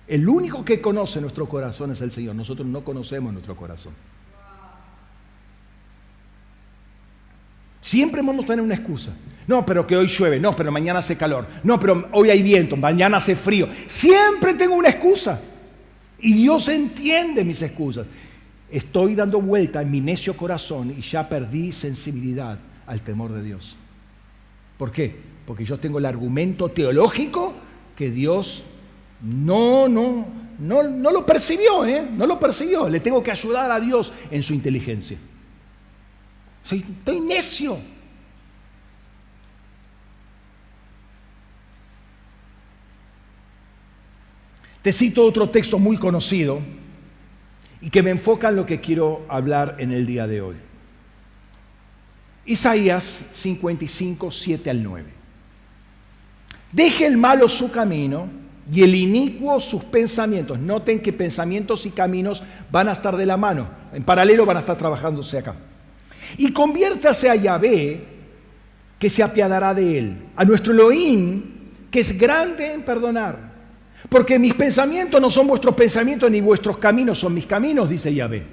[0.08, 2.36] El único que conoce nuestro corazón es el Señor.
[2.36, 3.94] Nosotros no conocemos nuestro corazón.
[7.84, 9.12] Siempre vamos a tener una excusa.
[9.46, 10.40] No, pero que hoy llueve.
[10.40, 11.46] No, pero mañana hace calor.
[11.64, 12.78] No, pero hoy hay viento.
[12.78, 13.68] Mañana hace frío.
[13.88, 15.42] Siempre tengo una excusa.
[16.18, 18.08] Y Dios entiende mis excusas.
[18.72, 22.58] Estoy dando vuelta en mi necio corazón y ya perdí sensibilidad
[22.88, 23.76] al temor de Dios.
[24.78, 25.14] ¿Por qué?
[25.46, 27.54] Porque yo tengo el argumento teológico
[27.98, 28.64] que Dios
[29.22, 30.26] no, no,
[30.58, 32.08] no, no lo percibió, ¿eh?
[32.16, 32.88] No lo percibió.
[32.88, 35.18] Le tengo que ayudar a Dios en su inteligencia.
[36.64, 37.78] Soy, estoy necio.
[44.82, 46.60] Te cito otro texto muy conocido
[47.80, 50.56] y que me enfoca en lo que quiero hablar en el día de hoy.
[52.46, 55.10] Isaías 55, 7 al 9.
[56.74, 58.28] Deje el malo su camino
[58.72, 60.60] y el inicuo sus pensamientos.
[60.60, 63.68] Noten que pensamientos y caminos van a estar de la mano.
[63.94, 65.56] En paralelo van a estar trabajándose acá
[66.38, 68.02] y conviértase a Yahvé,
[69.00, 71.44] que se apiadará de él, a nuestro Elohim,
[71.92, 73.54] que es grande en perdonar.
[74.10, 78.46] Porque mis pensamientos no son vuestros pensamientos, ni vuestros caminos son mis caminos, dice Yahvé.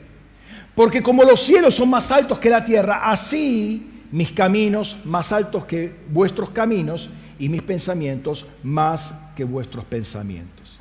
[0.74, 5.64] Porque como los cielos son más altos que la tierra, así mis caminos más altos
[5.64, 7.08] que vuestros caminos
[7.38, 10.78] y mis pensamientos más que vuestros pensamientos.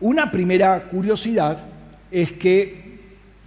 [0.00, 1.64] Una primera curiosidad
[2.10, 2.98] es que,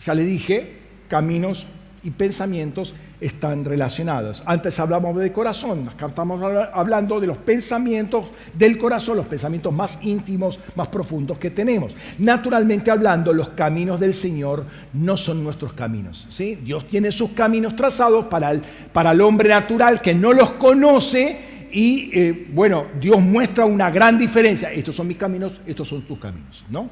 [0.06, 0.78] ya le dije,
[1.08, 1.68] caminos
[2.04, 4.43] y pensamientos están relacionados.
[4.45, 6.41] Antes hablamos de corazón, estamos
[6.74, 11.95] hablando de los pensamientos del corazón, los pensamientos más íntimos, más profundos que tenemos.
[12.18, 16.28] Naturalmente hablando, los caminos del Señor no son nuestros caminos.
[16.30, 16.56] ¿sí?
[16.56, 21.52] Dios tiene sus caminos trazados para el, para el hombre natural que no los conoce
[21.72, 24.72] y eh, bueno, Dios muestra una gran diferencia.
[24.72, 26.89] Estos son mis caminos, estos son tus caminos, ¿no?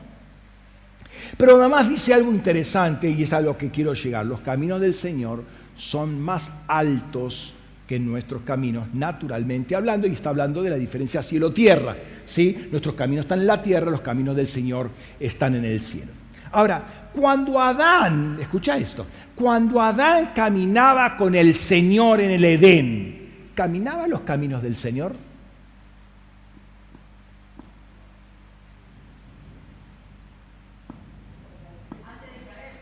[1.38, 4.26] Pero además dice algo interesante y es a lo que quiero llegar.
[4.26, 5.44] Los caminos del Señor
[5.76, 7.54] son más altos
[7.88, 11.96] que nuestros caminos, naturalmente hablando, y está hablando de la diferencia cielo-tierra.
[12.24, 12.68] ¿sí?
[12.70, 16.12] Nuestros caminos están en la tierra, los caminos del Señor están en el cielo.
[16.52, 19.06] Ahora, cuando Adán, escucha esto,
[19.36, 25.16] cuando Adán caminaba con el Señor en el Edén, ¿caminaba los caminos del Señor?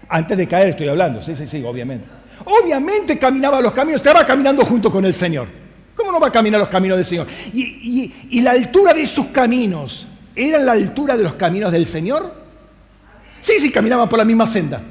[0.09, 2.05] Antes de caer estoy hablando, sí, sí, sí, obviamente.
[2.45, 5.47] Obviamente caminaba los caminos, estaba caminando junto con el Señor.
[5.95, 7.27] ¿Cómo no va a caminar los caminos del Señor?
[7.53, 12.33] Y, la altura de sus caminos, ¿era la altura de los caminos del Señor?
[13.41, 14.81] Sí, sí, caminaban por la misma senda.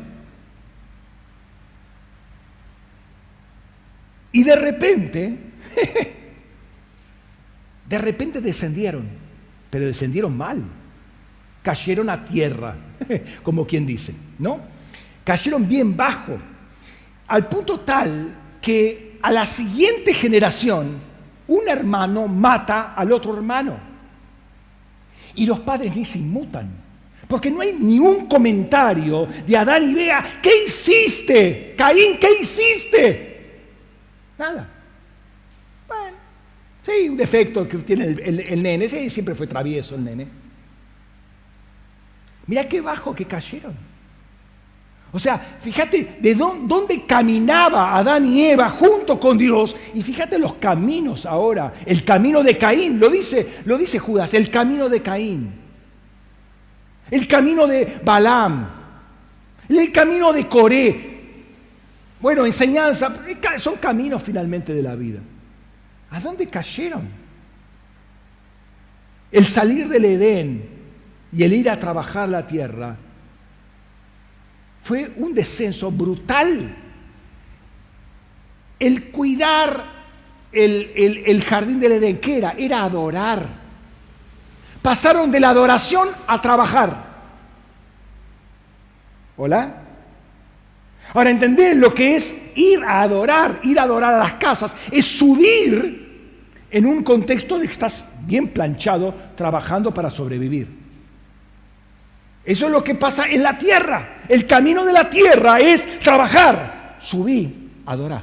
[4.32, 5.38] Y de repente,
[7.88, 9.08] de repente descendieron,
[9.70, 10.62] pero descendieron mal.
[11.62, 12.74] Cayeron a tierra,
[13.42, 14.75] como quien dice, ¿no?
[15.26, 16.38] Cayeron bien bajo,
[17.26, 21.00] al punto tal que a la siguiente generación
[21.48, 23.76] un hermano mata al otro hermano.
[25.34, 26.70] Y los padres ni se inmutan,
[27.26, 31.74] porque no hay ningún comentario de Adán y Bea, ¿qué hiciste?
[31.76, 33.62] Caín, ¿qué hiciste?
[34.38, 34.68] Nada.
[35.88, 36.16] Bueno,
[36.84, 40.28] sí, un defecto que tiene el, el nene, sí, siempre fue travieso el nene.
[42.46, 43.95] Mira qué bajo que cayeron.
[45.12, 50.54] O sea, fíjate de dónde, caminaba Adán y Eva junto con Dios y fíjate los
[50.54, 55.52] caminos ahora, el camino de Caín, lo dice, lo dice Judas, el camino de Caín,
[57.10, 58.68] el camino de Balaam,
[59.68, 61.16] el camino de Coré.
[62.20, 63.14] Bueno, enseñanza,
[63.58, 65.20] son caminos finalmente de la vida.
[66.10, 67.08] ¿A dónde cayeron?
[69.30, 70.68] El salir del Edén
[71.32, 72.96] y el ir a trabajar la tierra
[74.86, 76.76] fue un descenso brutal.
[78.78, 79.84] El cuidar
[80.52, 82.54] el, jardín del Edén, ¿qué era?
[82.56, 83.48] Era adorar.
[84.82, 87.04] Pasaron de la adoración a trabajar.
[89.36, 89.74] ¿Hola?
[91.14, 95.04] Ahora entender lo que es ir a adorar, ir a adorar a las casas, es
[95.04, 100.85] subir en un contexto de que estás bien planchado trabajando para sobrevivir.
[102.46, 104.20] Eso es lo que pasa en la tierra.
[104.28, 108.22] El camino de la tierra es trabajar, subir, adorar.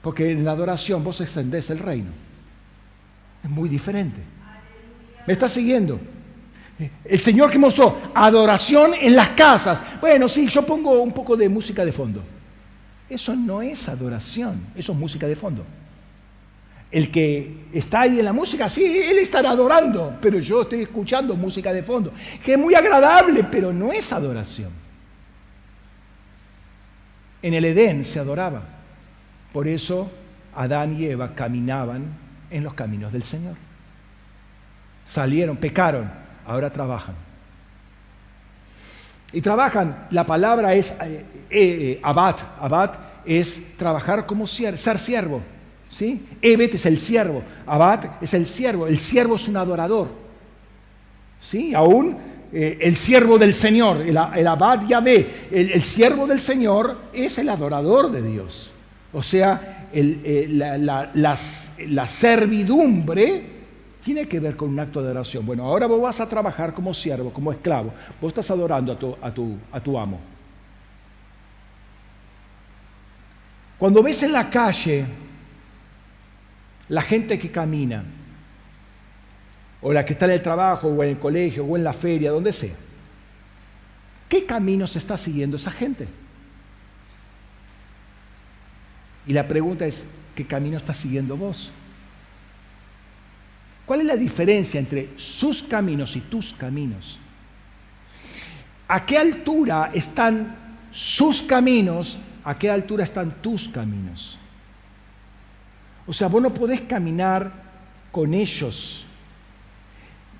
[0.00, 2.08] Porque en la adoración vos extendés el reino.
[3.44, 4.22] Es muy diferente.
[5.26, 6.00] ¿Me está siguiendo?
[7.04, 9.80] El Señor que mostró adoración en las casas.
[10.00, 12.22] Bueno, sí, yo pongo un poco de música de fondo.
[13.06, 15.66] Eso no es adoración, eso es música de fondo.
[16.90, 21.36] El que está ahí en la música, sí, él estará adorando, pero yo estoy escuchando
[21.36, 22.12] música de fondo,
[22.44, 24.70] que es muy agradable, pero no es adoración.
[27.42, 28.62] En el Edén se adoraba.
[29.52, 30.10] Por eso
[30.54, 32.04] Adán y Eva caminaban
[32.50, 33.56] en los caminos del Señor.
[35.06, 36.10] Salieron, pecaron,
[36.46, 37.14] ahora trabajan.
[39.32, 42.90] Y trabajan, la palabra es eh, eh, eh, abad, abad
[43.24, 45.40] es trabajar como ser siervo.
[45.90, 46.24] ¿Sí?
[46.40, 50.08] Evet es el siervo, Abad es el siervo, el siervo es un adorador.
[51.40, 51.74] ¿Sí?
[51.74, 52.16] Aún
[52.52, 57.48] eh, el siervo del Señor, el, Abad Yahvé, el, el, siervo del Señor es el
[57.48, 58.70] adorador de Dios.
[59.12, 63.44] O sea, eh, la, servidumbre
[64.02, 65.44] tiene que ver con un acto de adoración.
[65.44, 67.92] Bueno, ahora vos vas a trabajar como siervo, como esclavo.
[68.20, 70.20] Vos estás adorando a tu, a tu, a tu amo.
[73.78, 75.06] Cuando ves en la calle
[76.90, 78.02] la gente que camina,
[79.80, 82.32] o la que está en el trabajo, o en el colegio, o en la feria,
[82.32, 82.74] donde sea,
[84.28, 86.08] ¿qué caminos está siguiendo esa gente?
[89.24, 90.02] Y la pregunta es,
[90.34, 91.72] ¿qué camino está siguiendo vos?
[93.86, 97.20] ¿Cuál es la diferencia entre sus caminos y tus caminos?
[98.88, 100.56] ¿A qué altura están
[100.90, 102.18] sus caminos?
[102.42, 104.40] ¿A qué altura están tus caminos?
[106.10, 107.52] O sea, vos no podés caminar
[108.10, 109.06] con ellos.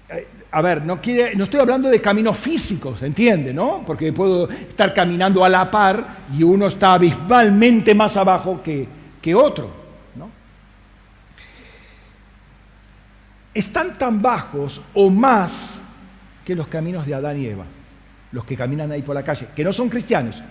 [0.09, 3.55] Eh, a ver, no, estoy hablando de caminos físicos, ¿entiende?
[3.55, 3.85] ¿no?
[3.87, 6.05] Porque puedo estar caminando a la par
[6.37, 8.89] y uno está abismalmente más abajo que,
[9.23, 9.79] que otro.
[13.55, 15.81] Están tan bajos o más
[16.45, 17.65] que los caminos de Adán y Eva,
[18.33, 20.43] los que caminan ahí por la calle, que no son cristianos.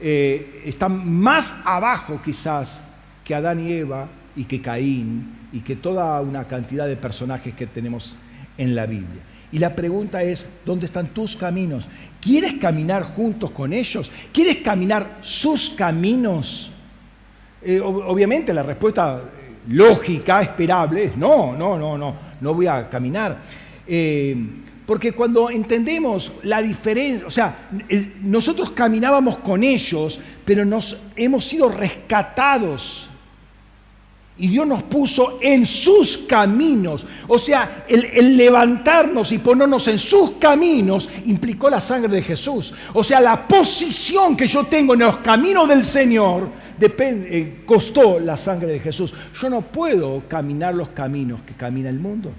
[0.00, 2.82] Eh, están más abajo quizás
[3.22, 7.66] que Adán y Eva y que Caín y que toda una cantidad de personajes que
[7.66, 8.16] tenemos
[8.56, 9.22] en la Biblia.
[9.50, 11.88] Y la pregunta es, ¿dónde están tus caminos?
[12.20, 14.10] ¿Quieres caminar juntos con ellos?
[14.32, 16.70] ¿Quieres caminar sus caminos?
[17.62, 22.88] Eh, obviamente la respuesta eh, lógica, esperable, es no, no, no, no, no voy a
[22.88, 23.38] caminar.
[23.86, 24.36] Eh,
[24.86, 27.68] porque cuando entendemos la diferencia, o sea,
[28.22, 33.07] nosotros caminábamos con ellos, pero nos hemos sido rescatados
[34.38, 37.04] y Dios nos puso en sus caminos.
[37.26, 42.72] O sea, el, levantarnos y ponernos en sus caminos implicó la sangre de Jesús.
[42.94, 48.20] O sea, la posición que yo tengo en los caminos del Señor depende, eh, costó
[48.20, 49.12] la sangre de Jesús.
[49.40, 52.32] Yo no puedo caminar los caminos que camina el mundo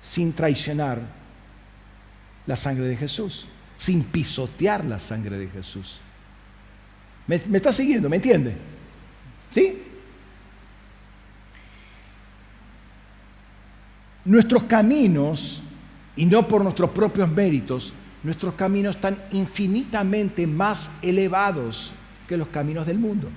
[0.00, 0.98] sin traicionar
[2.46, 6.00] la sangre de Jesús, sin pisotear la sangre de Jesús.
[7.26, 8.08] ¿Me, me está siguiendo?
[8.08, 8.56] ¿Me entiende?
[9.50, 9.89] ¿Sí?
[14.24, 15.62] Nuestros caminos,
[16.16, 17.92] y no por nuestros propios méritos,
[18.22, 21.92] nuestros caminos están infinitamente más elevados
[22.28, 23.28] que los caminos del mundo.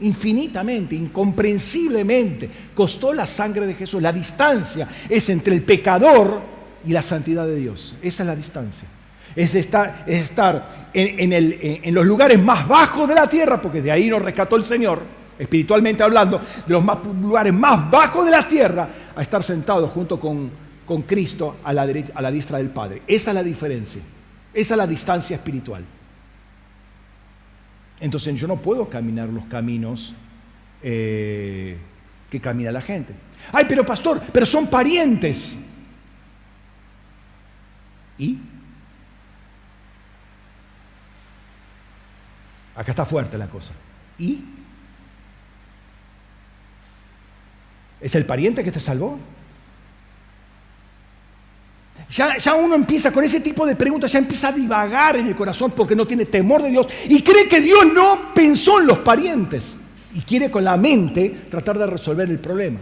[0.00, 2.48] Infinitamente, incomprensiblemente.
[2.74, 4.00] Costó la sangre de Jesús.
[4.00, 6.40] La distancia es entre el pecador
[6.86, 7.96] y la santidad de Dios.
[8.00, 8.88] Esa es la distancia.
[9.34, 14.08] Es estar, estar en, en los lugares más bajos de la tierra, porque de ahí
[14.08, 16.84] nos rescató el Señor espiritualmente hablando, de los
[17.20, 20.50] lugares más bajos de la tierra, a estar sentados junto con,
[20.84, 23.02] con Cristo a la, a la diestra del Padre.
[23.06, 24.02] Esa es la diferencia.
[24.52, 25.82] Esa es la distancia espiritual.
[28.00, 30.14] Entonces yo no puedo caminar los caminos
[30.82, 31.78] eh,
[32.28, 33.14] que camina la gente.
[33.52, 35.56] Ay, pero pastor, pero son parientes.
[38.18, 38.38] ¿Y?
[42.76, 43.72] Acá está fuerte la cosa.
[44.18, 44.59] ¿Y?
[48.00, 49.18] ¿Es el pariente que te salvó?
[52.10, 55.36] Ya, ya, uno empieza con ese tipo de preguntas, ya empieza a divagar en el
[55.36, 58.98] corazón porque no tiene temor de Dios y cree que Dios no pensó en los
[58.98, 59.76] parientes
[60.12, 62.80] y quiere con la mente tratar de resolver el problema.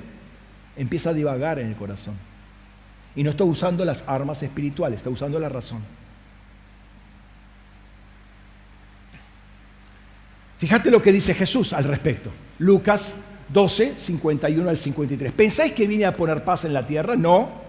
[0.77, 2.15] Empieza a divagar en el corazón.
[3.17, 5.83] Y no está usando las armas espirituales, está usando la razón.
[10.59, 12.31] Fíjate lo que dice Jesús al respecto.
[12.59, 13.15] Lucas
[13.53, 15.33] 12, 51 al 53.
[15.33, 17.17] ¿Pensáis que vine a poner paz en la tierra?
[17.17, 17.69] No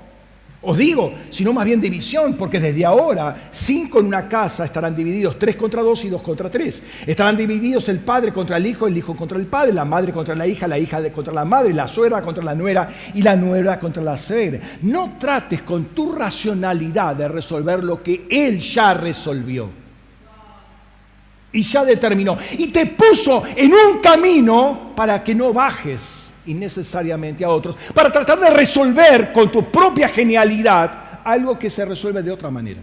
[0.61, 5.39] os digo, sino más bien división, porque desde ahora cinco en una casa estarán divididos,
[5.39, 6.84] tres contra dos y dos contra tres.
[7.07, 10.36] Estarán divididos el padre contra el hijo, el hijo contra el padre, la madre contra
[10.36, 13.80] la hija, la hija contra la madre, la suegra contra la nuera y la nuera
[13.80, 14.59] contra la suegra.
[14.82, 19.69] No trates con tu racionalidad de resolver lo que él ya resolvió.
[21.51, 22.37] Y ya determinó.
[22.57, 28.39] Y te puso en un camino para que no bajes innecesariamente a otros, para tratar
[28.39, 32.81] de resolver con tu propia genialidad algo que se resuelve de otra manera.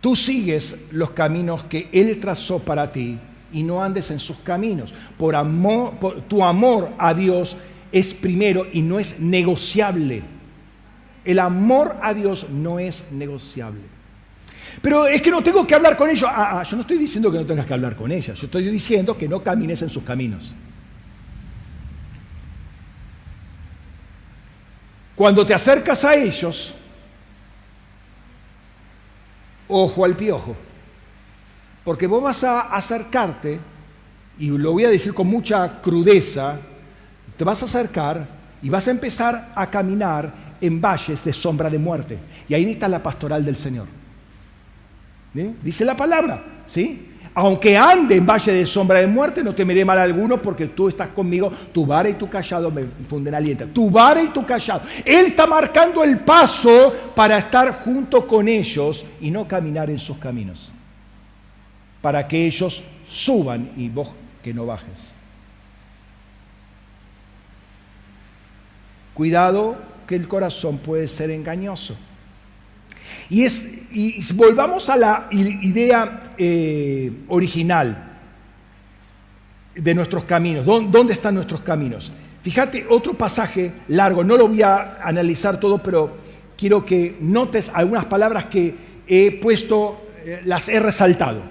[0.00, 3.18] Tú sigues los caminos que Él trazó para ti
[3.52, 4.94] y no andes en sus caminos.
[5.16, 5.94] Por amor,
[6.28, 7.56] tu amor a Dios
[7.90, 10.22] es primero y no es negociable.
[11.24, 13.97] El amor a Dios no es negociable.
[14.82, 16.28] Pero es que no tengo que hablar con ellos.
[16.28, 18.38] Ah, ah, yo no estoy diciendo que no tengas que hablar con ellas.
[18.38, 20.52] Yo estoy diciendo que no camines en sus caminos.
[25.16, 26.74] Cuando te acercas a ellos,
[29.66, 30.54] ojo al piojo.
[31.84, 33.58] Porque vos vas a acercarte,
[34.38, 36.56] y lo voy a decir con mucha crudeza,
[37.36, 38.28] te vas a acercar
[38.62, 42.18] y vas a empezar a caminar en valles de sombra de muerte.
[42.48, 43.97] Y ahí está la pastoral del Señor.
[45.32, 47.08] Dice la palabra, ¿sí?
[47.34, 51.08] Aunque ande en valle de sombra de muerte, no temeré mal alguno porque tú estás
[51.08, 53.66] conmigo, tu vara y tu callado me infunden aliento.
[53.66, 54.82] Tu vara y tu callado.
[55.04, 60.18] Él está marcando el paso para estar junto con ellos y no caminar en sus
[60.18, 60.72] caminos.
[62.02, 64.10] Para que ellos suban y vos
[64.42, 65.12] que no bajes.
[69.14, 69.76] Cuidado
[70.08, 71.94] que el corazón puede ser engañoso.
[73.30, 78.18] Y, es, y volvamos a la idea eh, original
[79.74, 80.64] de nuestros caminos.
[80.64, 82.12] ¿Dónde están nuestros caminos?
[82.42, 86.16] Fíjate, otro pasaje largo, no lo voy a analizar todo, pero
[86.56, 88.74] quiero que notes algunas palabras que
[89.06, 91.42] he puesto, eh, las he resaltado.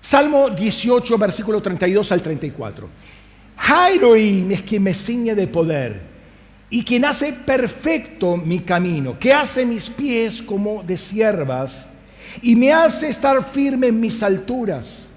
[0.00, 2.88] Salmo 18, versículo 32 al 34.
[3.56, 6.11] Jairoim es quien me ciñe de poder
[6.72, 11.86] y quien hace perfecto mi camino, que hace mis pies como de siervas
[12.40, 15.11] y me hace estar firme en mis alturas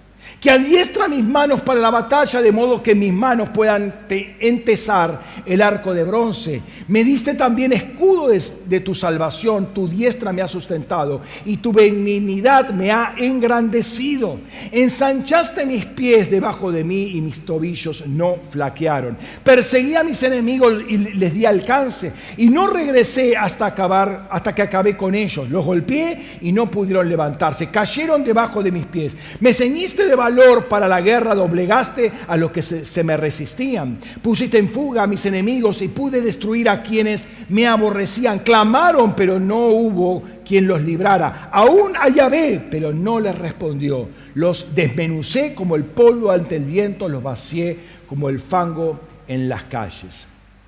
[0.46, 5.60] que adiestra mis manos para la batalla, de modo que mis manos puedan entesar el
[5.60, 6.62] arco de bronce.
[6.88, 12.70] Me diste también escudo de, tu salvación, tu diestra me ha sustentado y tu benignidad
[12.70, 14.38] me ha engrandecido.
[14.72, 19.18] Ensanchaste mis pies debajo de mí y mis tobillos no flaquearon.
[19.44, 24.62] Perseguí a mis enemigos y les di alcance y no regresé hasta acabar, hasta que
[24.62, 25.50] acabé con ellos.
[25.50, 27.72] Los golpeé y no pudieron levantarse.
[27.72, 29.18] Cayeron debajo de mis pies.
[29.40, 30.35] Me ceñiste de valor
[30.68, 34.00] para la guerra, doblegaste a los que se, me resistían.
[34.22, 38.40] Pusiste en fuga a mis enemigos y pude destruir a quienes me aborrecían.
[38.40, 41.50] Clamaron, pero no hubo quien los librara.
[41.52, 44.10] Aún a Yahvé, pero no les respondió.
[44.36, 47.78] Los desmenucé como el polvo ante el viento, los vacié
[48.08, 50.28] como el fango en las calles.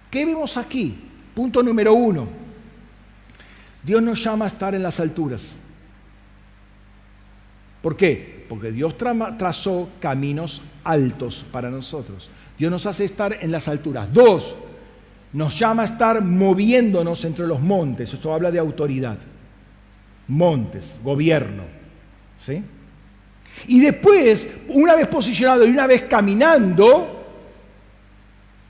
[0.09, 0.97] ¿Qué vemos aquí?
[1.34, 2.28] Punto número uno.
[3.84, 5.55] Dios nos llama a estar en las alturas.
[7.82, 8.36] ¿Por qué?
[8.47, 12.29] Porque Dios trazó caminos altos para nosotros.
[12.57, 14.11] Dios nos hace estar en las alturas.
[14.11, 14.55] Dos,
[15.33, 18.13] nos llama a estar moviéndonos entre los montes.
[18.13, 19.17] Esto habla de autoridad.
[20.27, 21.63] Montes, gobierno.
[22.39, 22.63] ¿Sí?
[23.67, 27.25] Y después, una vez posicionado y una vez caminando,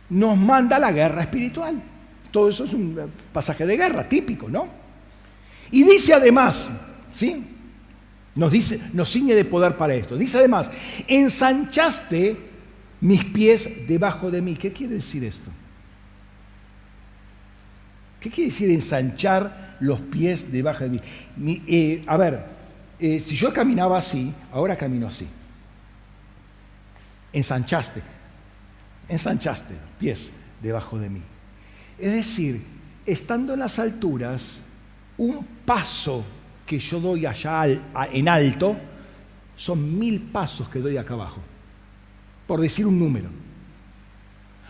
[0.10, 1.82] nos manda la guerra espiritual.
[2.32, 4.68] Todo eso es un pasaje de guerra típico, ¿no?
[5.72, 6.70] Y dice además,
[7.10, 7.57] ¿sí?
[8.38, 10.16] Nos dice, nos ciñe de poder para esto.
[10.16, 10.70] Dice además,
[11.08, 12.38] ensanchaste
[13.02, 14.56] mis pies debajo de mí.
[14.56, 15.50] ¿Qué quiere decir esto?
[18.20, 21.02] ¿Qué quiere decir ensanchar los pies debajo de
[21.42, 21.62] mí?
[21.68, 22.46] Eh, a ver,
[23.00, 25.28] eh, si yo caminaba así, ahora camino así.
[27.34, 28.04] Ensanchaste,
[29.10, 30.32] ensanchaste los pies
[30.62, 31.24] debajo de mí.
[31.98, 32.64] Es decir,
[33.04, 34.62] estando en las alturas,
[35.18, 36.24] un paso
[36.68, 37.66] que yo doy allá
[38.12, 38.76] en alto
[39.56, 41.42] son mil pasos que doy acá abajo,
[42.46, 43.30] por decir un número.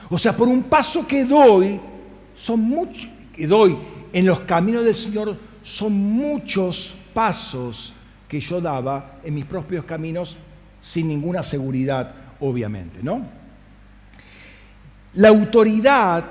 [0.09, 1.81] O sea, por un paso que doy,
[2.35, 3.77] son muchos, que doy
[4.13, 7.91] en los caminos del Señor, son muchos pasos
[8.29, 10.37] que yo daba en mis propios caminos
[10.81, 13.25] sin ninguna seguridad, obviamente, ¿no?
[15.15, 16.25] La autoridad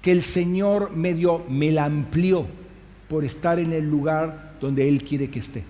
[0.00, 2.46] que el Señor me dio, me la amplió
[3.08, 5.64] por estar en el lugar donde Él quiere que esté.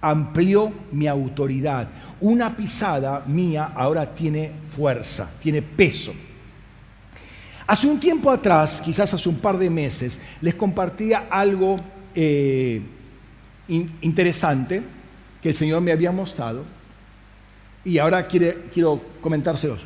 [0.00, 1.88] Amplió mi autoridad.
[2.20, 6.14] Una pisada mía ahora tiene fuerza, tiene peso.
[7.66, 11.76] Hace un tiempo atrás, quizás hace un par de meses, les compartía algo
[12.14, 12.80] eh,
[13.68, 14.82] interesante
[15.42, 16.64] que el Señor me había mostrado
[17.84, 19.80] y ahora quiero comentárselos.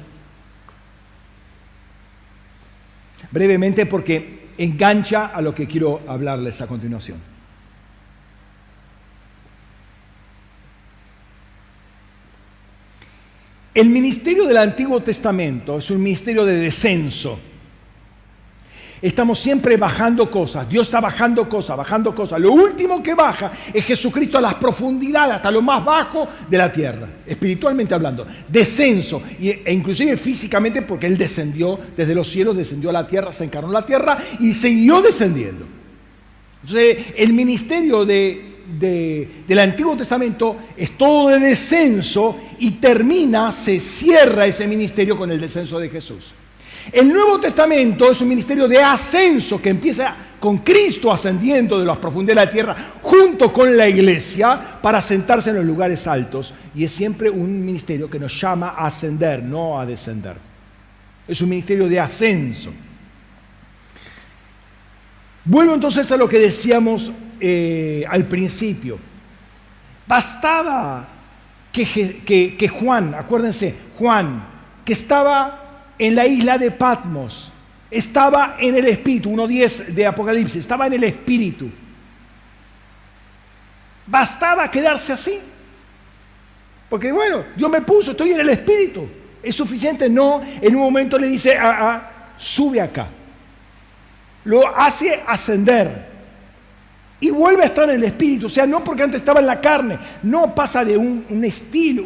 [3.31, 7.19] Brevemente porque engancha a lo que quiero hablarles a continuación.
[13.73, 17.39] El ministerio del Antiguo Testamento es un ministerio de descenso
[19.03, 20.69] Estamos siempre bajando cosas.
[20.69, 22.39] Dios está bajando cosas, bajando cosas.
[22.39, 26.71] Lo último que baja es Jesucristo a las profundidades, hasta lo más bajo de la
[26.71, 28.27] tierra, espiritualmente hablando.
[28.47, 33.45] Descenso, e inclusive físicamente porque Él descendió desde los cielos, descendió a la tierra, se
[33.45, 35.67] encarnó en la tierra y siguió descendiendo.
[36.63, 44.67] Entonces, el ministerio del Antiguo Testamento es todo de descenso y termina, se cierra ese
[44.67, 46.35] ministerio con el descenso de Jesús.
[46.93, 51.99] El Nuevo Testamento es un ministerio de ascenso que empieza con Cristo ascendiendo de las
[51.99, 56.55] profundidades de la tierra junto con la iglesia para sentarse en los lugares altos.
[56.75, 60.37] Y es siempre un ministerio que nos llama a ascender, no a descender.
[61.29, 62.73] Es un ministerio de ascenso.
[65.45, 68.99] Vuelvo entonces a lo que decíamos eh, al principio.
[70.07, 71.09] Bastaba
[71.71, 74.45] que, que Juan, acuérdense, Juan,
[74.85, 75.70] que estaba
[76.01, 77.53] en la isla de Patmos.
[77.91, 81.71] Estaba en el Espíritu, 1.10 de Apocalipsis, estaba en el Espíritu.
[84.07, 85.39] Bastaba quedarse así.
[86.89, 89.07] Porque bueno, Dios me puso, estoy en el Espíritu.
[89.43, 90.09] ¿Es suficiente?
[90.09, 90.41] No.
[90.61, 93.09] En un momento le dice, ah, ah, sube acá.
[94.45, 96.09] Lo hace ascender.
[97.21, 98.47] Y vuelve a estar en el Espíritu.
[98.47, 99.99] O sea, no porque antes estaba en la carne.
[100.23, 102.05] No pasa de un, estilo,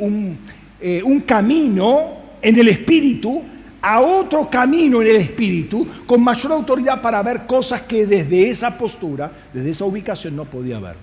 [0.80, 3.53] eh, un camino en el Espíritu
[3.86, 8.78] a otro camino en el espíritu con mayor autoridad para ver cosas que desde esa
[8.78, 10.96] postura, desde esa ubicación no podía ver.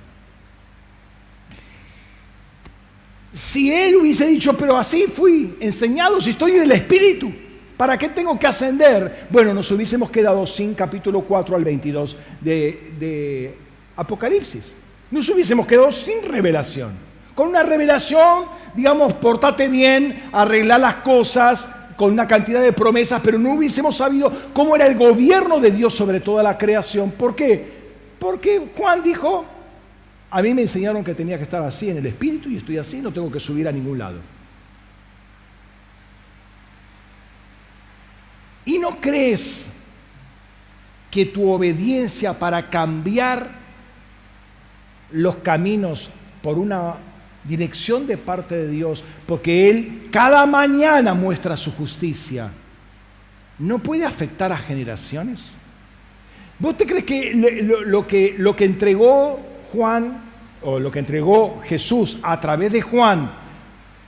[3.36, 7.32] Si él hubiese dicho, pero así fui enseñado, si estoy en el espíritu,
[7.78, 9.28] ¿para qué tengo que ascender?
[9.30, 13.58] Bueno, nos hubiésemos quedado sin capítulo 4 al 22 de, de
[13.96, 14.74] Apocalipsis.
[15.12, 16.94] Nos hubiésemos quedado sin revelación.
[17.36, 21.68] Con una revelación, digamos, portate bien, arreglar las cosas,
[22.02, 25.94] con una cantidad de promesas, pero no hubiésemos sabido cómo era el gobierno de Dios
[25.94, 27.12] sobre toda la creación.
[27.12, 27.64] ¿Por qué?
[28.18, 29.46] Porque Juan dijo,
[30.32, 33.02] a mí me enseñaron que tenía que estar así en el espíritu y estoy así,
[33.02, 34.18] no tengo que subir a ningún lado.
[38.66, 39.68] ¿Y no crees
[41.12, 43.48] que tu obediencia para cambiar
[45.12, 46.10] los caminos
[46.42, 46.96] por una
[47.44, 52.52] dirección de parte de Dios, porque Él cada mañana muestra su justicia,
[53.60, 55.52] ¿no puede afectar a generaciones?
[56.60, 59.40] ¿Vos te crees que lo, que lo que entregó
[59.72, 60.22] Juan
[60.62, 63.32] o lo que entregó Jesús a través de Juan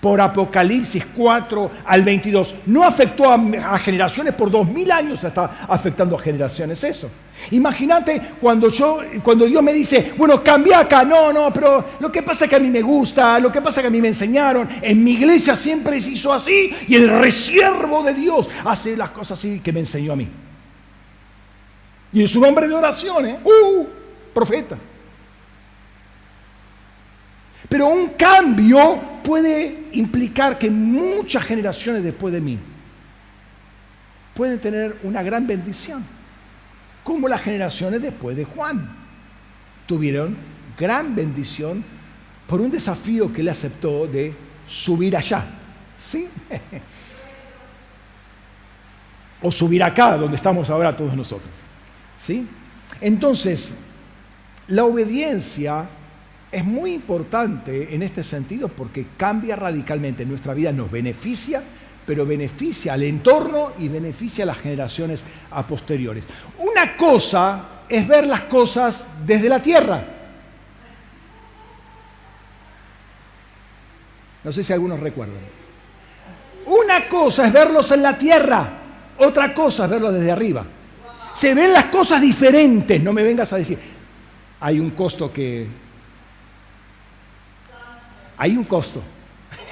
[0.04, 2.56] por Apocalipsis 4 al 22.
[2.66, 7.09] No afectó a, generaciones por dos mil años, está afectando a generaciones eso.
[7.51, 12.21] Imagínate cuando, yo, cuando Dios me dice, bueno, cambia acá, no, no, pero lo que
[12.21, 14.09] pasa es que a mí me gusta, lo que pasa es que a mí me
[14.09, 19.12] enseñaron, en mi iglesia siempre se hizo así y el resiervo de Dios hace las
[19.12, 20.28] cosas así que me enseñó a mí.
[22.12, 23.39] Y en su nombre de oración, ¿eh?
[23.42, 23.86] ¡Uh!
[24.34, 24.78] Profeta.
[27.69, 32.59] Pero un cambio puede implicar que muchas generaciones después de mí
[34.33, 36.03] pueden tener una gran bendición,
[37.03, 38.89] como las generaciones después de Juan
[39.85, 40.35] tuvieron
[40.77, 41.83] gran bendición
[42.47, 44.33] por un desafío que él aceptó de
[44.67, 45.45] subir allá.
[45.97, 46.27] ¿Sí?
[49.41, 51.51] o subir acá, donde estamos ahora todos nosotros.
[52.17, 52.47] ¿Sí?
[53.01, 53.71] Entonces,
[54.67, 55.85] la obediencia
[56.54, 61.63] es muy importante en este sentido porque cambia radicalmente nuestra vida, nos beneficia,
[62.05, 66.24] pero beneficia al entorno y beneficia a las generaciones a posteriores.
[66.59, 70.05] Una cosa es ver las cosas desde la tierra.
[74.43, 75.38] No sé si algunos recuerdan.
[76.67, 78.70] Una cosa es verlos en la tierra,
[79.17, 80.66] otra cosa es verlos desde arriba.
[81.34, 83.80] Se ven las cosas diferentes, no me vengas a decir.
[84.59, 85.83] Hay un costo que...
[88.43, 89.01] Hay un costo.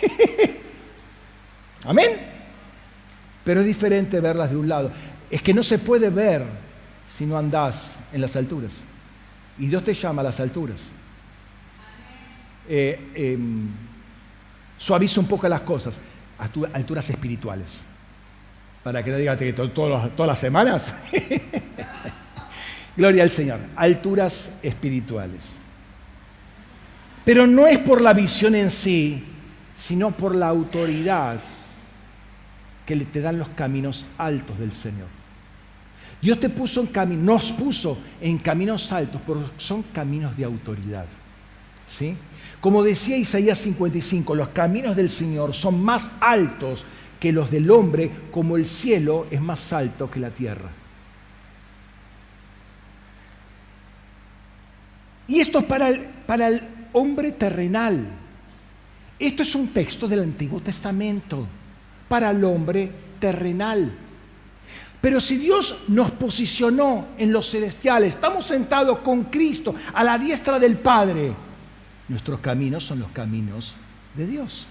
[1.83, 2.21] Amén.
[3.43, 4.93] Pero es diferente verlas de un lado.
[5.29, 6.45] Es que no se puede ver
[7.13, 8.75] si no andás en las alturas.
[9.59, 10.83] Y Dios te llama a las alturas.
[12.69, 13.67] Eh, em,
[14.77, 15.99] suaviza un poco las cosas,
[16.39, 17.83] a alturas espirituales.
[18.83, 20.95] Para que no digas que todas las semanas.
[22.95, 23.59] Gloria al Señor.
[23.75, 25.59] Alturas espirituales.
[27.23, 29.23] Pero no es por la visión en sí,
[29.75, 31.39] sino por la autoridad
[32.85, 35.07] que te dan los caminos altos del Señor.
[36.21, 41.05] Dios te puso en caminos, nos puso en caminos altos, pero son caminos de autoridad.
[41.87, 42.15] ¿Sí?
[42.59, 46.85] Como decía Isaías 55, los caminos del Señor son más altos
[47.19, 50.69] que los del hombre, como el cielo es más alto que la tierra.
[55.27, 58.07] Y esto es para el, para el hombre terrenal.
[59.17, 61.47] Esto es un texto del Antiguo Testamento
[62.07, 63.91] para el hombre terrenal.
[64.99, 70.59] Pero si Dios nos posicionó en los celestiales, estamos sentados con Cristo a la diestra
[70.59, 71.33] del Padre,
[72.11, 73.77] Nuestros caminos son los caminos
[74.17, 74.67] de Dios.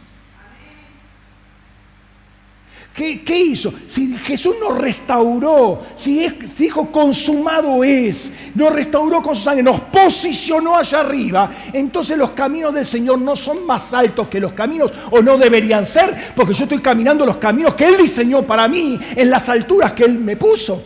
[2.94, 3.72] ¿Qué, ¿Qué, hizo?
[3.86, 10.76] Si Jesús nos restauró, si dijo consumado es, nos restauró con su sangre, nos posicionó
[10.76, 15.22] allá arriba, entonces los caminos del Señor no son más altos que los caminos, o
[15.22, 19.30] no deberían ser, porque yo estoy caminando los caminos que Él diseñó para mí, en
[19.30, 20.82] las alturas que Él me puso.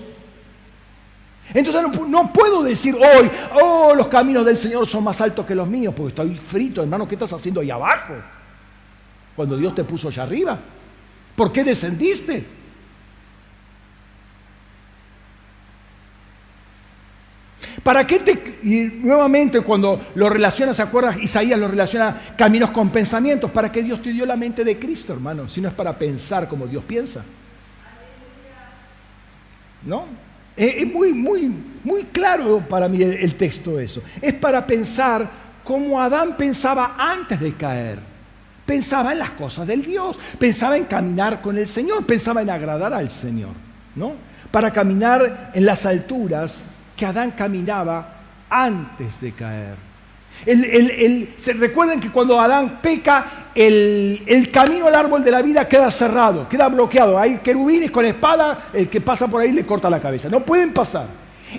[1.55, 3.31] Entonces no, puedo decir hoy,
[3.63, 7.09] oh, los caminos del Señor son más altos que los míos, porque estoy frito, hermano,
[7.09, 8.15] ¿qué estás haciendo ahí abajo?
[9.35, 10.59] Cuando Dios te puso allá arriba.
[11.37, 12.45] ¿Por qué descendiste?
[17.83, 18.59] ¿Para qué te.?
[18.63, 21.19] Y nuevamente, cuando lo relacionas, ¿se acuerdas?
[21.19, 23.51] Isaías lo relaciona caminos con pensamientos.
[23.51, 25.49] ¿Para qué Dios te dio la mente de Cristo, hermano?
[25.49, 27.25] Si no es para pensar como Dios piensa.
[29.85, 30.07] ¿No?
[30.57, 31.53] Es muy, muy,
[31.83, 34.03] muy claro para mí el, texto eso.
[34.23, 35.29] Es para pensar
[35.65, 38.14] como Adán pensaba antes de caer.
[38.67, 42.95] Pensaba en las cosas del Dios, pensaba en caminar con el Señor, pensaba en agradar
[42.95, 43.51] al Señor,
[43.95, 44.13] ¿no?
[44.51, 46.65] Para caminar en las alturas
[46.97, 48.09] que Adán caminaba
[48.49, 49.75] antes de caer.
[51.37, 56.49] se recuerden que cuando Adán peca, el, camino al árbol de la vida queda cerrado,
[56.49, 57.19] queda bloqueado.
[57.19, 60.31] Hay querubines con espada, el que pasa por ahí le corta la cabeza.
[60.31, 61.07] No pueden pasar.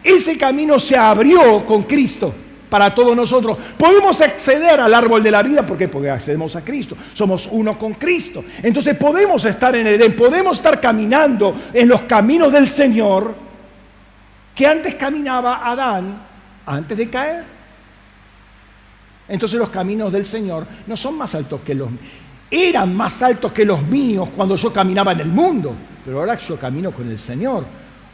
[0.03, 2.33] Ese camino se abrió con Cristo
[2.69, 3.57] para todos nosotros.
[3.77, 6.95] Podemos acceder al árbol de la vida porque, accedemos a Cristo.
[7.13, 8.43] Somos uno con Cristo.
[8.61, 13.35] Entonces podemos estar en el Edén, podemos estar caminando en los caminos del Señor
[14.53, 16.21] que antes caminaba Adán
[16.65, 17.43] antes de caer.
[19.27, 21.89] Entonces los caminos del Señor no son más altos que los
[22.49, 25.73] eran más altos que los míos cuando yo caminaba en el mundo,
[26.03, 27.65] pero ahora yo camino con el Señor.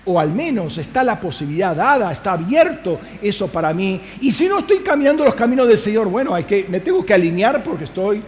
[0.05, 4.01] O al menos está la posibilidad dada, está abierto eso para mí.
[4.21, 7.13] Y si no estoy caminando los caminos del Señor, bueno, hay que, me tengo que
[7.13, 8.23] alinear porque estoy,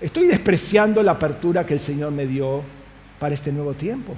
[0.00, 2.62] estoy despreciando la apertura que el Señor me dio
[3.20, 4.16] para este nuevo tiempo.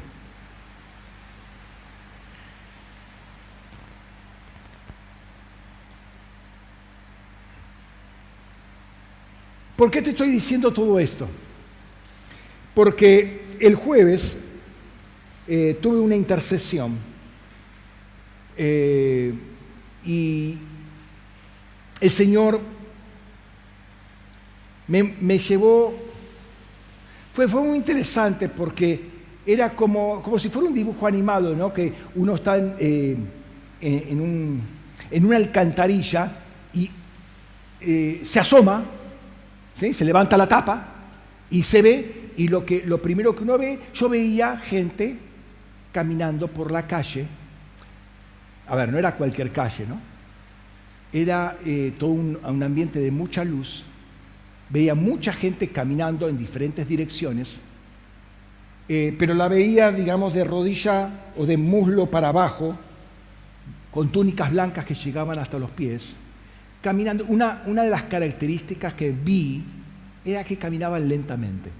[9.76, 11.28] ¿Por qué te estoy diciendo todo esto?
[12.74, 14.38] Porque el jueves
[15.46, 16.96] eh, tuve una intercesión
[18.56, 19.34] eh,
[20.04, 20.58] y
[22.00, 22.60] el Señor
[24.86, 25.94] me, llevó,
[27.32, 29.00] fue, fue, muy interesante porque
[29.46, 31.72] era como, como si fuera un dibujo animado, ¿no?
[31.72, 32.74] que uno está en,
[33.80, 34.62] eh, un,
[35.10, 36.38] en, una alcantarilla
[36.72, 36.90] y
[38.24, 38.84] se asoma
[39.78, 40.86] se levanta la tapa
[41.50, 45.18] y se ve, y lo, que, lo primero que uno ve, yo veía gente
[45.94, 47.24] caminando por la calle.
[48.66, 50.00] A ver, no era cualquier calle, ¿no?
[51.12, 53.84] Era eh, todo un, ambiente de mucha luz.
[54.68, 57.60] Veía mucha gente caminando en diferentes direcciones,
[58.88, 62.76] eh, pero la veía, digamos, de rodilla o de muslo para abajo,
[63.92, 66.16] con túnicas blancas que llegaban hasta los pies,
[66.82, 67.24] caminando.
[67.28, 69.62] Una, una de las características que vi
[70.24, 71.70] era que caminaban lentamente.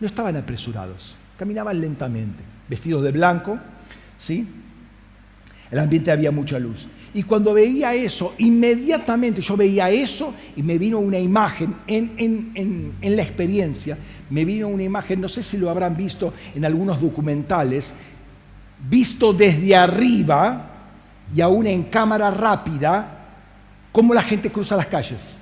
[0.00, 3.58] No estaban apresurados, caminaban lentamente, vestidos de blanco,
[4.18, 4.46] ¿sí?
[5.70, 6.86] El ambiente había mucha luz.
[7.14, 13.22] Y cuando veía eso, inmediatamente yo veía eso y me vino una imagen en, la
[13.22, 13.96] experiencia,
[14.30, 17.94] me vino una imagen, no sé si lo habrán visto en algunos documentales,
[18.88, 20.70] visto desde arriba
[21.34, 23.26] y aún en cámara rápida,
[23.90, 25.36] cómo la gente cruza las calles.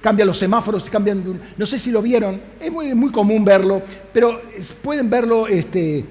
[0.00, 1.40] Cambian los semáforos, cambian...
[1.56, 3.82] No sé si lo vieron, es muy, muy común verlo,
[4.12, 4.40] pero
[4.82, 6.04] pueden verlo, este,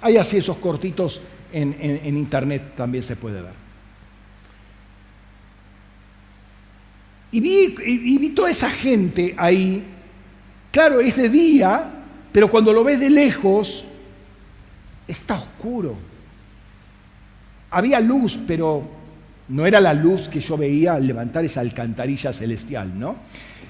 [0.00, 1.20] hay así esos cortitos
[1.52, 3.54] en, internet también se puede ver.
[7.30, 9.82] Y vi, y vi toda esa gente ahí,
[10.70, 11.90] claro, es de día,
[12.30, 13.84] pero cuando lo ves de lejos,
[15.06, 15.96] está oscuro.
[17.70, 19.01] Había luz, pero
[19.48, 23.16] no era la luz que yo veía al levantar esa alcantarilla celestial, ¿no?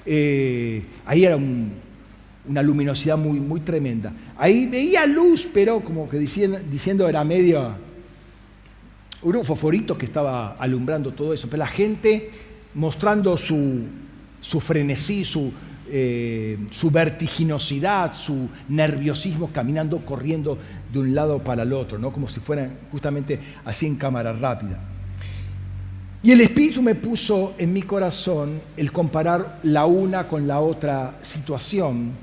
[0.05, 4.11] Eh, ahí era una luminosidad muy, muy tremenda.
[4.37, 7.75] Ahí veía luz, pero como que diciendo, diciendo era medio
[9.21, 12.29] un fosforito que estaba alumbrando todo eso, pero la gente
[12.73, 13.83] mostrando su,
[14.41, 15.51] su frenesí, su,
[15.89, 20.57] eh, su vertiginosidad, su nerviosismo, caminando, corriendo
[20.91, 22.11] de un lado para el otro, ¿no?
[22.11, 24.92] como si fueran justamente así en cámara rápida.
[26.23, 31.19] Y el Espíritu me puso en mi corazón el comparar la una con la otra
[31.21, 32.13] situación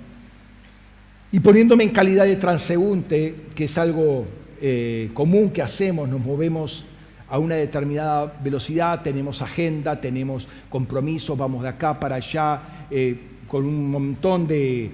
[1.30, 4.24] y poniéndome en calidad de transeúnte, que es algo
[4.58, 6.86] eh, común que hacemos, nos movemos
[7.28, 13.66] a una determinada velocidad, tenemos agenda, tenemos compromisos, vamos de acá para allá, eh, con
[13.66, 14.90] un montón de,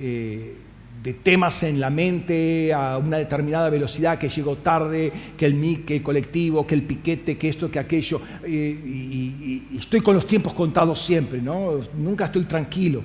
[0.00, 0.56] eh,
[1.02, 5.84] de, temas en la mente, a una determinada velocidad, que llego tarde, que el MIC,
[5.84, 10.26] que el colectivo, que el piquete, que esto, que aquello, y, y estoy con los
[10.26, 11.78] tiempos contados siempre, ¿no?
[11.96, 13.02] nunca estoy tranquilo.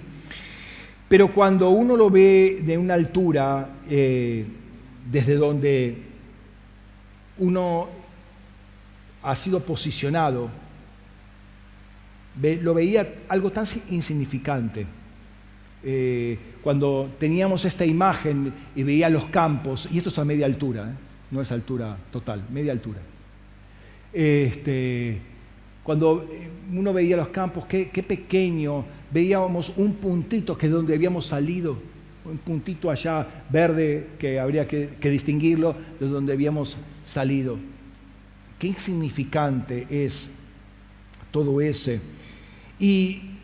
[1.08, 4.46] Pero cuando uno lo ve de una altura, eh,
[5.10, 5.98] desde donde
[7.38, 7.88] uno
[9.22, 10.50] ha sido posicionado,
[12.42, 14.86] lo veía algo tan insignificante.
[15.84, 20.90] Eh, cuando teníamos esta imagen y veía los campos, y esto es a media altura,
[20.90, 20.96] ¿eh?
[21.30, 23.02] no es altura total, media altura.
[24.12, 25.20] Este,
[25.84, 26.28] cuando
[26.74, 31.78] uno veía los campos, qué, pequeño veíamos un puntito que es donde habíamos salido,
[32.26, 37.60] un puntito allá verde que habría que, distinguirlo de donde habíamos salido.
[38.58, 40.32] Qué insignificante es
[41.30, 42.02] todo ese.
[42.80, 43.35] Y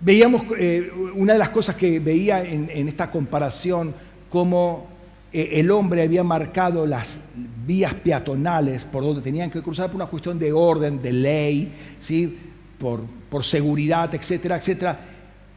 [0.00, 3.94] veíamos, eh, una de las cosas que veía en, esta comparación,
[4.30, 4.86] como
[5.32, 7.20] eh, el hombre había marcado las
[7.66, 12.38] vías peatonales por donde tenían que cruzar por una cuestión de orden, de ley, ¿sí?
[12.78, 14.98] por, seguridad, etcétera, etcétera.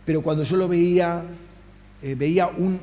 [0.05, 1.23] Pero cuando yo lo veía,
[2.01, 2.79] eh, veía un...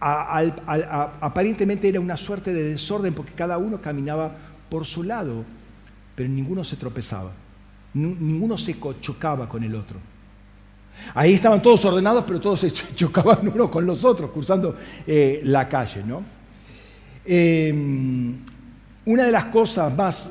[0.00, 4.36] aparentemente era una suerte de desorden porque cada uno caminaba
[4.70, 5.44] por su lado,
[6.14, 7.32] pero ninguno se tropezaba,
[7.94, 9.98] ninguno se chocaba con el otro.
[11.14, 15.68] Ahí estaban todos ordenados, pero todos se chocaban uno con los otros, cruzando eh, la
[15.68, 16.02] calle.
[16.04, 16.22] ¿no?
[17.24, 18.34] Em,
[19.04, 20.30] una de las cosas más,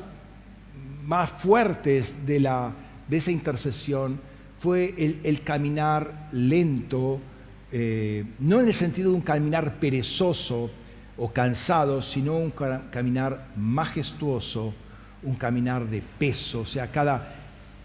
[1.04, 2.72] más fuertes de la,
[3.08, 4.18] de esa intercesión
[4.58, 7.20] fue el, caminar lento,
[7.70, 10.70] eh, no en el sentido de un caminar perezoso
[11.18, 12.52] o cansado, sino un
[12.90, 14.74] caminar majestuoso,
[15.22, 17.34] un caminar de peso, o sea, cada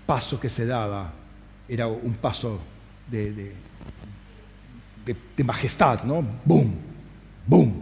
[0.05, 1.13] paso que se daba
[1.67, 2.59] era un paso
[3.11, 3.53] de,
[5.05, 6.25] de, majestad, ¿no?
[6.45, 6.73] ¡Boom!
[7.45, 7.73] ¡Boom!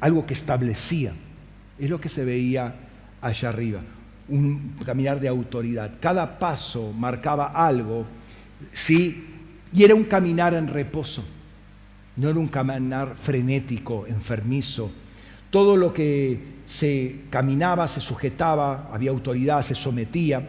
[0.00, 1.12] Algo que establecía.
[1.78, 2.74] Es lo que se veía
[3.20, 3.80] allá arriba
[4.28, 5.92] un caminar de autoridad.
[6.00, 8.06] Cada paso marcaba algo,
[8.70, 9.24] ¿sí?
[9.72, 11.24] Y era un caminar en reposo,
[12.16, 14.90] no era un caminar frenético, enfermizo.
[15.50, 20.48] Todo lo que se caminaba, se sujetaba, había autoridad, se sometía.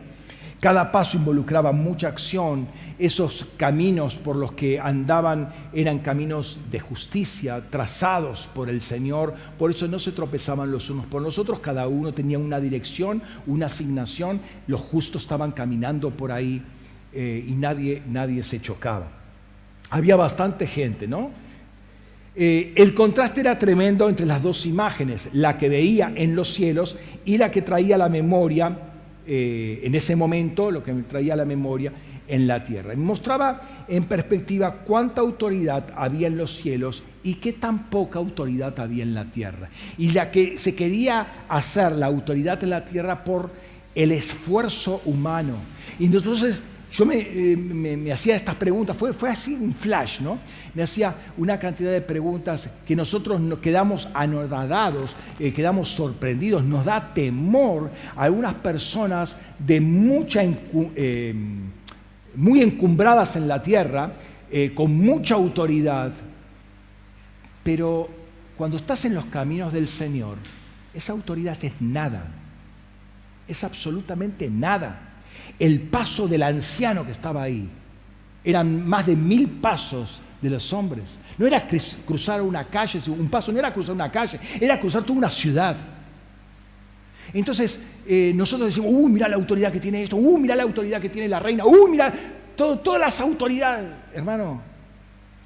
[0.66, 2.68] Cada paso involucraba mucha acción.
[2.98, 9.36] Esos caminos por los que andaban eran caminos de justicia, trazados por el Señor.
[9.60, 11.60] Por eso no se tropezaban los unos por los otros.
[11.60, 14.42] Cada uno tenía una dirección, una asignación.
[14.66, 16.64] Los justos estaban caminando por ahí
[17.14, 19.08] eh, y nadie, nadie se chocaba.
[19.92, 21.30] Había bastante gente, ¿no?
[22.36, 26.98] Eh, el contraste era tremendo entre las dos imágenes, la que veía en los cielos
[27.24, 28.94] y la que traía la memoria
[29.28, 31.92] eh, en ese momento, lo que me traía a la memoria,
[32.28, 32.94] en la tierra.
[32.94, 38.80] Y mostraba en perspectiva cuánta autoridad había en los cielos y qué tan poca autoridad
[38.80, 39.70] había en la tierra.
[39.98, 43.52] Y la que se quería hacer la autoridad en la tierra por
[43.94, 45.56] el esfuerzo humano.
[46.00, 46.60] Y entonces
[46.96, 50.40] yo eh, me, hacía estas preguntas, fue, fue así un flash, ¿no?
[50.74, 56.86] Me hacía una cantidad de preguntas que nosotros nos quedamos anodadados, eh, quedamos sorprendidos, nos
[56.86, 61.36] da temor a algunas personas de mucha, eh,
[62.34, 64.14] muy encumbradas en la tierra,
[64.74, 66.14] con mucha autoridad,
[67.62, 68.08] pero
[68.56, 70.38] cuando estás en los caminos del Señor,
[70.94, 72.28] esa autoridad es nada,
[73.50, 75.15] es absolutamente nada
[75.60, 77.70] el paso del anciano que estaba ahí.
[78.44, 81.18] Eran más de mil pasos de los hombres.
[81.38, 81.68] No era
[82.06, 85.76] cruzar una calle, un paso no era cruzar una calle, era cruzar toda una ciudad.
[87.34, 91.02] Entonces, eh, nosotros decimos, uh, mira la autoridad que tiene esto, uh, mira la autoridad
[91.02, 92.14] que tiene la reina, uh, mira
[92.56, 93.92] todas las autoridades.
[94.14, 94.62] Hermano,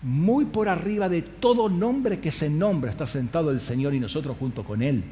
[0.01, 4.37] muy por arriba de todo nombre que se nombra está sentado el Señor y nosotros
[4.37, 5.03] junto con Él.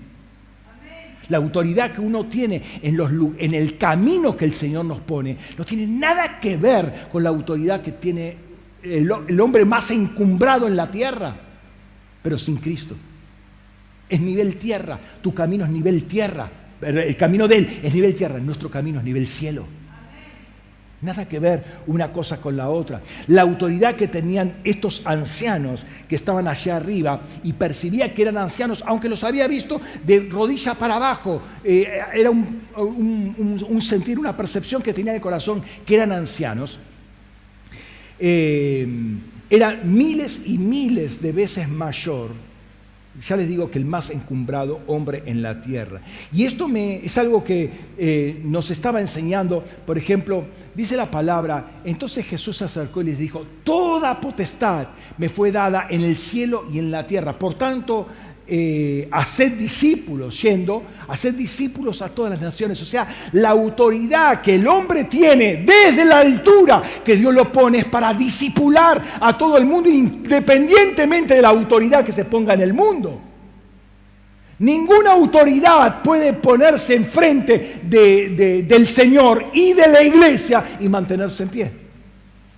[1.29, 5.87] La autoridad que uno tiene en, el camino que el Señor nos pone no tiene
[5.87, 8.37] nada que ver con la autoridad que tiene
[8.83, 11.35] el, el hombre más encumbrado en la tierra,
[12.21, 12.95] pero sin Cristo.
[14.09, 16.49] Es nivel tierra, tu camino es nivel tierra,
[16.81, 19.65] el camino de Él es nivel tierra, nuestro camino es nivel cielo.
[20.99, 23.01] Nada que ver una cosa con la otra.
[23.27, 28.83] La autoridad que tenían estos ancianos que estaban allá arriba y percibía que eran ancianos,
[28.85, 34.91] aunque los había visto de rodilla para abajo, eh, era un, sentir, una percepción que
[34.91, 36.79] tenía en el corazón que eran ancianos.
[38.17, 38.87] Eh,
[39.51, 42.46] eran miles y miles de veces mayor
[43.25, 46.01] ya les digo que el más encumbrado hombre en la tierra.
[46.31, 50.45] Y esto me, es algo que eh, nos estaba enseñando, por ejemplo,
[50.75, 54.87] dice la palabra, entonces Jesús se acercó y les dijo, toda potestad
[55.17, 57.37] me fue dada en el cielo y en la tierra.
[57.37, 58.07] Por tanto,
[58.49, 62.81] eh, hacer discípulos, yendo, hacer discípulos a todas las naciones.
[62.81, 67.79] O sea, la autoridad que el hombre tiene desde la altura que Dios lo pone
[67.79, 72.61] es para discipular a todo el mundo independientemente de la autoridad que se ponga en
[72.61, 73.21] el mundo.
[74.59, 81.49] Ninguna autoridad puede ponerse enfrente de, del Señor y de la iglesia y mantenerse en
[81.49, 81.71] pie.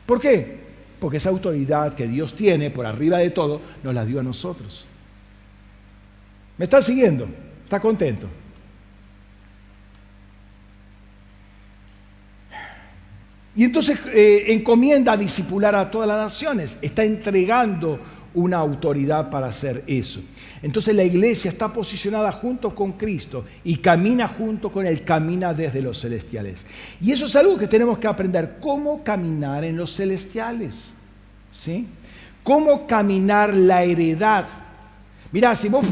[0.06, 0.60] ¿Por qué?
[1.00, 4.86] Porque esa autoridad que Dios tiene por arriba de todo nos la dio a nosotros.
[6.60, 7.26] ¿Me está siguiendo?
[7.64, 8.28] ¿Está contento?
[13.56, 16.78] Y entonces eh, encomienda a disipular a todas las naciones.
[16.82, 17.98] Está entregando
[18.34, 20.22] una autoridad para hacer eso.
[20.62, 25.82] Entonces la iglesia está posicionada junto con Cristo y camina junto con Él, camina desde
[25.82, 26.66] los celestiales.
[27.00, 30.92] Y eso es algo que tenemos que aprender, cómo caminar en los celestiales.
[31.54, 31.88] ¿Sí?
[32.44, 34.46] Cómo caminar la heredad
[35.32, 35.86] Mira, si vos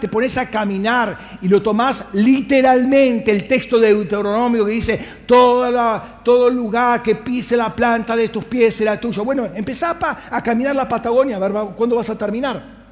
[0.00, 6.48] te pones a caminar y lo tomás literalmente, el texto de Deuteronomio que dice, todo
[6.48, 9.24] lugar que pise la planta de tus pies será tuyo.
[9.24, 9.96] Bueno, empezá
[10.30, 12.84] a caminar la Patagonia, a cuándo vas a terminar.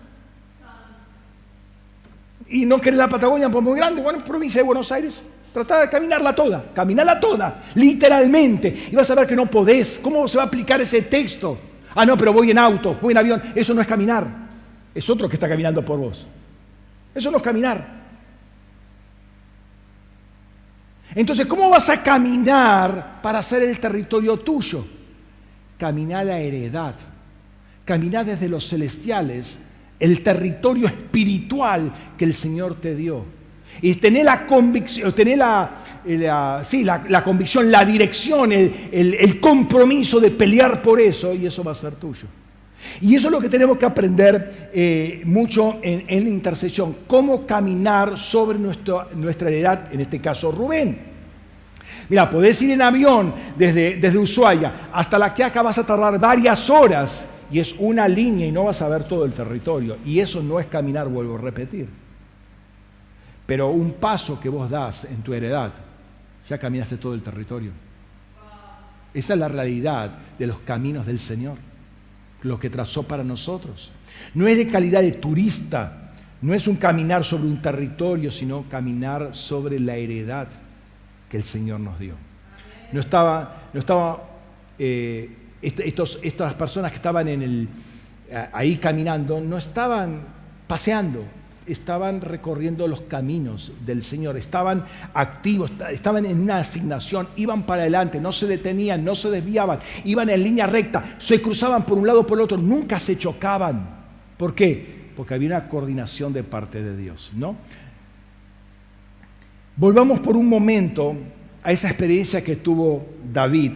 [2.48, 5.90] Y no querés la Patagonia por muy grande, bueno, provincia de Buenos Aires, Tratá de
[5.90, 8.88] caminarla toda, caminarla toda, literalmente.
[8.90, 10.00] Y vas a ver que no podés.
[10.02, 11.58] ¿Cómo se va a aplicar ese texto?
[11.94, 13.42] Ah, no, pero voy en auto, voy en avión.
[13.54, 14.51] Eso no es caminar
[14.94, 16.26] es otro que está caminando por vos.
[17.14, 18.02] Eso no es caminar.
[21.14, 24.84] Entonces, ¿cómo vas a caminar para hacer el territorio tuyo?
[25.78, 26.94] Caminar la heredad.
[27.84, 29.58] Caminar desde los celestiales,
[29.98, 33.24] el territorio espiritual que el Señor te dio.
[33.80, 40.82] Y tener la convicción, tener la, sí, la, convicción, la dirección, el compromiso de pelear
[40.82, 42.28] por eso, y eso va a ser tuyo.
[43.00, 48.18] Y eso es lo que tenemos que aprender eh, mucho en, la intersección, cómo caminar
[48.18, 51.12] sobre nuestra heredad, en este caso Rubén.
[52.08, 56.18] Mira, podés ir en avión desde, desde Ushuaia hasta la que acá vas a tardar
[56.18, 59.98] varias horas y es una línea y no vas a ver todo el territorio.
[60.04, 61.88] Y eso no es caminar, vuelvo a repetir.
[63.46, 65.72] Pero un paso que vos das en tu heredad,
[66.48, 67.70] ya caminaste todo el territorio.
[69.14, 71.71] Esa es la realidad de los caminos del Señor
[72.42, 73.90] lo que trazó para nosotros.
[74.34, 79.34] No es de calidad de turista, no es un caminar sobre un territorio, sino caminar
[79.34, 80.48] sobre la heredad
[81.28, 82.14] que el Señor nos dio.
[82.92, 84.28] No estaba, no estaba
[84.78, 85.30] eh,
[85.62, 87.68] estas personas que estaban
[88.52, 90.20] ahí caminando, no estaban
[90.66, 91.24] paseando,
[91.66, 94.84] estaban recorriendo los caminos del Señor, estaban
[95.14, 100.28] activos, estaban en una asignación, iban para adelante, no se detenían, no se desviaban, iban
[100.30, 104.02] en línea recta, se cruzaban por un lado por el otro, nunca se chocaban.
[104.36, 105.10] ¿Por qué?
[105.16, 107.56] Porque había una coordinación de parte de Dios, ¿no?
[109.76, 111.16] Volvamos por un momento
[111.62, 113.72] a esa experiencia que tuvo David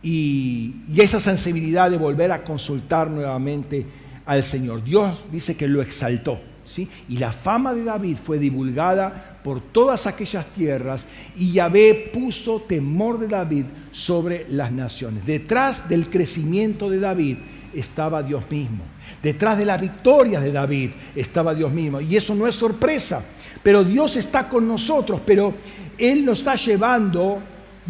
[0.00, 3.84] y esa sensibilidad de volver a consultar nuevamente
[4.24, 4.84] al Señor.
[4.84, 6.38] Dios dice que lo exaltó.
[7.08, 13.18] Y la fama de David fue divulgada por todas aquellas tierras y Yahvé puso temor
[13.18, 15.24] de David sobre las naciones.
[15.24, 17.38] Detrás del crecimiento de David
[17.74, 18.84] estaba Dios mismo.
[19.22, 22.00] Detrás de la victoria de David estaba Dios mismo.
[22.00, 23.22] Y eso no es sorpresa.
[23.62, 25.54] Pero Dios está con nosotros, pero
[25.96, 27.40] Él nos está llevando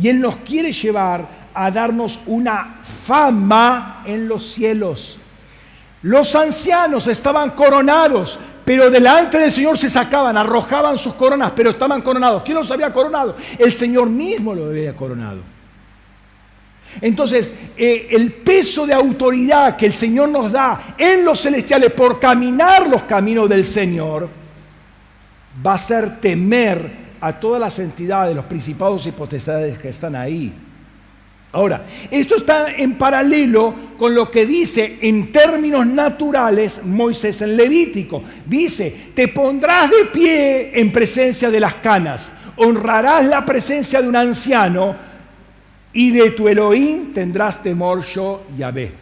[0.01, 5.19] y Él nos quiere llevar a darnos una fama en los cielos.
[6.03, 12.03] Los ancianos estaban coronados, pero delante del Señor se sacaban, arrojaban sus coronas, pero estaban
[12.03, 12.43] coronados.
[12.43, 13.37] ¿Quién los había coronado?
[13.59, 15.41] El Señor mismo los había coronado.
[17.01, 22.19] Entonces, eh, el peso de autoridad que el Señor nos da en los celestiales por
[22.19, 24.29] caminar los caminos del Señor
[25.66, 30.53] va a ser temer a todas las entidades, los principados y potestades que están ahí.
[31.51, 38.23] Ahora, esto está en paralelo con lo que dice en términos naturales Moisés en Levítico.
[38.45, 44.16] Dice, te pondrás de pie en presencia de las canas, honrarás la presencia de un
[44.16, 44.95] anciano
[45.93, 48.93] y de tu Elohim tendrás temor yo, Yahvé.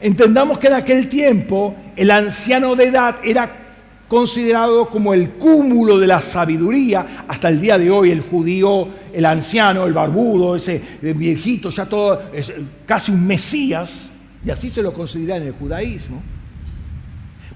[0.00, 3.67] Entendamos que en aquel tiempo el anciano de edad era
[4.08, 7.24] considerado como el cúmulo de la sabiduría.
[7.28, 12.22] Hasta el día de hoy el judío, el anciano, el barbudo, ese viejito, ya todo,
[12.32, 12.52] es
[12.86, 14.10] casi un mesías,
[14.44, 16.22] y así se lo considera en el judaísmo.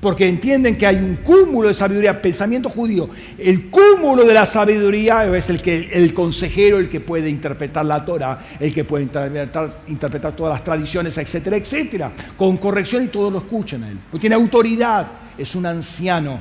[0.03, 3.09] Porque entienden que hay un cúmulo de sabiduría, pensamiento judío.
[3.39, 8.05] El cúmulo de la sabiduría es el, que, el consejero, el que puede interpretar la
[8.05, 12.13] Torah, el que puede interpretar, interpretar todas las tradiciones, etcétera, etcétera.
[12.37, 13.99] Con corrección y todos lo escuchan a él.
[14.11, 15.07] Porque tiene autoridad
[15.39, 16.41] es un anciano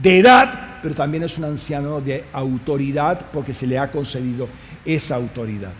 [0.00, 4.48] de edad, pero también es un anciano de autoridad porque se le ha concedido
[4.84, 5.72] esa autoridad.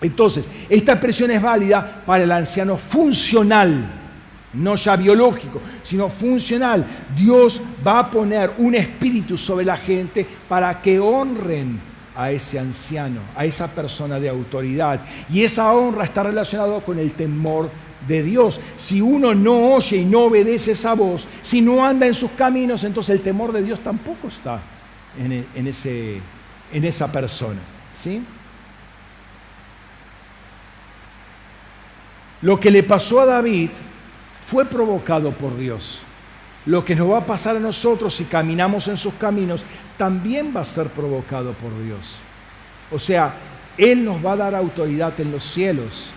[0.00, 4.01] Entonces, esta expresión es válida para el anciano funcional,
[4.54, 6.84] no ya biológico, sino funcional.
[7.16, 11.80] Dios va a poner un espíritu sobre la gente para que honren
[12.14, 15.00] a ese anciano, a esa persona de autoridad.
[15.30, 17.70] Y esa honra está relacionada con el temor
[18.06, 18.60] de Dios.
[18.76, 22.84] Si uno no oye y no obedece esa voz, si no anda en sus caminos,
[22.84, 24.60] entonces el temor de Dios tampoco está
[25.18, 26.20] en, e, ese,
[26.72, 27.60] en esa persona.
[27.98, 28.22] ¿sí?
[32.42, 33.70] Lo que le pasó a David
[34.52, 36.02] fue provocado por Dios.
[36.66, 39.64] Lo que nos va a pasar a nosotros si caminamos en sus caminos
[39.96, 42.18] también va a ser provocado por Dios.
[42.90, 43.32] O sea,
[43.78, 46.10] Él nos va a dar autoridad en los cielos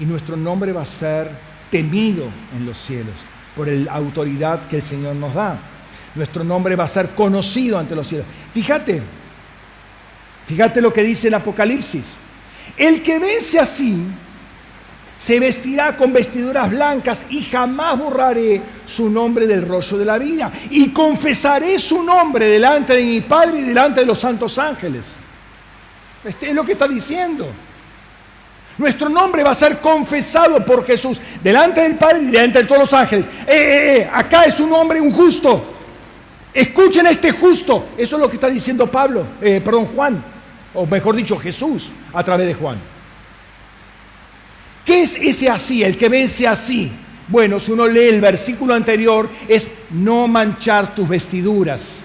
[0.00, 1.28] y nuestro nombre va a ser
[1.70, 2.24] temido
[2.56, 3.14] en los cielos
[3.54, 5.58] por la autoridad que el Señor nos da.
[6.14, 8.26] Nuestro nombre va a ser conocido ante los cielos.
[8.54, 9.02] Fíjate,
[10.46, 12.06] fíjate lo que dice el Apocalipsis.
[12.74, 14.02] El que vence así
[15.18, 20.52] se vestirá con vestiduras blancas y jamás borraré su nombre del rollo de la vida.
[20.70, 25.16] Y confesaré su nombre delante de mi Padre y delante de los santos ángeles.
[26.24, 27.48] Este es lo que está diciendo.
[28.78, 32.80] Nuestro nombre va a ser confesado por Jesús delante del Padre y delante de todos
[32.80, 33.26] los ángeles.
[33.26, 35.64] Eh, eh, eh, acá es un hombre, un justo.
[36.52, 37.86] Escuchen a este justo.
[37.96, 40.22] Eso es lo que está diciendo Pablo, perdón, Juan,
[40.74, 42.95] o mejor dicho, Jesús a través de Juan.
[44.86, 46.90] ¿Qué es ese así, el que vence así?
[47.28, 52.00] Bueno, si uno lee el versículo anterior, es no manchar tus vestiduras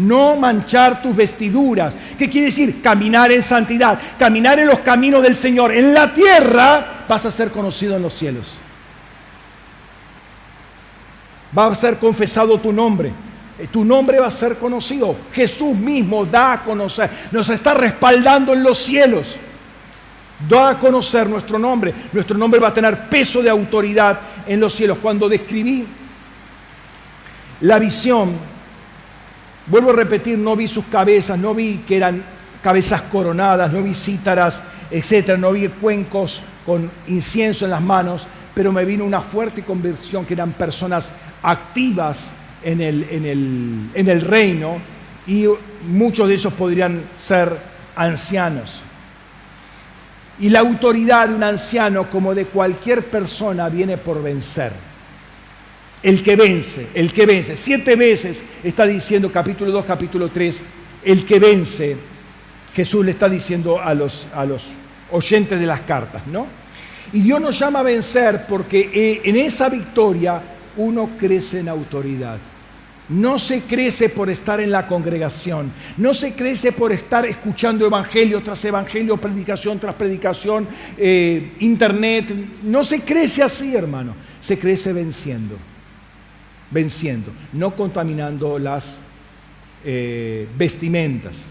[0.00, 1.94] no manchar tus vestiduras.
[2.18, 2.82] ¿Qué quiere decir?
[2.82, 5.72] Caminar en santidad, caminar en los caminos del Señor.
[5.72, 8.58] En la tierra vas a ser conocido en los cielos.
[11.56, 13.12] Va a ser confesado tu nombre.
[13.58, 15.16] Eh, tu nombre va a ser conocido.
[15.32, 17.10] Jesús mismo da a conocer.
[17.30, 19.36] Nos está respaldando en los cielos.
[20.48, 21.92] Da a conocer nuestro nombre.
[22.12, 24.98] Nuestro nombre va a tener peso de autoridad en los cielos.
[25.02, 25.86] Cuando describí
[27.60, 28.50] la visión
[29.70, 32.24] Vuelvo a repetir, no vi sus cabezas, no vi que eran
[32.60, 34.60] cabezas coronadas, no vi cítaras,
[34.90, 40.26] etcétera, no vi cuencos con incienso en las manos, pero me vino una fuerte convicción
[40.26, 41.12] que eran personas
[41.42, 42.32] activas
[42.64, 44.78] en el, en el, en el reino
[45.24, 45.46] y
[45.88, 47.56] muchos de esos podrían ser
[47.94, 48.82] ancianos.
[50.40, 54.72] Y la autoridad de un anciano, como de cualquier persona, viene por vencer.
[56.02, 57.56] el que vence, el que vence.
[57.56, 60.62] Siete veces está diciendo capítulo 2, capítulo 3,
[61.04, 61.96] el que vence.
[62.74, 64.68] Jesús le está diciendo a los, a los
[65.10, 66.46] oyentes de las cartas, ¿no?
[67.12, 70.40] Y Dios nos llama a vencer porque eh, en esa victoria
[70.76, 72.38] uno crece en autoridad.
[73.10, 78.40] No se crece por estar en la congregación, no se crece por estar escuchando evangelio
[78.40, 82.32] tras evangelio, predicación tras predicación, eh, internet.
[82.62, 84.14] No se crece así, hermano.
[84.40, 85.56] Se crece venciendo,
[86.70, 89.00] venciendo, no contaminando las
[89.84, 91.44] eh, vestimentas.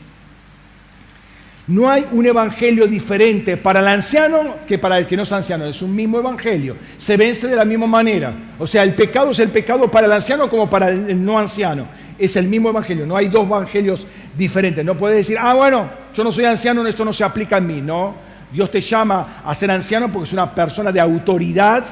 [1.69, 5.65] No hay un evangelio diferente para el anciano que para el que no es anciano.
[5.65, 6.75] Es un mismo evangelio.
[6.97, 8.33] Se vence de la misma manera.
[8.57, 11.85] O sea, el pecado es el pecado para el anciano como para el no anciano.
[12.17, 13.05] Es el mismo evangelio.
[13.05, 14.83] No hay dos evangelios diferentes.
[14.83, 17.81] No puedes decir, ah, bueno, yo no soy anciano, esto no se aplica a mí.
[17.81, 18.15] No.
[18.51, 21.85] Dios te llama a ser anciano porque es una persona de autoridad,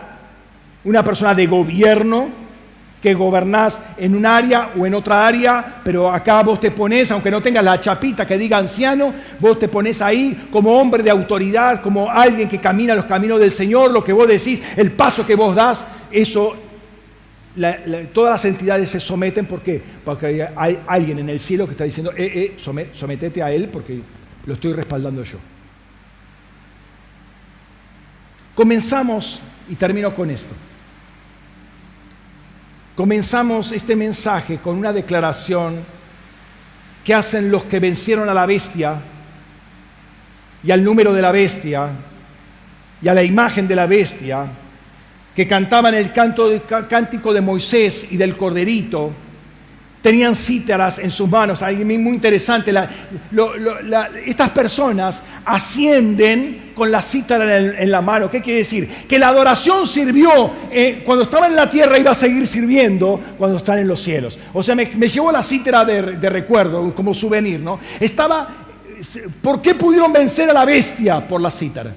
[0.85, 2.46] una persona de gobierno
[3.01, 7.29] que gobernás en un área o en otra área, pero acá vos te pones, aunque
[7.29, 11.81] no tengas la chapita que diga anciano, vos te pones ahí como hombre de autoridad,
[11.81, 15.35] como alguien que camina los caminos del Señor, lo que vos decís, el paso que
[15.35, 16.55] vos das, eso,
[18.13, 19.81] todas las entidades se someten, ¿por qué?
[20.03, 24.01] Porque hay alguien en el cielo que está diciendo, eh, eh, sometete a él porque
[24.45, 25.37] lo estoy respaldando yo.
[28.55, 30.55] Comenzamos y termino con esto.
[32.97, 35.83] Comenzamos este mensaje con una declaración
[37.05, 38.99] que hacen los que vencieron a la bestia
[40.63, 41.89] y al número de la bestia
[42.99, 44.47] y a la imagen de la bestia,
[45.35, 46.51] que cantaban el canto
[46.89, 49.11] cántico de Moisés y del corderito,
[50.07, 51.61] tenían cítaras en sus manos.
[51.61, 52.73] Ahí muy interesante.
[54.25, 58.31] estas personas ascienden con la cítara en, la mano.
[58.31, 58.87] ¿Qué quiere decir?
[59.05, 63.57] Que la adoración sirvió eh, cuando estaba en la tierra, iba a seguir sirviendo cuando
[63.57, 64.39] están en los cielos.
[64.53, 67.77] O sea, me, llevó la cítara de, recuerdo, como souvenir, ¿no?
[67.99, 68.47] Estaba.
[69.41, 71.27] ¿Por qué pudieron vencer a la bestia?
[71.27, 71.93] Por la cítara.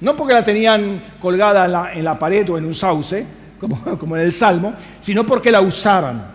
[0.00, 3.24] No porque la tenían colgada en la, en la pared o en un sauce,
[3.60, 6.31] como, como en el Salmo, sino porque la usaban.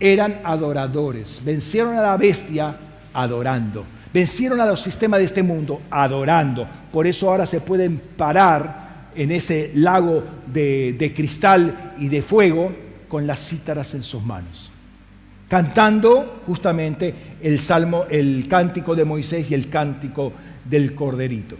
[0.00, 1.40] Eran adoradores.
[1.44, 2.76] Vencieron a la bestia
[3.12, 3.84] adorando.
[4.12, 6.66] Vencieron a los sistemas de este mundo adorando.
[6.90, 12.72] Por eso ahora se pueden parar en ese lago de, de cristal y de fuego
[13.08, 14.72] con las cítaras en sus manos
[15.52, 20.32] cantando justamente el salmo, el cántico de Moisés y el cántico
[20.64, 21.56] del corderito.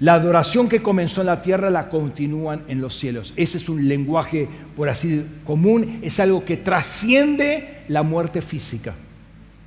[0.00, 3.32] La adoración que comenzó en la tierra la continúan en los cielos.
[3.36, 4.46] Ese es un lenguaje,
[4.76, 8.94] por así común, es algo que trasciende la muerte física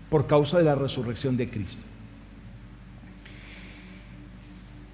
[0.10, 1.84] por causa de la resurrección de Cristo.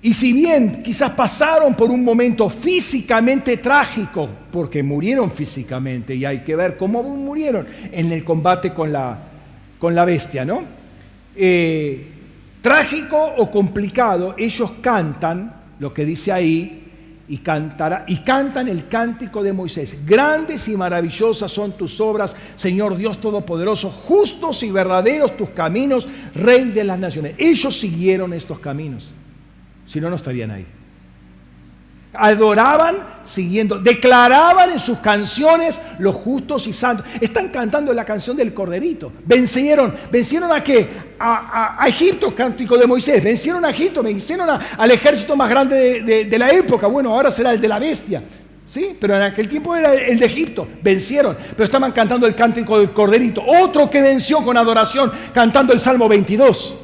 [0.02, 6.42] Y si bien quizás pasaron por un momento físicamente trágico, porque murieron físicamente, y hay
[6.42, 9.18] que ver cómo murieron en el combate con la,
[9.80, 10.64] con la bestia, ¿no?
[11.36, 12.15] Eh,
[12.66, 19.44] trágico o complicado, ellos cantan lo que dice ahí y, cantará, y cantan el cántico
[19.44, 20.04] de Moisés.
[20.04, 26.72] Grandes y maravillosas son tus obras, Señor Dios Todopoderoso, justos y verdaderos tus caminos, Rey
[26.72, 27.36] de las naciones.
[27.38, 29.14] Ellos siguieron estos caminos,
[29.86, 30.66] si no, no estarían ahí
[32.18, 37.06] adoraban siguiendo, declaraban en sus canciones los justos y santos.
[37.20, 39.12] Están cantando la canción del corderito.
[39.26, 40.88] Vencieron, vencieron a qué?
[41.20, 43.24] A, Egipto, cántico de Moisés.
[43.24, 46.88] Vencieron a Egipto, vencieron al ejército más grande de, la época.
[46.88, 48.24] Bueno, ahora será el de la bestia.
[48.68, 48.98] ¿Sí?
[49.00, 52.92] Pero en aquel tiempo era el de Egipto, vencieron, pero estaban cantando el cántico del
[52.92, 53.42] corderito.
[53.46, 56.76] Otro que venció con adoración, cantando el Salmo 22.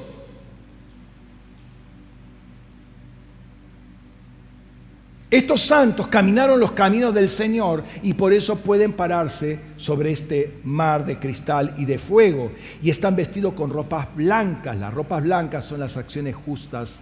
[5.31, 11.05] Estos santos caminaron los caminos del Señor y por eso pueden pararse sobre este mar
[11.05, 12.51] de cristal y de fuego.
[12.83, 14.77] Y están vestidos con ropas blancas.
[14.77, 16.99] Las ropas blancas son las acciones justas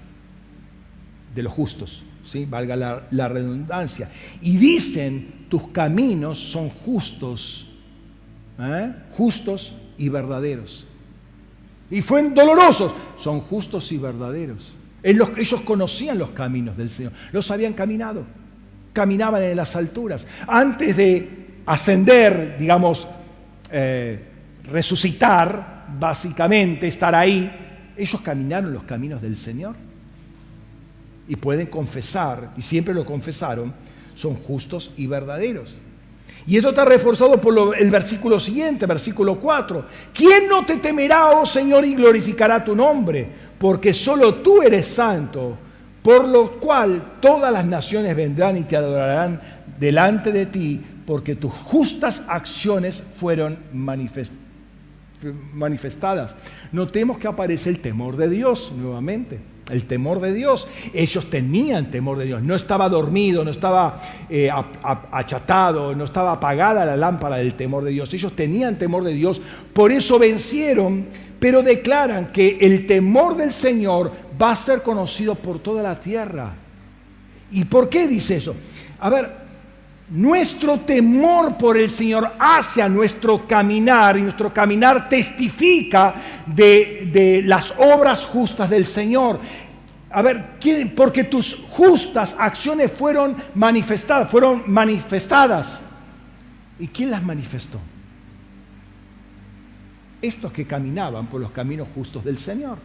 [1.34, 2.46] de los justos, ¿sí?
[2.46, 2.76] valga
[3.10, 4.12] la, redundancia.
[4.42, 7.68] Y dicen, tus caminos son justos,
[8.60, 8.94] ¿eh?
[9.10, 10.86] justos y verdaderos.
[11.90, 14.76] Y fueron dolorosos, son justos y verdaderos.
[15.02, 18.24] Ellos conocían los caminos del Señor, los habían caminado,
[18.94, 20.28] caminaban en las alturas.
[20.48, 23.08] Antes de ascender, digamos,
[23.72, 24.20] eh,
[24.64, 27.52] resucitar, básicamente, estar ahí,
[27.96, 29.76] ellos caminaron los caminos del Señor.
[31.28, 33.74] Y pueden confesar, y siempre lo confesaron,
[34.16, 35.80] son justos y verdaderos.
[36.48, 39.86] Y esto está reforzado por el versículo siguiente, versículo 4.
[40.14, 43.28] ¿Quién no te temerá, oh Señor, y glorificará tu nombre?
[43.60, 45.58] Porque solo tú eres santo,
[46.02, 49.42] por lo cual todas las naciones vendrán y te adorarán
[49.80, 53.58] delante de ti, porque tus justas acciones fueron
[55.54, 56.36] manifestadas.
[56.72, 59.40] Notemos que aparece el temor de Dios nuevamente.
[59.70, 60.68] El temor de Dios.
[60.94, 62.42] Ellos tenían temor de Dios.
[62.42, 64.50] No estaba dormido, no estaba eh,
[65.12, 68.14] achatado, no estaba apagada la lámpara del temor de Dios.
[68.14, 69.42] Ellos tenían temor de Dios,
[69.74, 71.08] por eso vencieron,
[71.40, 76.54] pero declaran que el temor del Señor va a ser conocido por toda la tierra.
[77.52, 78.56] ¿Y por qué dice eso?
[79.00, 79.49] A ver,
[80.12, 86.16] nuestro temor por el Señor hacia nuestro caminar y nuestro caminar testifica
[86.46, 89.40] de, las obras justas del Señor.
[90.12, 90.58] A ver,
[90.96, 95.82] porque tus justas acciones fueron manifestadas, fueron manifestadas.
[96.80, 97.80] ¿Y quién las manifestó?
[100.22, 102.78] Estos que caminaban por los caminos justos del Señor.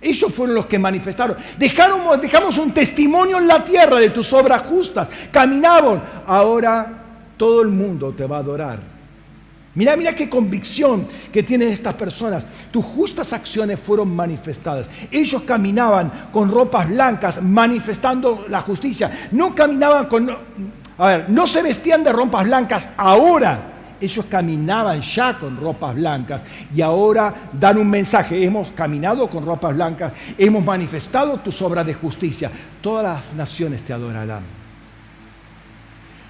[0.00, 1.36] Ellos fueron los que manifestaron.
[1.58, 5.08] Dejaron, dejamos un testimonio en la tierra de tus obras justas.
[5.30, 6.02] Caminaban.
[6.26, 7.02] Ahora
[7.36, 8.80] todo el mundo te va a adorar.
[9.74, 12.46] Mira, mira qué convicción que tienen estas personas.
[12.72, 14.88] Tus justas acciones fueron manifestadas.
[15.10, 19.28] Ellos caminaban con ropas blancas, manifestando la justicia.
[19.32, 20.30] No caminaban con...
[20.98, 26.42] A ver, no se vestían de ropas blancas ahora ellos caminaban ya con ropas blancas
[26.74, 28.44] y ahora dan un mensaje.
[28.44, 32.50] Hemos caminado con ropas blancas, hemos manifestado tus obras de justicia.
[32.80, 34.42] Todas las naciones te adorarán.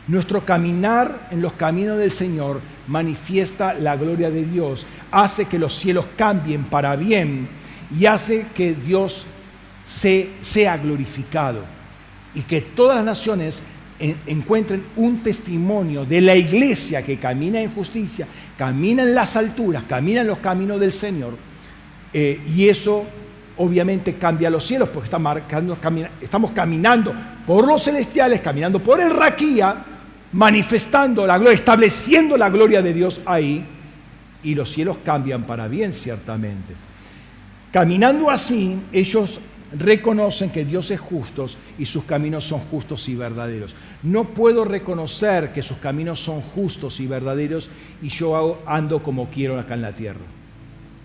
[0.09, 5.74] Nuestro caminar en los caminos del Señor manifiesta la gloria de Dios, hace que los
[5.74, 7.48] cielos cambien para bien
[7.97, 9.24] y hace que Dios
[9.86, 11.60] se, sea glorificado
[12.34, 13.62] y que todas las naciones
[14.27, 20.22] encuentren un testimonio de la iglesia que camina en justicia, camina en las alturas, camina
[20.22, 21.36] en los caminos del Señor,
[22.12, 23.05] eh, y eso
[23.59, 25.77] obviamente cambia los cielos, porque marcando,
[26.20, 27.14] estamos caminando
[27.47, 29.85] por los celestiales, caminando por el Raquía,
[30.32, 33.64] manifestando la gloria, estableciendo la gloria de Dios ahí,
[34.43, 36.74] y los cielos cambian para bien, ciertamente.
[37.70, 39.39] Caminando así, ellos
[39.72, 41.47] reconocen que Dios es justo
[41.78, 43.74] y sus caminos son justos y verdaderos.
[44.02, 47.70] No puedo reconocer que sus caminos son justos y verdaderos
[48.02, 50.20] y yo ando como quiero acá en la tierra.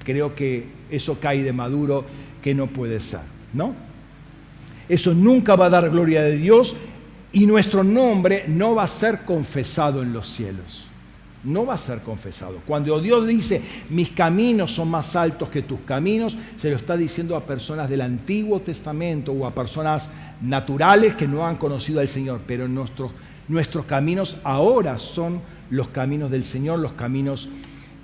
[0.04, 2.06] Creo que eso cae de maduro
[2.42, 3.22] que no puede ser,
[3.54, 3.74] ¿no?
[4.88, 6.76] Eso nunca va a dar gloria de Dios
[7.32, 10.88] y nuestro nombre no va a ser confesado en los cielos
[11.46, 12.60] no va a ser confesado.
[12.66, 17.36] Cuando Dios dice, mis caminos son más altos que tus caminos, se lo está diciendo
[17.36, 20.10] a personas del Antiguo Testamento o a personas
[20.42, 23.12] naturales que no han conocido al Señor, pero nuestros,
[23.48, 27.48] nuestros caminos ahora son los caminos del Señor, los caminos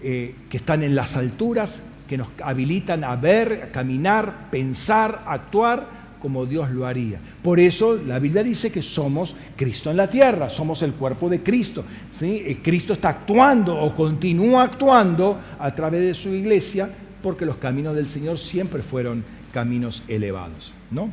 [0.02, 6.01] eh, que están en las alturas, que nos habilitan a ver, a caminar, pensar, actuar
[6.22, 7.20] como Dios lo haría.
[7.42, 11.42] Por eso la Biblia dice que somos Cristo en la tierra, somos el cuerpo de
[11.42, 11.84] Cristo.
[12.18, 12.44] ¿sí?
[12.46, 16.90] Eh, Cristo está actuando o continúa actuando a través de su iglesia
[17.24, 20.74] porque los caminos del Señor siempre fueron caminos elevados.
[20.92, 21.10] ¿no?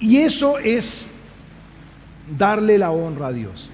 [0.00, 1.08] Y eso es
[2.36, 3.70] darle la honra a Dios.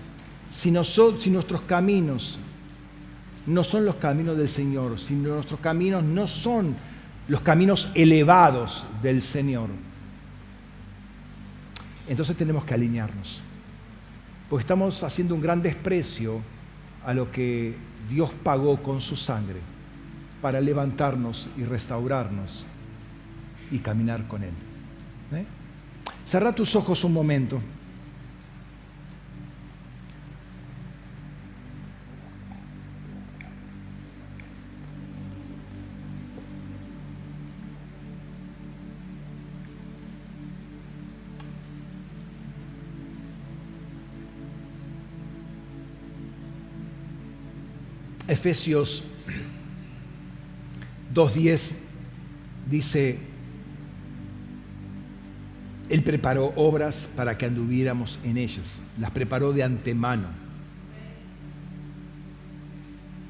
[0.49, 0.73] Si,
[1.19, 2.39] si nuestros caminos
[3.47, 6.77] no son los caminos del Señor, sino nuestros caminos no son
[7.29, 9.69] los caminos elevados del Señor.
[12.09, 13.43] Entonces tenemos que alinearnos,
[14.49, 16.41] porque estamos haciendo un gran desprecio
[17.05, 17.75] a lo que
[18.09, 19.61] Dios pagó con su sangre
[20.43, 22.67] para levantarnos y restaurarnos
[23.71, 24.53] y caminar con Él.
[25.33, 25.45] ¿Eh?
[26.27, 27.61] Cerra tus ojos un momento.
[48.35, 49.05] Efesios
[51.15, 51.73] 2.10
[52.69, 53.19] dice,
[55.89, 60.27] Él preparó obras para que anduviéramos en ellas, las preparó de antemano.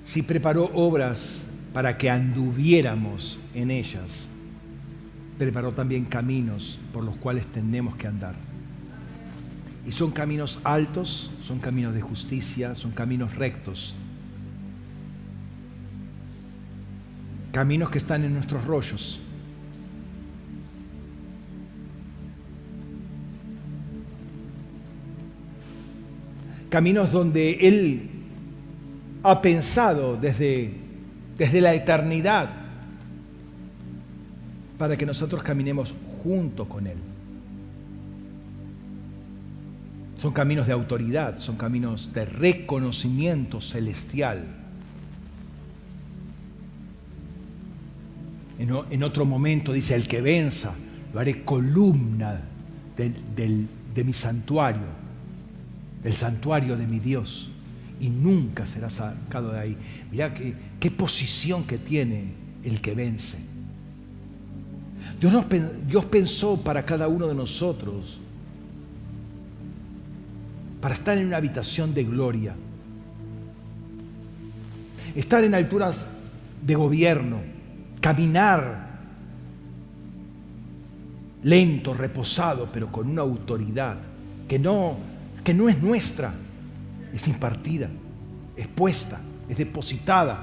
[0.07, 4.27] Si preparó obras para que anduviéramos en ellas,
[5.39, 8.37] preparó también caminos por los cuales tenemos que andar.
[9.87, 13.95] Y son caminos altos, son caminos de justicia, son caminos rectos
[17.55, 19.21] caminos que están en nuestros rollos.
[26.69, 28.11] Caminos donde Él
[29.23, 30.75] ha pensado desde,
[31.39, 32.51] desde la eternidad
[34.77, 35.95] para que nosotros caminemos
[36.25, 36.99] junto con Él.
[40.19, 44.64] Son caminos de autoridad, son caminos de reconocimiento celestial.
[48.59, 50.75] En, otro momento dice, el que venza,
[51.13, 52.41] lo haré columna
[52.97, 54.87] de mi santuario,
[56.03, 57.51] del santuario de mi Dios,
[58.01, 59.77] y nunca será sacado de ahí.
[60.11, 62.27] Mirá qué, qué posición que tiene
[62.63, 63.39] el que vence.
[65.21, 65.45] Dios,
[65.87, 68.21] Dios pensó para cada uno de nosotros
[70.81, 72.55] para estar en una habitación de gloria,
[75.15, 76.07] estar en alturas
[76.61, 77.39] de gobierno,
[78.05, 78.87] caminar
[81.43, 83.97] lento, reposado, pero con una autoridad
[84.47, 84.99] que no,
[85.43, 86.35] que no es nuestra,
[87.15, 87.89] es impartida,
[88.59, 90.39] es puesta, es depositada,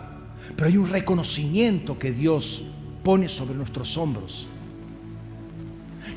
[0.56, 2.64] pero hay un reconocimiento que Dios
[3.04, 4.48] pone sobre nuestros hombros.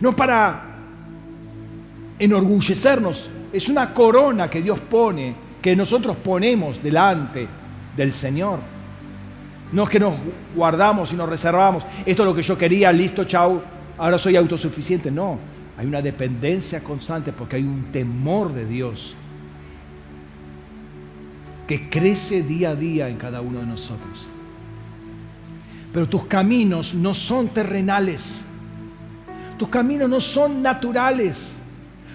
[0.01, 0.79] No para
[2.19, 7.47] enorgullecernos, es una corona que Dios pone, que nosotros ponemos delante
[7.95, 8.61] del Señor.
[9.75, 10.15] No es que nos
[10.55, 11.85] guardamos y nos reservamos.
[12.07, 13.61] Esto es lo que yo quería, listo, chau,
[13.99, 15.11] ahora soy autosuficiente.
[15.11, 15.37] No,
[15.77, 19.17] hay una dependencia constante porque hay un temor de Dios
[21.67, 24.29] que crece día a día en cada uno de nosotros.
[25.93, 28.45] Pero tus caminos no son terrenales.
[29.59, 31.57] Tus caminos no son naturales.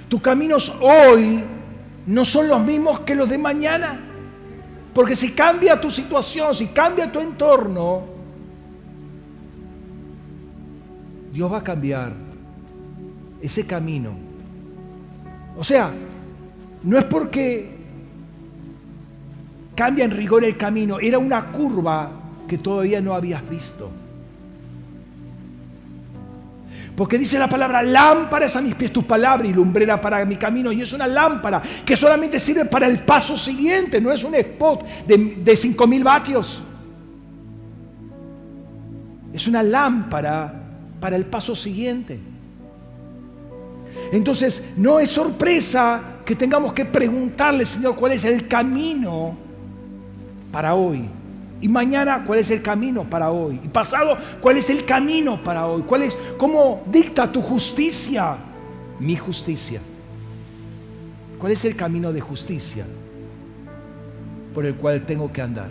[0.08, 1.44] Tus caminos hoy
[2.08, 4.00] no son los mismos que los de mañana.
[5.00, 8.04] Porque si cambia tu situación, si cambia tu entorno,
[11.32, 12.12] Dios va a cambiar
[13.42, 14.12] ese camino.
[15.58, 15.94] O sea,
[16.84, 17.78] no es porque
[19.74, 22.12] cambia en rigor el camino, era una curva
[22.46, 23.90] que todavía no habías visto.
[27.00, 30.36] Porque dice la palabra, lámpara es a mis pies tu palabra y lumbrera para mi
[30.36, 30.70] camino.
[30.70, 34.86] Y es una lámpara que solamente sirve para el paso siguiente, no es un spot
[35.08, 36.62] de, de 5.000 vatios.
[39.32, 40.54] Es una lámpara
[41.00, 42.20] para el paso siguiente.
[44.12, 49.38] Entonces, no es sorpresa que tengamos que preguntarle, Señor, cuál es el camino
[50.52, 51.08] para hoy.
[51.62, 53.60] Y mañana, ¿cuál es el camino para hoy?
[53.64, 55.82] Y pasado, ¿cuál es el camino para hoy?
[55.82, 58.38] ¿Cuál es, ¿Cómo dicta tu justicia?
[59.00, 59.82] Mi justicia.
[61.38, 62.86] ¿Cuál es el camino de justicia
[64.54, 65.70] por el cual tengo que andar?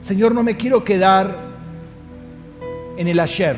[0.00, 1.36] Señor, no me quiero quedar
[2.96, 3.56] en el ayer,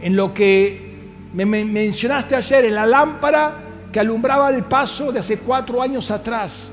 [0.00, 0.92] en lo que
[1.32, 3.58] me mencionaste ayer, en la lámpara
[3.90, 6.71] que alumbraba el paso de hace cuatro años atrás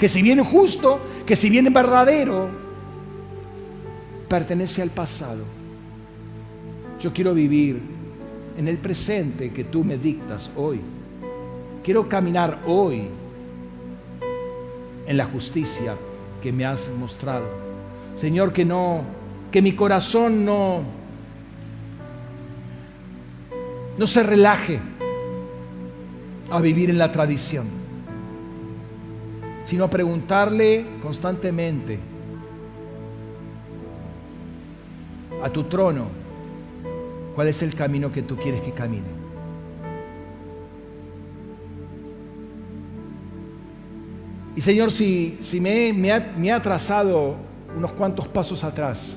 [0.00, 2.48] que si bien justo, que si bien verdadero,
[4.30, 5.44] pertenece al pasado.
[6.98, 7.82] Yo quiero vivir
[8.56, 10.80] en el presente que tú me dictas hoy.
[11.84, 13.10] Quiero caminar hoy
[15.06, 15.96] en la justicia
[16.40, 17.44] que me has mostrado.
[18.16, 19.02] Señor, que no,
[19.50, 20.80] que mi corazón no,
[23.98, 24.80] no se relaje
[26.50, 27.79] a vivir en la tradición
[29.64, 31.98] sino preguntarle constantemente
[35.42, 36.06] a tu trono
[37.34, 39.20] cuál es el camino que tú quieres que camine.
[44.56, 47.36] Y Señor, si, si me, me, ha, me ha trazado
[47.76, 49.16] unos cuantos pasos atrás,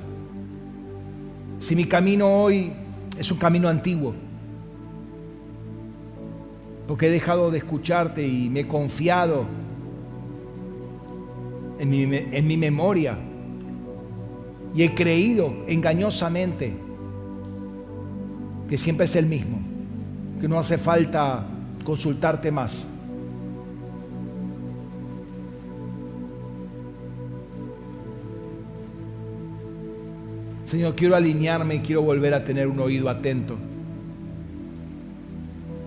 [1.60, 2.72] si mi camino hoy
[3.18, 4.14] es un camino antiguo,
[6.88, 9.46] porque he dejado de escucharte y me he confiado
[11.80, 13.18] en mi, memoria
[14.76, 16.74] y he creído engañosamente
[18.70, 19.60] que siempre es el mismo,
[20.40, 21.46] que no hace falta
[21.84, 22.88] consultarte más.
[30.66, 33.58] Señor, quiero alinearme y quiero volver a tener un oído atento.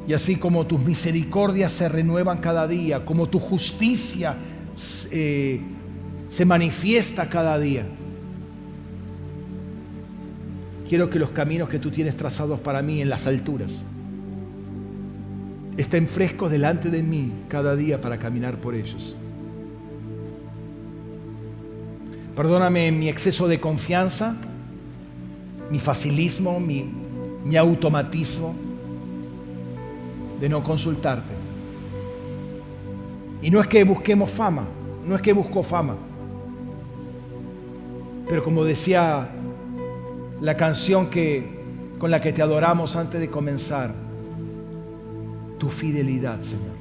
[0.06, 4.36] Y así como tus misericordias se renuevan cada día, como tu justicia
[5.10, 5.60] eh,
[6.28, 7.86] se manifiesta cada día.
[10.88, 13.84] Quiero que los caminos que tú tienes trazados para mí en las alturas
[15.76, 19.16] estén frescos delante de mí cada día para caminar por ellos.
[22.34, 24.36] Perdóname mi exceso de confianza,
[25.70, 26.88] mi facilismo, mi,
[27.44, 28.54] mi automatismo
[30.40, 31.32] de no consultarte.
[33.42, 34.64] Y no es que busquemos fama,
[35.06, 35.96] no es que busco fama.
[38.28, 39.28] Pero como decía
[40.40, 41.44] la canción que,
[41.98, 43.94] con la que te adoramos antes de comenzar,
[45.58, 46.76] tu fidelidad, Señor.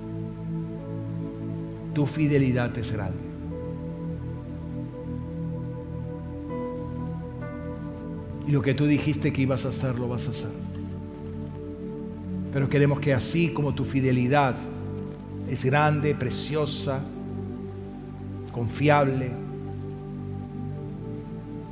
[1.94, 3.24] tu fidelidad es grande.
[8.46, 10.52] Y lo que tú dijiste que ibas a hacer, lo vas a hacer.
[12.52, 14.56] Pero queremos que así como tu fidelidad
[15.50, 17.00] es grande, preciosa,
[18.52, 19.32] confiable,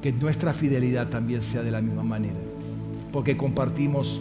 [0.03, 2.35] que nuestra fidelidad también sea de la misma manera,
[3.13, 4.19] porque compartimos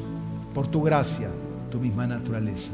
[0.55, 1.29] por tu gracia
[1.73, 2.71] tu misma naturaleza.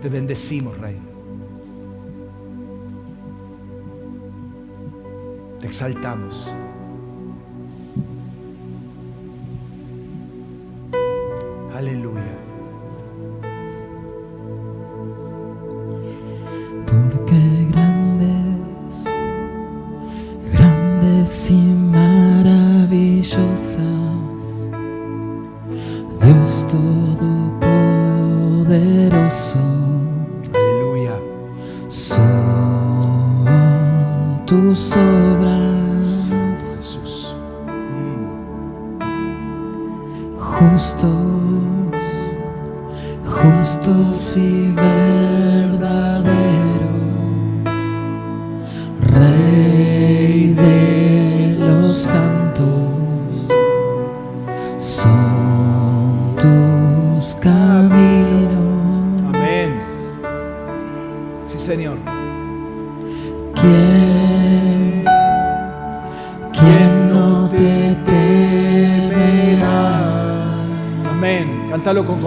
[0.00, 0.96] Te bendecimos, Rey.
[5.60, 6.50] Te exaltamos.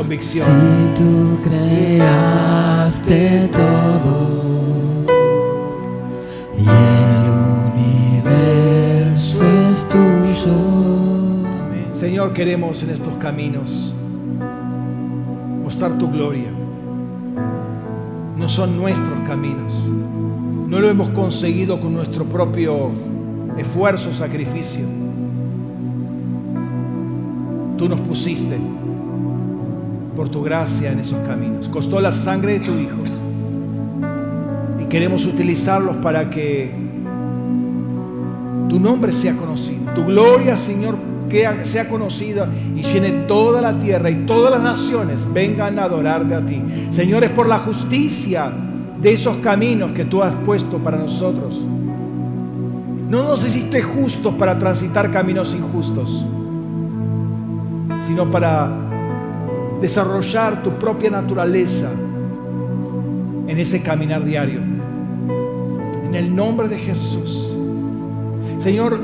[0.08, 0.48] Convicción.
[0.48, 0.54] Si
[1.02, 3.10] tú creaste
[3.54, 5.06] todo
[6.58, 7.28] y el
[7.76, 10.56] universo es tuyo,
[11.46, 11.92] Amén.
[12.00, 13.94] Señor, queremos en estos caminos
[15.62, 16.52] mostrar tu gloria.
[18.38, 19.74] No son nuestros caminos.
[19.90, 22.92] No lo hemos conseguido con nuestro propio
[23.58, 24.86] esfuerzo, sacrificio.
[27.78, 28.58] Tú nos pusiste
[30.18, 31.70] por tu gracia en esos caminos.
[31.70, 32.98] Costó la sangre de tu Hijo.
[34.82, 36.72] Y queremos utilizarlos para que
[38.68, 39.94] tu nombre sea conocido.
[39.94, 40.96] Tu gloria, Señor,
[41.30, 46.34] que sea conocida y llene toda la tierra y todas las naciones vengan a adorarte
[46.34, 46.64] a ti.
[46.90, 48.52] Señor, es por la justicia
[49.00, 51.64] de esos caminos que tú has puesto para nosotros.
[53.08, 56.26] No nos hiciste justos para transitar caminos injustos,
[58.08, 58.87] sino para
[59.82, 61.90] desarrollar tu propia naturaleza
[63.48, 64.62] en ese caminar diario.
[66.06, 67.56] En el nombre de Jesús.
[68.60, 69.00] Señor,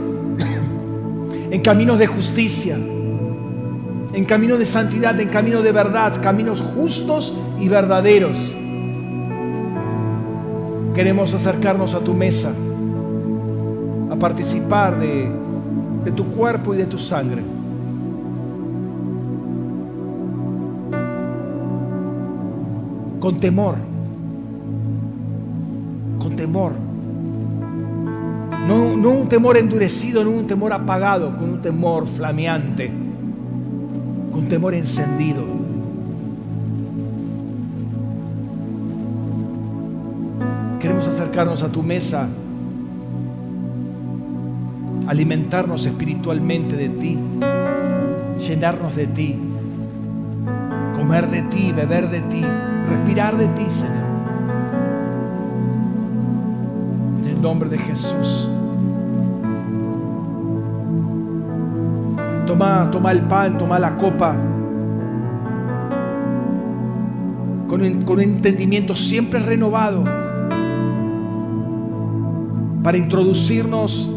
[1.52, 7.68] en caminos de justicia, en caminos de santidad, en caminos de verdad, caminos justos y
[7.68, 8.54] verdaderos.
[10.96, 12.52] Queremos acercarnos a tu mesa,
[14.12, 15.30] a participar de,
[16.06, 17.42] de tu cuerpo y de tu sangre.
[23.24, 23.76] Con temor,
[26.20, 26.74] con temor.
[28.68, 32.92] No, no un temor endurecido, no un temor apagado, con un temor flameante,
[34.30, 35.42] con temor encendido.
[40.82, 42.28] Queremos acercarnos a tu mesa,
[45.08, 47.18] alimentarnos espiritualmente de ti,
[48.46, 49.40] llenarnos de ti,
[50.94, 52.44] comer de ti, beber de ti,
[52.90, 54.04] respirar de ti, Señor.
[57.22, 58.50] En el nombre de Jesús.
[62.46, 64.36] Toma, toma el pan, toma la copa.
[67.68, 70.04] Con con entendimiento siempre renovado
[72.84, 74.10] para introducirnos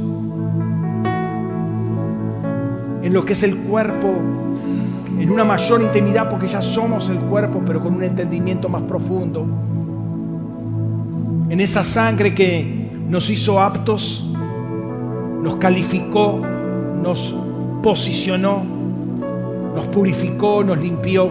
[3.03, 4.21] en lo que es el cuerpo,
[5.19, 9.47] en una mayor intimidad, porque ya somos el cuerpo, pero con un entendimiento más profundo.
[11.49, 14.31] En esa sangre que nos hizo aptos,
[15.43, 16.41] nos calificó,
[17.03, 17.35] nos
[17.83, 18.63] posicionó,
[19.75, 21.31] nos purificó, nos limpió.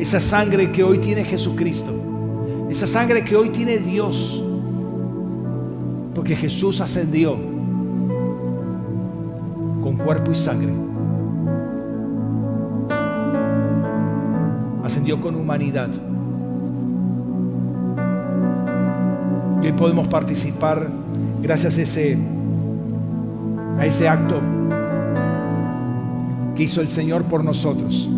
[0.00, 1.92] Esa sangre que hoy tiene Jesucristo,
[2.68, 4.42] esa sangre que hoy tiene Dios,
[6.14, 7.51] porque Jesús ascendió
[10.04, 10.72] cuerpo y sangre.
[14.84, 15.90] Ascendió con humanidad.
[19.62, 20.88] Y hoy podemos participar
[21.40, 22.18] gracias a ese,
[23.78, 24.40] a ese acto
[26.54, 28.10] que hizo el Señor por nosotros.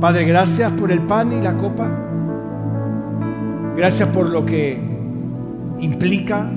[0.00, 1.88] Padre, gracias por el pan y la copa.
[3.76, 4.78] Gracias por lo que
[5.80, 6.50] implica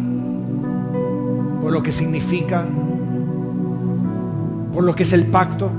[1.69, 2.65] por lo que significa,
[4.73, 5.69] por lo que es el pacto.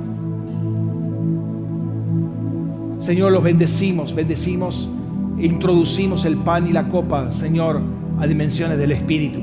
[3.00, 4.88] Señor, los bendecimos, bendecimos
[5.36, 7.80] e introducimos el pan y la copa, Señor,
[8.20, 9.40] a dimensiones del Espíritu.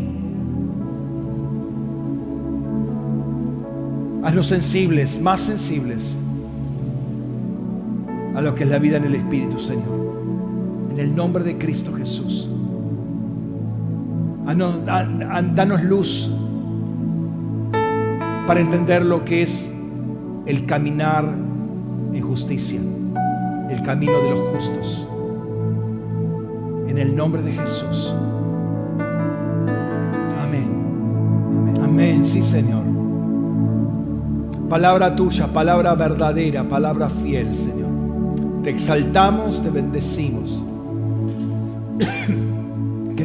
[4.23, 6.17] Hazlos sensibles, más sensibles
[8.35, 10.13] a lo que es la vida en el Espíritu, Señor.
[10.91, 12.49] En el nombre de Cristo Jesús.
[14.47, 16.31] Danos, danos luz
[18.47, 19.69] para entender lo que es
[20.45, 21.25] el caminar
[22.13, 22.79] en justicia,
[23.69, 25.07] el camino de los justos.
[26.87, 28.15] En el nombre de Jesús.
[30.41, 31.75] Amén.
[31.83, 32.83] Amén, sí Señor.
[34.69, 37.89] Palabra tuya, palabra verdadera, palabra fiel, Señor.
[38.63, 40.63] Te exaltamos, te bendecimos.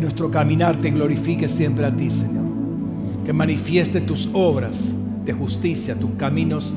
[0.03, 2.45] Nuestro caminar te glorifique siempre a ti, Señor.
[3.25, 4.93] Que manifieste tus obras
[5.25, 6.73] de justicia, tus caminos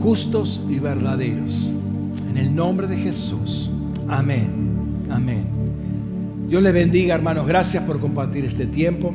[0.00, 1.70] justos y verdaderos.
[2.30, 3.70] En el nombre de Jesús.
[4.08, 5.06] Amén.
[5.10, 5.46] Amén.
[6.48, 7.46] Dios les bendiga, hermanos.
[7.46, 9.14] Gracias por compartir este tiempo.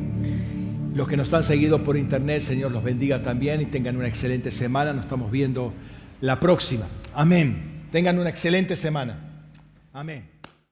[0.94, 4.50] Los que nos han seguido por internet, Señor, los bendiga también y tengan una excelente
[4.50, 4.92] semana.
[4.92, 5.72] Nos estamos viendo
[6.20, 6.86] la próxima.
[7.14, 7.84] Amén.
[7.92, 9.18] Tengan una excelente semana.
[9.92, 10.35] Amén.